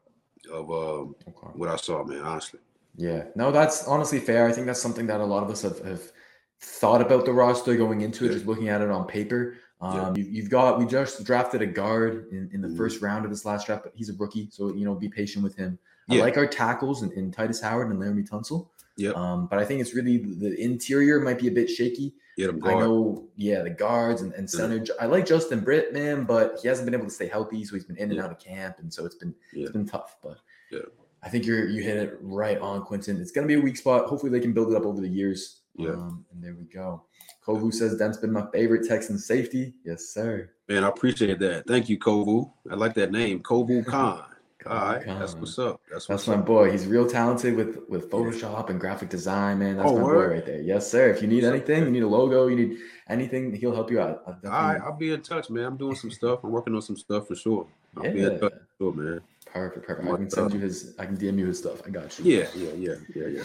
of 0.52 0.70
um, 0.70 1.16
Okay. 1.26 1.48
what 1.54 1.68
I 1.68 1.76
saw, 1.76 2.04
man. 2.04 2.20
Honestly. 2.22 2.60
Yeah, 2.96 3.24
no, 3.34 3.50
that's 3.50 3.86
honestly 3.88 4.20
fair. 4.20 4.46
I 4.46 4.52
think 4.52 4.66
that's 4.66 4.80
something 4.80 5.06
that 5.08 5.20
a 5.20 5.24
lot 5.24 5.42
of 5.42 5.50
us 5.50 5.62
have, 5.62 5.80
have 5.80 6.12
thought 6.60 7.00
about 7.00 7.24
the 7.24 7.32
roster 7.32 7.74
going 7.76 8.02
into 8.02 8.24
it, 8.24 8.28
Yeah. 8.28 8.34
just 8.34 8.46
looking 8.46 8.68
at 8.68 8.80
it 8.80 8.90
on 8.90 9.06
paper. 9.06 9.56
Yeah. 9.82 9.88
Um, 10.08 10.16
you, 10.16 10.24
you've 10.24 10.48
got 10.50 10.78
we 10.78 10.86
just 10.86 11.24
drafted 11.24 11.60
a 11.60 11.66
guard 11.66 12.28
in, 12.30 12.48
in 12.52 12.60
the 12.62 12.68
Mhm. 12.68 12.76
first 12.76 13.02
round 13.02 13.24
of 13.24 13.30
this 13.30 13.44
last 13.44 13.66
draft, 13.66 13.84
but 13.84 13.92
he's 13.94 14.08
a 14.08 14.14
rookie, 14.14 14.48
so 14.50 14.72
you 14.74 14.84
know, 14.84 14.94
be 14.94 15.08
patient 15.08 15.44
with 15.44 15.54
him. 15.56 15.78
I 16.10 16.16
like 16.16 16.36
our 16.36 16.46
tackles 16.46 17.02
in, 17.02 17.10
in 17.12 17.30
Tytus 17.30 17.62
Howard 17.62 17.90
and 17.90 17.98
Laremy 17.98 18.28
Tunsil. 18.28 18.68
Yep. 18.96 19.16
Um, 19.16 19.46
but 19.46 19.58
I 19.58 19.64
think 19.64 19.80
it's 19.80 19.94
really 19.94 20.18
the, 20.18 20.54
interior 20.62 21.18
might 21.18 21.38
be 21.38 21.48
a 21.48 21.50
bit 21.50 21.68
shaky. 21.68 22.14
Yeah, 22.36 22.48
I 22.64 22.74
know, 22.74 23.26
yeah, 23.36 23.62
the 23.62 23.70
guards 23.70 24.20
and, 24.22 24.32
and 24.34 24.48
Yeah. 24.52 24.58
center. 24.58 24.84
I 25.00 25.06
like 25.06 25.24
Justin 25.26 25.60
Britt, 25.60 25.92
man, 25.92 26.24
but 26.24 26.58
he 26.60 26.68
hasn't 26.68 26.84
been 26.84 26.94
able 26.94 27.06
to 27.06 27.10
stay 27.10 27.26
healthy, 27.28 27.64
so 27.64 27.74
he's 27.74 27.84
been 27.84 27.96
in 27.96 28.04
and 28.10 28.14
Yeah. 28.14 28.24
out 28.24 28.30
of 28.32 28.38
camp, 28.38 28.78
and 28.80 28.92
so 28.92 29.04
it's 29.06 29.14
been 29.16 29.34
Yeah. 29.52 29.64
it's 29.64 29.72
been 29.72 29.86
tough. 29.86 30.16
But 30.22 30.38
Yeah. 30.70 30.80
I 31.22 31.28
think 31.30 31.46
you're 31.46 31.66
you 31.68 31.82
hit 31.82 31.96
it 31.96 32.18
right 32.20 32.58
on, 32.58 32.82
Quintin. 32.84 33.16
It's 33.20 33.30
gonna 33.32 33.46
be 33.46 33.54
a 33.54 33.60
weak 33.60 33.76
spot. 33.76 34.06
Hopefully, 34.06 34.30
they 34.30 34.40
can 34.40 34.52
build 34.52 34.70
it 34.72 34.76
up 34.76 34.84
over 34.84 35.00
the 35.00 35.08
years. 35.08 35.60
Yeah. 35.76 35.90
Um, 35.90 36.24
and 36.32 36.42
there 36.42 36.54
we 36.54 36.64
go. 36.64 37.04
Kovu 37.46 37.72
says 37.72 37.96
Demps' 38.00 38.20
been 38.20 38.32
my 38.32 38.46
favorite 38.52 38.88
Texan 38.88 39.18
safety. 39.18 39.74
Yes, 39.84 40.06
sir. 40.06 40.50
Man, 40.68 40.82
I 40.84 40.88
appreciate 40.88 41.38
that. 41.40 41.66
Thank 41.66 41.88
you, 41.88 41.98
Kovu. 41.98 42.50
I 42.70 42.74
like 42.74 42.94
that 42.94 43.12
name, 43.12 43.40
Kovu 43.40 43.84
Khan. 43.86 44.24
All 44.66 44.72
right, 44.76 45.04
that's 45.04 45.34
what's 45.34 45.58
up. 45.58 45.78
That's 45.92 46.08
what's 46.08 46.24
That's 46.24 46.26
my 46.36 46.40
up. 46.40 46.46
boy. 46.46 46.72
He's 46.72 46.86
real 46.86 47.06
talented 47.06 47.54
with 47.54 47.80
with 47.86 48.10
Photoshop 48.10 48.70
and 48.70 48.80
graphic 48.80 49.10
design, 49.10 49.58
man. 49.58 49.76
That's 49.76 49.90
Oh, 49.90 49.96
my 49.96 50.02
boy 50.04 50.26
right 50.28 50.46
there. 50.46 50.62
Yes, 50.62 50.90
sir. 50.90 51.10
If 51.10 51.20
you 51.20 51.28
need 51.28 51.44
anything, 51.44 51.84
you 51.84 51.90
need 51.90 52.02
a 52.02 52.08
logo, 52.08 52.46
you 52.46 52.56
need 52.56 52.78
anything, 53.10 53.52
he'll 53.54 53.74
help 53.74 53.90
you 53.90 54.00
out. 54.00 54.22
I'll 54.26 54.50
All 54.50 54.62
right, 54.72 54.80
I'll 54.80 54.96
be 54.96 55.12
in 55.12 55.20
touch, 55.20 55.50
man. 55.50 55.64
I'm 55.64 55.76
doing 55.76 55.96
some 55.96 56.10
stuff. 56.10 56.40
I'm 56.44 56.50
working 56.50 56.74
on 56.74 56.80
some 56.80 56.96
stuff 56.96 57.28
for 57.28 57.34
sure. 57.34 57.66
I'll 57.94 58.04
be 58.10 58.20
Yeah. 58.20 58.28
in 58.28 58.40
touch, 58.40 58.52
for 58.54 58.66
sure, 58.78 58.92
man. 58.94 59.20
Perfect, 59.44 59.86
perfect. 59.86 60.08
I 60.08 60.16
can 60.16 60.30
send 60.30 60.50
uh, 60.50 60.54
you 60.54 60.60
his. 60.62 60.94
I 60.98 61.04
can 61.04 61.18
DM 61.18 61.38
you 61.38 61.46
his 61.46 61.58
stuff. 61.58 61.82
I 61.86 61.90
got 61.90 62.18
you. 62.18 62.24
Yeah, 62.24 62.46
yeah, 62.56 62.70
yeah, 62.72 62.94
yeah, 63.14 63.26
yeah. 63.26 63.42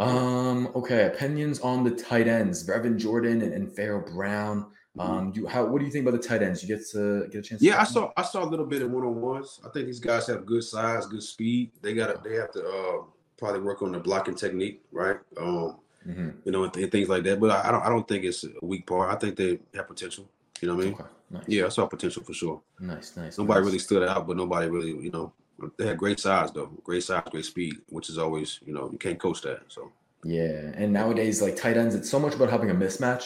Um. 0.00 0.68
Okay. 0.74 1.06
Opinions 1.06 1.60
on 1.60 1.84
the 1.84 1.90
tight 1.90 2.26
ends, 2.28 2.66
Brevin 2.66 2.96
Jordan 2.96 3.42
and, 3.42 3.52
and 3.52 3.74
Pharaoh 3.74 4.04
Brown. 4.04 4.66
Um. 4.98 5.32
You 5.34 5.46
how? 5.46 5.64
What 5.66 5.78
do 5.78 5.84
you 5.84 5.90
think 5.92 6.06
about 6.06 6.20
the 6.20 6.26
tight 6.28 6.42
ends? 6.42 6.62
You 6.62 6.68
get 6.74 6.86
to 6.92 7.26
get 7.30 7.38
a 7.38 7.42
chance. 7.42 7.48
to 7.48 7.54
Mm-hmm. 7.56 7.64
Yeah, 7.66 7.80
I 7.80 7.84
to 7.84 7.92
them? 7.92 8.02
saw 8.04 8.12
I 8.16 8.22
saw 8.22 8.44
a 8.44 8.48
little 8.48 8.66
bit 8.66 8.82
of 8.82 8.90
one 8.90 9.04
on 9.04 9.20
ones. 9.20 9.60
I 9.64 9.68
think 9.70 9.86
these 9.86 10.00
guys 10.00 10.26
have 10.28 10.44
good 10.46 10.64
size, 10.64 11.06
good 11.06 11.22
speed. 11.22 11.72
They 11.82 11.94
got 11.94 12.24
they 12.24 12.34
have 12.34 12.50
to 12.52 12.60
uh, 12.66 13.04
probably 13.38 13.60
work 13.60 13.82
on 13.82 13.92
the 13.92 13.98
blocking 14.00 14.34
technique, 14.34 14.82
right? 14.92 15.18
Um, 15.38 15.76
Mhm. 16.08 16.32
you 16.46 16.50
know, 16.52 16.64
and, 16.64 16.72
th- 16.72 16.90
things 16.90 17.10
like 17.10 17.24
that. 17.24 17.38
But 17.38 17.50
I, 17.50 17.68
I 17.68 17.72
don't 17.72 17.82
I 17.82 17.88
don't 17.90 18.08
think 18.08 18.24
it's 18.24 18.42
a 18.44 18.48
weak 18.62 18.86
part. 18.86 19.10
I 19.12 19.16
think 19.16 19.36
they 19.36 19.58
have 19.74 19.86
potential. 19.86 20.24
You 20.62 20.68
know 20.68 20.74
what 20.76 20.82
I 20.82 20.84
mean? 20.86 20.94
Okay. 20.94 21.04
Nice. 21.30 21.44
Yeah, 21.46 21.66
I 21.66 21.68
saw 21.68 21.86
potential 21.86 22.24
for 22.24 22.32
sure. 22.32 22.60
Nice. 22.80 23.16
Nice. 23.16 23.38
Nobody 23.38 23.60
nice. 23.60 23.66
really 23.66 23.78
stood 23.78 24.02
out, 24.02 24.26
but 24.26 24.36
nobody 24.36 24.68
really, 24.68 24.90
you 24.90 25.10
know, 25.10 25.32
they 25.78 25.86
had 25.86 25.98
great 25.98 26.20
size 26.20 26.50
though, 26.52 26.66
great 26.84 27.02
size, 27.02 27.22
great 27.30 27.44
speed, 27.44 27.74
which 27.88 28.08
is 28.08 28.18
always, 28.18 28.60
you 28.64 28.72
know, 28.72 28.88
you 28.92 28.98
can't 28.98 29.18
coach 29.18 29.40
that. 29.42 29.60
So 29.68 29.92
Yeah, 30.24 30.72
and 30.74 30.92
nowadays, 30.92 31.40
like 31.42 31.56
tight 31.56 31.76
ends, 31.76 31.94
it's 31.94 32.10
so 32.10 32.18
much 32.18 32.34
about 32.34 32.50
having 32.50 32.70
a 32.70 32.74
mismatch. 32.74 33.24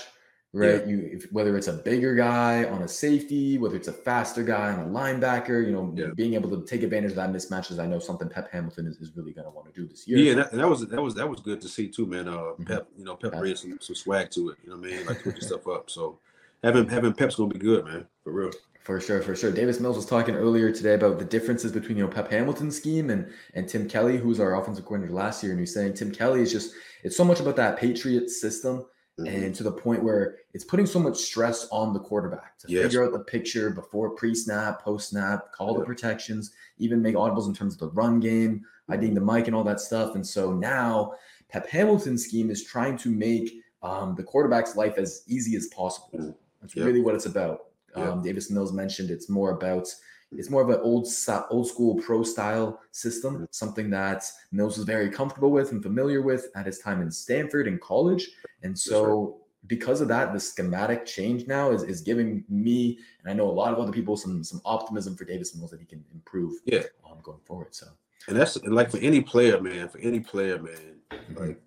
right? 0.53 0.81
Yeah. 0.83 0.87
You 0.87 1.11
if, 1.15 1.33
whether 1.33 1.57
it's 1.57 1.67
a 1.67 1.73
bigger 1.73 2.15
guy 2.15 2.65
on 2.65 2.83
a 2.83 2.89
safety, 2.89 3.59
whether 3.59 3.75
it's 3.77 3.89
a 3.89 3.93
faster 3.93 4.45
guy 4.45 4.71
on 4.73 4.79
a 4.81 4.89
linebacker, 4.99 5.65
you 5.67 5.73
know, 5.73 5.93
Yeah. 5.97 6.11
being 6.15 6.35
able 6.35 6.49
to 6.51 6.65
take 6.65 6.83
advantage 6.85 7.11
of 7.11 7.17
that 7.17 7.33
mismatch 7.33 7.71
is 7.73 7.79
I 7.81 7.87
know 7.87 7.99
something 7.99 8.29
Pep 8.29 8.53
Hamilton 8.53 8.87
is, 8.87 8.97
is 8.99 9.11
really 9.17 9.33
going 9.33 9.47
to 9.47 9.51
want 9.51 9.67
to 9.67 9.81
do 9.81 9.89
this 9.89 10.07
year. 10.07 10.19
Yeah, 10.19 10.31
and 10.33 10.39
that, 10.41 10.53
that 10.53 10.69
was 10.69 10.87
that 10.87 11.03
was 11.03 11.15
that 11.17 11.29
was 11.29 11.41
good 11.41 11.61
to 11.63 11.69
see 11.69 11.89
too, 11.89 12.07
man. 12.07 12.29
Uh, 12.29 12.55
Mhm. 12.61 12.67
Pep, 12.67 12.87
you 12.97 13.05
know, 13.05 13.17
Pep 13.17 13.33
brings 13.33 13.61
some, 13.63 13.79
some 13.81 13.97
swag 13.97 14.31
to 14.31 14.51
it. 14.51 14.59
You 14.63 14.71
know 14.71 14.77
what 14.77 14.87
I 14.89 14.91
mean? 14.93 15.07
Like 15.07 15.21
switching 15.23 15.43
stuff 15.43 15.67
up. 15.67 15.91
So 15.91 16.21
having 16.65 16.89
having 16.89 17.13
Pep's 17.13 17.37
gonna 17.37 17.53
be 17.53 17.59
good, 17.59 17.85
man, 17.85 18.07
for 18.23 18.33
real. 18.33 18.51
For 18.83 19.01
sure, 19.01 19.23
for 19.23 19.35
sure. 19.35 19.51
Davis 19.51 19.81
Mills 19.81 19.97
was 19.97 20.05
talking 20.05 20.35
earlier 20.35 20.71
today 20.71 20.93
about 20.95 21.19
the 21.19 21.25
differences 21.25 21.73
between 21.73 21.97
you 21.97 22.05
know 22.05 22.11
Pep 22.11 22.31
Hamilton's 22.31 22.77
scheme 22.77 23.11
and 23.11 23.33
and 23.55 23.69
Tim 23.69 23.89
Kelly, 23.89 24.19
who's 24.19 24.41
our 24.41 24.61
offensive 24.61 24.85
coordinator 24.85 25.15
last 25.15 25.43
year, 25.43 25.53
and 25.53 25.61
he's 25.61 25.73
saying 25.73 25.95
Tim 25.95 26.11
Kelly 26.13 26.41
is 26.43 26.53
just 26.53 26.75
it's 27.03 27.17
so 27.17 27.25
much 27.25 27.41
about 27.41 27.57
that 27.57 27.79
Patriot 27.79 28.29
system, 28.31 28.85
Mhm. 29.19 29.29
and 29.47 29.55
to 29.55 29.63
the 29.63 29.73
point 29.73 30.03
where 30.03 30.37
it's 30.55 30.65
putting 30.65 30.87
so 30.87 30.99
much 30.99 31.17
stress 31.19 31.69
on 31.71 31.93
the 31.95 32.01
quarterback 32.01 32.59
to 32.59 32.67
Yes. 32.69 32.83
figure 32.85 33.05
out 33.05 33.13
the 33.13 33.21
picture 33.21 33.71
before 33.71 34.11
pre-snap, 34.11 34.83
post-snap, 34.83 35.53
call 35.53 35.79
the 35.79 35.85
protections, 35.85 36.51
even 36.79 37.01
make 37.01 37.15
audibles 37.15 37.47
in 37.47 37.55
terms 37.55 37.75
of 37.75 37.81
the 37.81 37.91
run 37.91 38.19
game, 38.21 38.63
IDing 38.89 39.15
the 39.15 39.21
Mike, 39.21 39.47
and 39.47 39.55
all 39.57 39.63
that 39.65 39.81
stuff. 39.81 40.15
And 40.17 40.27
so 40.27 40.53
now 40.53 41.15
Pep 41.49 41.67
Hamilton's 41.69 42.25
scheme 42.25 42.51
is 42.51 42.65
trying 42.65 42.97
to 42.99 43.11
make 43.11 43.53
um, 43.83 44.15
the 44.17 44.23
quarterback's 44.23 44.77
life 44.77 44.95
as 44.97 45.23
easy 45.29 45.57
as 45.57 45.67
possible. 45.67 46.39
That's 46.65 46.77
really 46.77 47.01
what 47.01 47.15
it's 47.15 47.27
about. 47.27 47.67
Um, 47.95 48.23
Davis 48.23 48.51
Mills 48.51 48.73
mentioned 48.73 49.11
it's 49.11 49.29
more 49.29 49.51
about 49.53 49.87
it's 50.33 50.51
more 50.51 50.63
of 50.63 50.71
an 50.71 50.81
old 50.81 51.07
old 51.51 51.69
school 51.69 51.95
pro 52.03 52.25
style 52.25 52.81
system, 52.91 53.41
Mhm. 53.43 53.47
something 53.55 53.89
that 53.91 54.25
Mills 54.51 54.77
was 54.79 54.85
very 54.87 55.09
comfortable 55.09 55.53
with 55.53 55.71
and 55.71 55.81
familiar 55.83 56.23
with 56.23 56.51
at 56.57 56.67
his 56.67 56.79
time 56.81 57.01
in 57.03 57.11
Stanford 57.11 57.69
and 57.69 57.81
college. 57.81 58.31
And 58.65 58.77
so 58.77 59.43
because 59.69 60.01
of 60.01 60.09
that, 60.09 60.33
the 60.33 60.41
schematic 60.41 61.07
change 61.07 61.47
now 61.47 61.71
is, 61.71 61.85
is 61.85 62.01
giving 62.01 62.45
me 62.49 62.99
and 63.21 63.31
I 63.31 63.35
know 63.35 63.49
a 63.49 63.53
lot 63.63 63.73
of 63.73 63.79
other 63.79 63.93
people 63.93 64.17
some 64.17 64.43
some 64.43 64.61
optimism 64.65 65.15
for 65.15 65.25
Davis 65.25 65.55
Mills 65.55 65.71
that 65.71 65.81
he 65.81 65.87
can 65.87 66.03
improve 66.13 66.55
Yeah. 66.65 66.85
um, 67.09 67.19
going 67.23 67.41
forward. 67.45 67.75
So 67.75 67.87
And 68.27 68.37
that's 68.37 68.57
like 68.65 68.91
for 68.91 68.99
any 68.99 69.21
player, 69.21 69.61
man, 69.61 69.89
for 69.89 69.99
any 69.99 70.19
player, 70.21 70.59
man, 70.61 71.01
Mhm. 71.13 71.39
like 71.39 71.63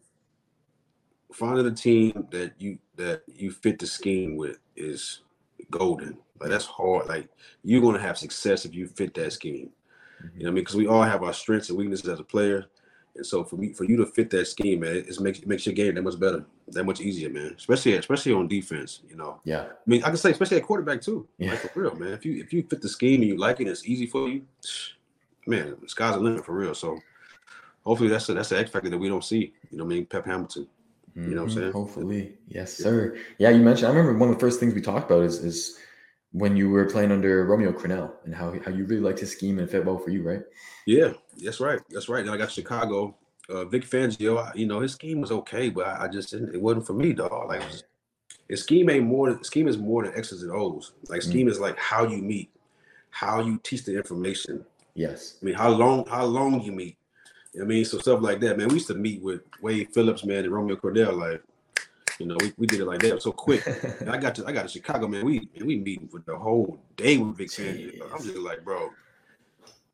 finding 1.38 1.67
a 1.67 1.71
team 1.71 2.28
that 2.32 2.54
you 2.58 2.80
that 2.95 3.21
you 3.36 3.52
fit 3.52 3.78
the 3.78 3.86
scheme 3.86 4.36
with 4.36 4.58
is 4.76 5.21
golden. 5.69 6.17
Like 6.39 6.50
that's 6.50 6.65
hard. 6.65 7.08
Like 7.08 7.30
you're 7.63 7.82
gonna 7.82 8.02
have 8.02 8.17
success 8.17 8.65
if 8.65 8.73
you 8.73 8.88
fit 8.88 9.13
that 9.13 9.34
scheme. 9.34 9.69
You 10.19 10.26
know 10.26 10.32
what 10.32 10.45
I 10.45 10.45
mean? 10.45 10.56
Because 10.56 10.76
we 10.76 10.88
all 10.88 11.04
have 11.04 11.21
our 11.21 11.34
strengths 11.34 11.69
and 11.69 11.78
weaknesses 11.78 12.10
as 12.10 12.19
a 12.19 12.23
player. 12.23 12.65
And 13.15 13.26
so 13.26 13.43
for 13.43 13.56
me, 13.56 13.73
for 13.73 13.84
you 13.84 13.97
to 13.97 14.06
fit 14.08 14.32
that 14.32 14.47
scheme, 14.47 14.80
man, 14.80 14.95
it 14.95 15.19
makes 15.19 15.39
it 15.39 15.47
makes 15.47 15.65
your 15.65 15.76
game 15.76 15.93
that 15.93 16.02
much 16.02 16.19
better, 16.19 16.43
that 16.69 16.86
much 16.86 17.02
easier, 17.02 17.30
man. 17.30 17.54
Especially 17.56 17.93
especially 17.93 18.34
on 18.34 18.47
defense, 18.47 19.02
you 19.08 19.15
know. 19.15 19.39
yeah, 19.43 19.62
I 19.62 19.69
mean, 19.86 20.04
I 20.04 20.08
can 20.08 20.17
say 20.17 20.32
especially 20.32 20.58
at 20.58 20.63
quarterback 20.63 21.02
too. 21.02 21.28
Yeah. 21.38 21.52
Like 21.52 21.60
for 21.60 21.82
real, 21.82 21.95
man. 21.95 22.13
If 22.13 22.26
you 22.26 22.41
if 22.41 22.52
you 22.52 22.63
fit 22.63 22.82
the 22.82 22.89
scheme 22.89 23.21
and 23.21 23.30
you 23.30 23.38
like 23.38 23.60
it, 23.60 23.67
it's 23.67 23.86
easy 23.86 24.08
for 24.08 24.28
you. 24.28 24.41
Man, 25.50 25.78
the 25.82 25.88
sky's 25.88 26.13
the 26.15 26.19
limit 26.19 26.45
for 26.45 26.52
real. 26.52 26.76
So 26.76 27.00
hopefully 27.86 28.10
that's 28.10 28.28
a, 28.28 28.34
that's 28.34 28.50
the 28.50 28.60
X 28.60 28.69
factor 28.69 28.89
that 28.89 28.97
we 28.97 29.08
don't 29.08 29.23
see. 29.23 29.54
You 29.71 29.78
know, 29.78 29.86
what 29.86 29.93
I 29.93 29.95
mean, 29.95 30.06
Pep 30.06 30.26
Hamilton. 30.26 30.67
You 31.17 31.34
know 31.34 31.41
what 31.43 31.51
I'm 31.51 31.58
Mhm, 31.58 31.62
saying? 31.62 31.71
Hopefully, 31.71 32.38
yes, 32.47 32.73
sir. 32.73 33.17
Yeah, 33.39 33.49
you 33.49 33.63
mentioned. 33.63 33.88
I 33.88 33.89
remember 33.89 34.19
one 34.19 34.30
of 34.30 34.36
the 34.36 34.39
first 34.39 34.60
things 34.60 34.75
we 34.75 34.82
talked 34.82 35.10
about 35.10 35.23
is 35.23 35.43
is 35.43 35.77
when 36.32 36.56
you 36.56 36.69
were 36.69 36.86
playing 36.86 37.12
under 37.12 37.43
Romeo 37.45 37.71
Crennel 37.71 38.12
and 38.25 38.36
how 38.36 38.51
how 38.63 38.69
you 38.71 38.86
really 38.86 39.01
liked 39.01 39.19
his 39.19 39.32
scheme 39.32 39.58
and 39.58 39.67
it 39.67 39.71
fit 39.71 39.84
well 39.84 39.97
for 39.97 40.12
you, 40.12 40.21
right? 40.21 40.43
Yeah, 40.86 41.13
that's 41.43 41.60
right. 41.60 41.82
That's 41.89 42.08
right. 42.08 42.23
Then 42.23 42.34
I 42.34 42.38
got 42.38 42.51
Chicago. 42.51 43.15
Uh, 43.49 43.65
Vic 43.65 43.84
Fangio, 43.84 44.38
I- 44.38 44.51
you 44.56 44.67
know, 44.67 44.80
his 44.82 44.91
scheme 44.93 45.21
was 45.21 45.32
okay, 45.32 45.69
but 45.69 45.88
I, 45.88 46.03
I 46.03 46.08
just 46.10 46.30
didn't, 46.32 46.53
it 46.53 46.62
wasn't 46.62 46.86
for 46.86 46.93
me, 46.93 47.13
dog. 47.13 47.47
Like 47.47 47.63
his 48.47 48.62
scheme 48.62 48.89
ain't 48.89 49.06
more. 49.06 49.41
Scheme 49.43 49.67
is 49.67 49.77
more 49.77 50.03
than 50.03 50.13
X's 50.15 50.43
and 50.43 50.51
O's. 50.51 50.91
Like 51.10 51.21
Mm. 51.21 51.30
scheme 51.30 51.47
is 51.47 51.60
like 51.60 51.77
how 51.80 52.06
you 52.06 52.17
meet, 52.21 52.51
how 53.10 53.41
you 53.41 53.58
teach 53.63 53.86
the 53.86 53.95
information. 53.95 54.63
Yes. 54.93 55.38
I 55.41 55.45
mean, 55.45 55.56
how 55.56 55.69
long 55.69 56.06
how 56.06 56.25
long 56.25 56.62
you 56.62 56.73
meet. 56.73 56.95
You 57.58 57.63
know 57.63 57.65
what 57.70 57.74
I 57.74 57.76
mean, 57.78 57.86
so 57.86 57.98
stuff 57.98 58.22
like 58.22 58.39
that, 58.41 58.56
man. 58.56 58.67
We 58.67 58.76
used 58.76 58.86
to 58.89 58.93
meet 58.93 59.20
with 59.24 59.41
Wade 59.63 59.88
Phillips, 59.91 60.24
man, 60.24 60.43
and 60.46 60.54
Romeo 60.54 60.76
Crennel, 60.76 61.17
like, 61.17 61.41
you 62.20 62.28
know, 62.28 62.38
we, 62.39 62.54
we 62.56 62.67
did 62.67 62.82
it 62.82 62.86
like 62.86 63.00
that 63.00 63.20
so 63.24 63.32
quick. 63.32 63.65
And 64.00 64.12
I 64.12 64.17
got 64.17 64.36
to 64.36 64.46
I 64.46 64.52
got 64.52 64.62
to 64.62 64.67
Chicago, 64.70 65.08
man. 65.08 65.26
We 65.26 65.39
man, 65.56 65.65
we 65.65 65.78
meet 65.78 66.12
for 66.12 66.22
the 66.24 66.38
whole 66.38 66.80
day 66.98 67.17
with 67.17 67.36
Vic 67.36 67.50
Fangio. 67.50 68.13
I'm 68.13 68.22
just 68.24 68.38
like, 68.38 68.63
bro, 68.63 68.91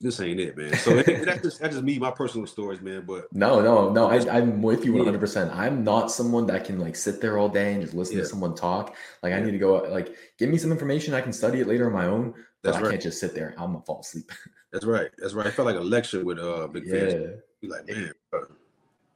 this 0.01 0.19
ain't 0.19 0.41
it, 0.41 0.57
man. 0.57 0.75
So 0.79 0.93
that- 0.97 1.05
that's 1.25 1.41
just 1.41 1.59
that's 1.61 1.75
just 1.75 1.85
me, 1.85 1.97
my 1.99 2.11
personal 2.11 2.45
stories, 2.47 2.81
man. 2.81 3.05
But 3.07 3.31
No, 3.33 3.61
no, 3.61 3.89
no. 3.93 4.09
I, 4.09 4.17
I'm 4.37 4.61
with 4.61 4.83
you 4.83 4.91
Yeah. 4.91 4.97
100. 5.03 5.19
percent 5.21 5.49
I'm 5.55 5.85
not 5.85 6.11
someone 6.11 6.45
that 6.47 6.65
can 6.65 6.79
like 6.81 6.97
sit 6.97 7.21
there 7.21 7.37
all 7.37 7.47
day 7.47 7.71
and 7.75 7.81
just 7.81 7.93
listen 7.93 8.17
Yeah. 8.17 8.23
to 8.23 8.27
someone 8.27 8.55
talk. 8.55 8.93
Like 9.21 9.31
I 9.31 9.39
need 9.39 9.51
to 9.51 9.57
go 9.57 9.75
like 9.89 10.13
give 10.37 10.49
me 10.49 10.57
some 10.57 10.73
information. 10.73 11.13
I 11.13 11.21
can 11.21 11.31
study 11.31 11.61
it 11.61 11.67
later 11.67 11.87
on 11.87 11.93
my 11.93 12.07
own. 12.07 12.33
But 12.61 12.71
That's 12.71 12.77
I 12.77 12.81
right. 12.81 12.89
can't 12.91 13.03
just 13.03 13.21
sit 13.21 13.33
there. 13.35 13.53
I'm 13.57 13.71
gonna 13.71 13.85
fall 13.85 14.01
asleep. 14.01 14.29
that's 14.73 14.83
right. 14.83 15.09
That's 15.17 15.33
right. 15.33 15.47
I 15.47 15.51
felt 15.51 15.65
like 15.65 15.77
a 15.77 15.79
lecture 15.79 16.25
with 16.25 16.39
uh 16.39 16.67
Big 16.67 16.85
yeah. 16.85 17.37
Be 17.63 17.69
like, 17.69 17.87
man, 17.87 18.11
bro. 18.29 18.45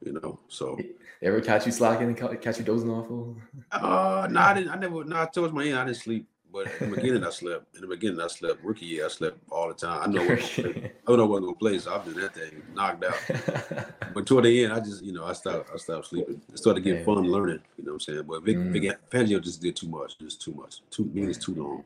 you 0.02 0.12
know. 0.12 0.38
So 0.48 0.78
ever 1.22 1.42
catch 1.42 1.66
you 1.66 1.72
slacking 1.72 2.06
and 2.08 2.16
ca- 2.16 2.34
catch 2.36 2.58
you 2.58 2.64
dozing 2.64 2.90
off? 2.90 3.06
Uh 3.72 4.26
no, 4.30 4.40
I 4.40 4.54
didn't. 4.54 4.70
I 4.70 4.76
never. 4.76 5.04
No, 5.04 5.28
towards 5.32 5.52
my 5.52 5.66
end, 5.66 5.78
I 5.78 5.84
didn't 5.84 5.98
sleep. 5.98 6.26
But 6.50 6.66
in 6.80 6.88
the 6.88 6.96
beginning, 6.96 7.24
I 7.24 7.28
slept. 7.28 7.74
In 7.74 7.82
the 7.82 7.86
beginning, 7.86 8.22
I 8.22 8.26
slept. 8.28 8.64
Rookie 8.64 8.86
year, 8.86 9.04
I 9.04 9.08
slept 9.08 9.36
all 9.50 9.68
the 9.68 9.74
time. 9.74 10.00
I 10.02 10.06
know. 10.10 10.24
What, 10.24 10.58
I 10.60 10.90
don't 11.06 11.18
know 11.18 11.26
what 11.26 11.40
gonna 11.42 11.54
play, 11.54 11.78
so 11.78 11.92
I'm 11.94 12.02
just 12.06 12.16
that 12.16 12.34
thing 12.34 12.62
knocked 12.74 13.04
out. 13.04 14.14
But 14.14 14.26
toward 14.26 14.46
the 14.46 14.64
end, 14.64 14.72
I 14.72 14.80
just, 14.80 15.02
you 15.04 15.12
know, 15.12 15.26
I 15.26 15.34
stopped. 15.34 15.68
I 15.74 15.76
stopped 15.76 16.06
sleeping. 16.06 16.40
It 16.50 16.58
started 16.58 16.82
getting 16.84 17.04
fun 17.04 17.24
learning. 17.30 17.60
You 17.76 17.84
know 17.84 17.92
what 17.92 17.96
I'm 17.96 18.00
saying? 18.00 18.22
But 18.26 18.44
Vic, 18.44 18.56
Mm. 18.56 18.72
Vic 18.72 19.10
Fangio 19.10 19.42
just 19.42 19.60
did 19.60 19.76
too 19.76 19.88
much. 19.88 20.16
Just 20.18 20.40
too 20.40 20.54
much. 20.54 20.80
Too 20.90 21.04
means 21.12 21.36
too 21.36 21.54
long. 21.54 21.84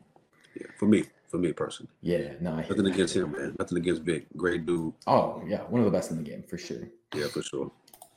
Yeah, 0.54 0.66
for 0.78 0.86
me. 0.86 1.04
For 1.28 1.38
me 1.38 1.52
personally. 1.54 1.90
yeah, 2.02 2.34
no, 2.42 2.56
Nothing 2.56 2.86
against 2.88 3.16
him, 3.16 3.32
man. 3.32 3.56
Nothing 3.58 3.78
against 3.78 4.02
Vic. 4.02 4.26
Great 4.36 4.66
dude. 4.66 4.92
Oh 5.06 5.42
yeah, 5.46 5.62
one 5.62 5.80
of 5.80 5.86
the 5.86 5.90
best 5.90 6.10
in 6.10 6.18
the 6.18 6.22
game 6.22 6.42
for 6.42 6.58
sure. 6.58 6.88
Yeah, 7.14 7.28
for 7.28 7.42
sure. 7.42 7.70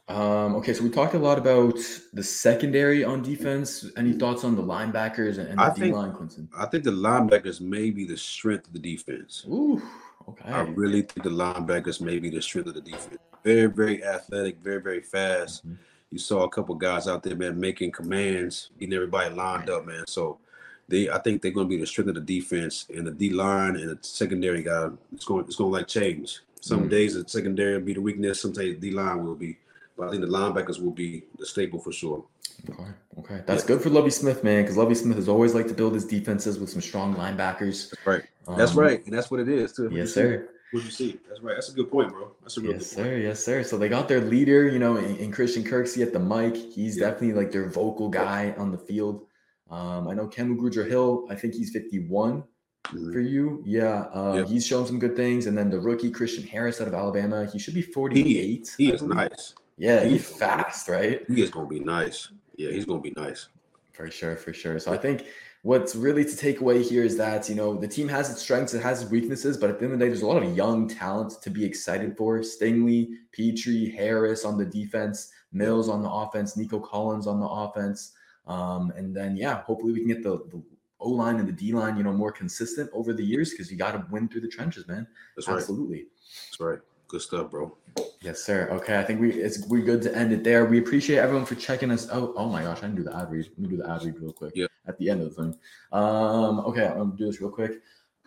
Um, 0.09 0.55
okay, 0.57 0.73
so 0.73 0.83
we 0.83 0.89
talked 0.89 1.13
a 1.15 1.17
lot 1.17 1.37
about 1.37 1.77
the 2.13 2.21
secondary 2.21 3.03
on 3.05 3.21
defense. 3.23 3.89
Any 3.95 4.13
thoughts 4.13 4.43
on 4.43 4.55
the 4.55 4.61
linebackers 4.61 5.37
and, 5.39 5.57
the 5.57 5.73
D 5.75 5.91
line, 5.93 6.11
Quintin? 6.11 6.49
I 6.55 6.65
think 6.67 6.83
the 6.83 6.91
linebackers 6.91 7.61
may 7.61 7.89
be 7.89 8.05
the 8.05 8.17
strength 8.17 8.67
of 8.67 8.73
the 8.73 8.79
defense. 8.79 9.45
Ooh, 9.47 9.81
okay. 10.29 10.51
I 10.51 10.61
really 10.63 11.01
think 11.01 11.23
the 11.23 11.29
linebackers 11.31 12.01
may 12.01 12.19
be 12.19 12.29
the 12.29 12.41
strength 12.41 12.67
of 12.67 12.75
the 12.75 12.81
defense. 12.81 13.17
Very, 13.45 13.67
very 13.67 14.03
athletic, 14.03 14.57
very, 14.59 14.81
very 14.81 15.01
fast. 15.01 15.65
Mhm. 15.67 15.77
You 16.11 16.19
saw 16.19 16.43
a 16.43 16.49
couple 16.49 16.75
guys 16.75 17.07
out 17.07 17.23
there, 17.23 17.35
man, 17.35 17.59
making 17.59 17.91
commands, 17.91 18.69
getting 18.79 18.93
everybody 18.93 19.33
lined 19.33 19.69
up, 19.69 19.85
man. 19.87 20.03
So 20.07 20.37
they, 20.87 21.09
I 21.09 21.19
think 21.19 21.41
they're 21.41 21.51
going 21.51 21.67
to 21.67 21.69
be 21.75 21.79
the 21.79 21.87
strength 21.87 22.09
of 22.09 22.15
the 22.15 22.21
defense, 22.21 22.85
and 22.95 23.05
the 23.07 23.11
D 23.11 23.29
line 23.31 23.75
and 23.75 23.89
the 23.89 23.97
secondary 24.01 24.63
guy. 24.63 24.89
It's 25.13 25.25
going, 25.25 25.45
it's 25.45 25.55
going 25.55 25.71
to 25.71 25.77
like 25.77 25.87
change. 25.87 26.41
Some 26.61 26.87
Mhm. 26.87 26.89
days 26.89 27.13
the 27.13 27.27
secondary 27.27 27.73
will 27.77 27.85
be 27.85 27.93
the 27.93 28.01
weakness. 28.01 28.41
Some 28.41 28.51
days 28.51 28.75
the 28.75 28.89
D 28.89 28.91
line 28.91 29.25
will 29.25 29.35
be, 29.35 29.57
but 29.97 30.07
I 30.07 30.11
think 30.11 30.21
the 30.21 30.27
linebackers 30.27 30.79
will 30.81 30.91
be 30.91 31.23
the 31.37 31.45
staple 31.45 31.79
for 31.79 31.91
sure. 31.91 32.23
Okay, 32.69 32.83
okay. 33.19 33.43
That's 33.45 33.63
good 33.63 33.81
for 33.81 33.89
Lovie 33.89 34.09
Smith, 34.09 34.43
man, 34.43 34.63
because 34.63 34.77
Lovie 34.77 34.95
Smith 34.95 35.17
has 35.17 35.29
always 35.29 35.53
liked 35.53 35.69
to 35.69 35.75
build 35.75 35.93
his 35.93 36.05
defenses 36.05 36.57
with 36.57 36.69
some 36.69 36.81
strong 36.81 37.15
linebackers. 37.15 37.93
Right. 38.05 38.23
That's 38.57 38.71
Um, 38.71 38.79
right, 38.79 39.05
and 39.05 39.13
that's 39.13 39.29
what 39.29 39.39
it 39.39 39.49
is 39.49 39.73
too. 39.73 39.89
Yes, 39.91 40.13
sir. 40.13 40.49
What 40.71 40.83
you 40.83 40.89
see? 40.91 41.19
That's 41.29 41.41
right. 41.41 41.55
That's 41.55 41.69
a 41.69 41.73
good 41.73 41.89
point, 41.91 42.11
bro. 42.11 42.31
That's 42.41 42.57
a 42.57 42.61
real 42.61 42.73
Yes, 42.73 42.89
good 42.89 42.95
point. 42.97 43.07
sir. 43.07 43.17
Yes, 43.17 43.43
sir. 43.43 43.63
So 43.63 43.77
they 43.77 43.87
got 43.87 44.07
their 44.07 44.21
leader, 44.21 44.67
you 44.67 44.79
know, 44.79 44.97
in, 44.97 45.15
in 45.17 45.31
Christian 45.31 45.63
Kirksey 45.63 46.01
at 46.01 46.11
the 46.11 46.19
mic. 46.19 46.55
He's 46.55 46.97
Yeah. 46.97 47.09
definitely 47.11 47.33
like 47.33 47.51
their 47.51 47.69
vocal 47.69 48.09
guy 48.09 48.53
on 48.57 48.71
the 48.71 48.77
field. 48.77 49.25
Um, 49.69 50.07
I 50.07 50.13
know 50.13 50.27
Kamu 50.27 50.57
Grugier-Hill, 50.57 51.27
I 51.29 51.35
think 51.35 51.53
he's 51.55 51.71
51 51.71 52.43
Mhm. 52.93 53.11
for 53.13 53.19
you. 53.19 53.63
Yeah, 53.65 54.01
uh, 54.13 54.35
Yeah. 54.37 54.45
he's 54.45 54.65
shown 54.65 54.85
some 54.85 54.99
good 54.99 55.15
things. 55.15 55.47
And 55.47 55.57
then 55.57 55.69
the 55.69 55.79
rookie 55.79 56.11
Christian 56.11 56.43
Harris 56.43 56.79
out 56.81 56.87
of 56.87 56.93
Alabama, 56.93 57.45
he 57.51 57.57
should 57.57 57.73
be 57.73 57.81
48. 57.81 58.75
He 58.77 58.91
I 58.91 58.95
is 58.95 59.01
nice. 59.01 59.53
Yeah, 59.77 60.03
he 60.03 60.11
he's 60.11 60.25
fast, 60.27 60.87
right? 60.87 61.23
He 61.27 61.41
is 61.41 61.49
gonna 61.49 61.67
be 61.67 61.79
nice. 61.79 62.29
Yeah, 62.57 62.71
he's 62.71 62.85
gonna 62.85 63.01
be 63.01 63.13
nice. 63.17 63.49
For 63.93 64.09
sure, 64.11 64.35
for 64.35 64.53
sure. 64.53 64.77
So 64.79 64.93
I 64.93 64.97
think 64.97 65.25
what's 65.63 65.95
really 65.95 66.23
to 66.23 66.37
take 66.37 66.61
away 66.61 66.83
here 66.83 67.03
is 67.03 67.17
that 67.17 67.49
you 67.49 67.55
know 67.55 67.75
the 67.75 67.87
team 67.87 68.07
has 68.09 68.29
its 68.29 68.41
strengths, 68.41 68.73
it 68.75 68.83
has 68.83 69.01
its 69.01 69.11
weaknesses, 69.11 69.57
but 69.57 69.69
at 69.71 69.79
the 69.79 69.85
end 69.85 69.93
of 69.93 69.99
the 69.99 70.05
day, 70.05 70.09
there's 70.09 70.21
a 70.21 70.27
lot 70.27 70.41
of 70.43 70.55
young 70.55 70.87
talent 70.87 71.41
to 71.41 71.49
be 71.49 71.65
excited 71.65 72.15
for. 72.15 72.39
Stingley, 72.39 73.09
Pitre, 73.31 73.89
Harris 73.95 74.45
on 74.45 74.57
the 74.59 74.65
defense, 74.65 75.31
Mills 75.51 75.89
on 75.89 76.03
the 76.03 76.09
offense, 76.09 76.55
Nico 76.55 76.79
Collins 76.79 77.25
on 77.27 77.39
the 77.39 77.47
offense, 77.47 78.11
um, 78.47 78.91
and 78.95 79.15
then 79.15 79.35
yeah, 79.35 79.61
hopefully 79.63 79.93
we 79.93 79.99
can 79.99 80.07
get 80.07 80.23
the, 80.23 80.37
the 80.49 80.61
O 80.99 81.09
line 81.09 81.37
and 81.37 81.47
the 81.47 81.53
D 81.53 81.73
line, 81.73 81.97
you 81.97 82.03
know, 82.03 82.13
more 82.13 82.31
consistent 82.31 82.89
over 82.93 83.13
the 83.13 83.23
years 83.23 83.51
because 83.51 83.71
you 83.71 83.77
got 83.77 83.91
to 83.91 84.05
win 84.09 84.27
through 84.27 84.41
the 84.41 84.47
trenches, 84.47 84.87
man. 84.87 85.07
That's 85.35 85.47
right. 85.47 85.57
Absolutely. 85.57 86.07
That's 86.47 86.59
right. 86.59 86.79
Good 87.07 87.21
stuff, 87.21 87.51
bro. 87.51 87.77
Yes, 88.21 88.43
sir. 88.43 88.67
Okay, 88.71 88.97
I 88.97 89.03
think 89.03 89.21
we 89.21 89.31
it's 89.31 89.67
we're 89.67 89.83
good 89.83 90.01
to 90.03 90.15
end 90.15 90.33
it 90.33 90.43
there. 90.43 90.65
We 90.65 90.79
appreciate 90.79 91.19
everyone 91.19 91.45
for 91.45 91.55
checking 91.55 91.91
us 91.91 92.09
out. 92.09 92.33
Oh 92.35 92.49
my 92.49 92.63
gosh, 92.63 92.79
I 92.79 92.81
didn't 92.81 92.95
do 92.95 93.03
the 93.03 93.15
ad 93.15 93.29
read. 93.29 93.45
Let 93.45 93.59
me 93.59 93.67
do 93.69 93.77
the 93.77 93.89
ad 93.89 94.03
read 94.03 94.19
real 94.19 94.33
quick. 94.33 94.53
Yeah. 94.55 94.67
At 94.87 94.97
the 94.97 95.09
end 95.09 95.21
of 95.21 95.35
the 95.35 95.43
thing. 95.43 95.59
Um, 95.91 96.61
okay, 96.61 96.87
I'm 96.87 96.97
gonna 96.97 97.15
do 97.15 97.27
this 97.27 97.39
real 97.39 97.51
quick. 97.51 97.81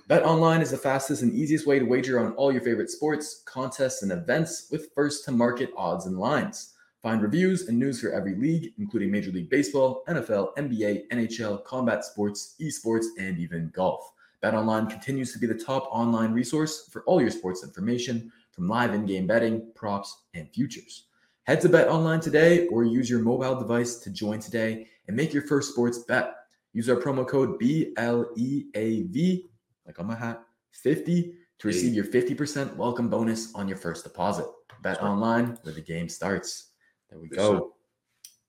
BetOnline 0.09 0.63
is 0.63 0.71
the 0.71 0.79
fastest 0.79 1.23
and 1.23 1.35
easiest 1.35 1.67
way 1.67 1.79
to 1.79 1.85
wager 1.85 2.19
on 2.19 2.33
all 2.33 2.51
your 2.51 2.63
favorite 2.63 2.91
sports, 2.91 3.43
contests, 3.45 4.03
and 4.03 4.11
events 4.13 4.69
with 4.71 4.91
first 4.95 5.25
to 5.27 5.33
market 5.33 5.71
odds 5.77 6.07
and 6.07 6.19
lines. 6.19 6.75
Find 7.03 7.23
reviews 7.23 7.69
and 7.69 7.79
news 7.79 8.01
for 8.01 8.13
every 8.13 8.35
league, 8.35 8.73
including 8.77 9.13
Major 9.13 9.31
League 9.31 9.49
Baseball, 9.49 10.03
NFL, 10.09 10.57
NBA, 10.57 11.09
NHL, 11.13 11.63
combat 11.65 12.05
sports, 12.05 12.57
esports, 12.61 13.07
and 13.17 13.39
even 13.39 13.71
golf. 13.73 14.13
BetOnline 14.43 14.91
continues 14.91 15.33
to 15.33 15.39
be 15.39 15.47
the 15.47 15.55
top 15.55 15.89
online 15.93 16.33
resource 16.33 16.89
for 16.91 17.05
all 17.05 17.21
your 17.21 17.31
sports 17.31 17.63
information, 17.63 18.33
from 18.51 18.67
live 18.67 18.95
in-game 18.95 19.29
betting, 19.29 19.71
props, 19.77 20.25
and 20.35 20.49
futures. 20.53 21.05
Head 21.45 21.61
to 21.61 21.69
BetOnline 21.69 22.21
today 22.21 22.67
or 22.67 22.83
use 22.83 23.09
your 23.09 23.21
mobile 23.21 23.55
device 23.55 23.97
to 23.99 24.11
join 24.11 24.41
today 24.41 24.89
and 25.07 25.17
make 25.17 25.33
your 25.33 25.47
first 25.47 25.71
sports 25.71 25.99
bet. 25.99 26.35
Use 26.73 26.89
our 26.89 26.97
promo 26.97 27.27
code 27.27 27.61
BLEAV, 27.61 29.45
like 29.87 30.01
on 30.01 30.07
my 30.07 30.17
hat, 30.17 30.43
50 30.73 31.35
to 31.61 31.67
receive 31.69 31.95
your 31.95 32.05
50% 32.05 32.75
welcome 32.77 33.09
bonus 33.09 33.55
on 33.55 33.69
your 33.69 33.77
first 33.77 34.03
deposit. 34.03 34.47
BetOnline 34.83 35.65
where 35.65 35.75
the 35.75 35.81
game 35.81 36.09
starts. 36.09 36.73
There 37.11 37.19
we 37.19 37.29
go. 37.29 37.75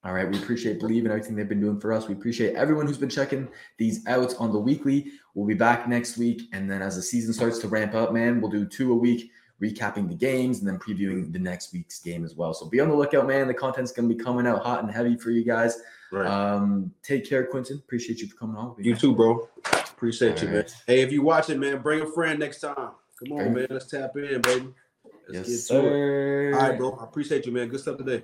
All 0.03 0.13
right. 0.13 0.29
We 0.29 0.37
appreciate 0.37 0.79
Bleav 0.79 0.99
and 0.99 1.07
everything 1.09 1.35
they've 1.35 1.49
been 1.49 1.59
doing 1.59 1.79
for 1.79 1.91
us. 1.91 2.07
We 2.07 2.13
appreciate 2.13 2.55
everyone 2.55 2.87
who's 2.87 2.97
been 2.97 3.09
checking 3.09 3.49
these 3.77 4.05
out 4.07 4.33
on 4.39 4.51
the 4.53 4.59
weekly. 4.59 5.11
We'll 5.33 5.47
be 5.47 5.53
back 5.55 5.87
next 5.89 6.17
week. 6.17 6.43
And 6.53 6.69
then 6.71 6.81
as 6.81 6.95
the 6.95 7.01
season 7.01 7.33
starts 7.33 7.59
to 7.59 7.67
ramp 7.67 7.93
up, 7.95 8.13
man, 8.13 8.39
we'll 8.39 8.49
do 8.51 8.65
two 8.65 8.93
a 8.93 8.95
week, 8.95 9.29
recapping 9.61 10.07
the 10.07 10.15
games 10.15 10.59
and 10.59 10.67
then 10.67 10.79
previewing 10.79 11.33
the 11.33 11.39
next 11.39 11.73
week's 11.73 11.99
game 11.99 12.23
as 12.23 12.33
well. 12.35 12.53
So 12.53 12.65
be 12.67 12.79
on 12.79 12.87
the 12.87 12.95
lookout, 12.95 13.27
man. 13.27 13.47
The 13.47 13.53
content's 13.53 13.91
going 13.91 14.07
to 14.07 14.15
be 14.15 14.23
coming 14.23 14.47
out 14.47 14.63
hot 14.63 14.83
and 14.83 14.91
heavy 14.91 15.17
for 15.17 15.31
you 15.31 15.43
guys. 15.43 15.77
Right. 16.13 16.25
Um, 16.27 16.93
take 17.03 17.27
care, 17.27 17.45
Quintin. 17.45 17.77
Appreciate 17.77 18.19
you 18.19 18.27
for 18.27 18.37
coming 18.37 18.55
on. 18.55 18.75
you 18.79 18.95
too, 18.95 19.13
bro. 19.13 19.49
Appreciate 19.65 20.37
All 20.41 20.47
you, 20.47 20.53
man. 20.55 20.65
Hey, 20.87 21.01
if 21.01 21.11
you 21.11 21.21
watching, 21.21 21.59
man, 21.59 21.81
bring 21.81 22.01
a 22.01 22.05
friend 22.07 22.39
next 22.39 22.61
time. 22.61 22.75
Come 22.75 23.33
on, 23.33 23.37
Bring- 23.37 23.53
man. 23.53 23.67
Let's 23.69 23.87
tap 23.87 24.15
in, 24.15 24.39
baby. 24.41 24.69
Yes, 25.29 25.47
Let's 25.47 25.47
get 25.47 25.47
to 25.47 25.51
it. 25.51 25.57
sir. 25.59 26.51
All 26.55 26.69
right, 26.69 26.77
bro. 26.77 26.97
I 26.99 27.03
appreciate 27.03 27.45
you, 27.45 27.51
man. 27.51 27.67
Good 27.67 27.81
stuff 27.81 27.97
today. 27.97 28.23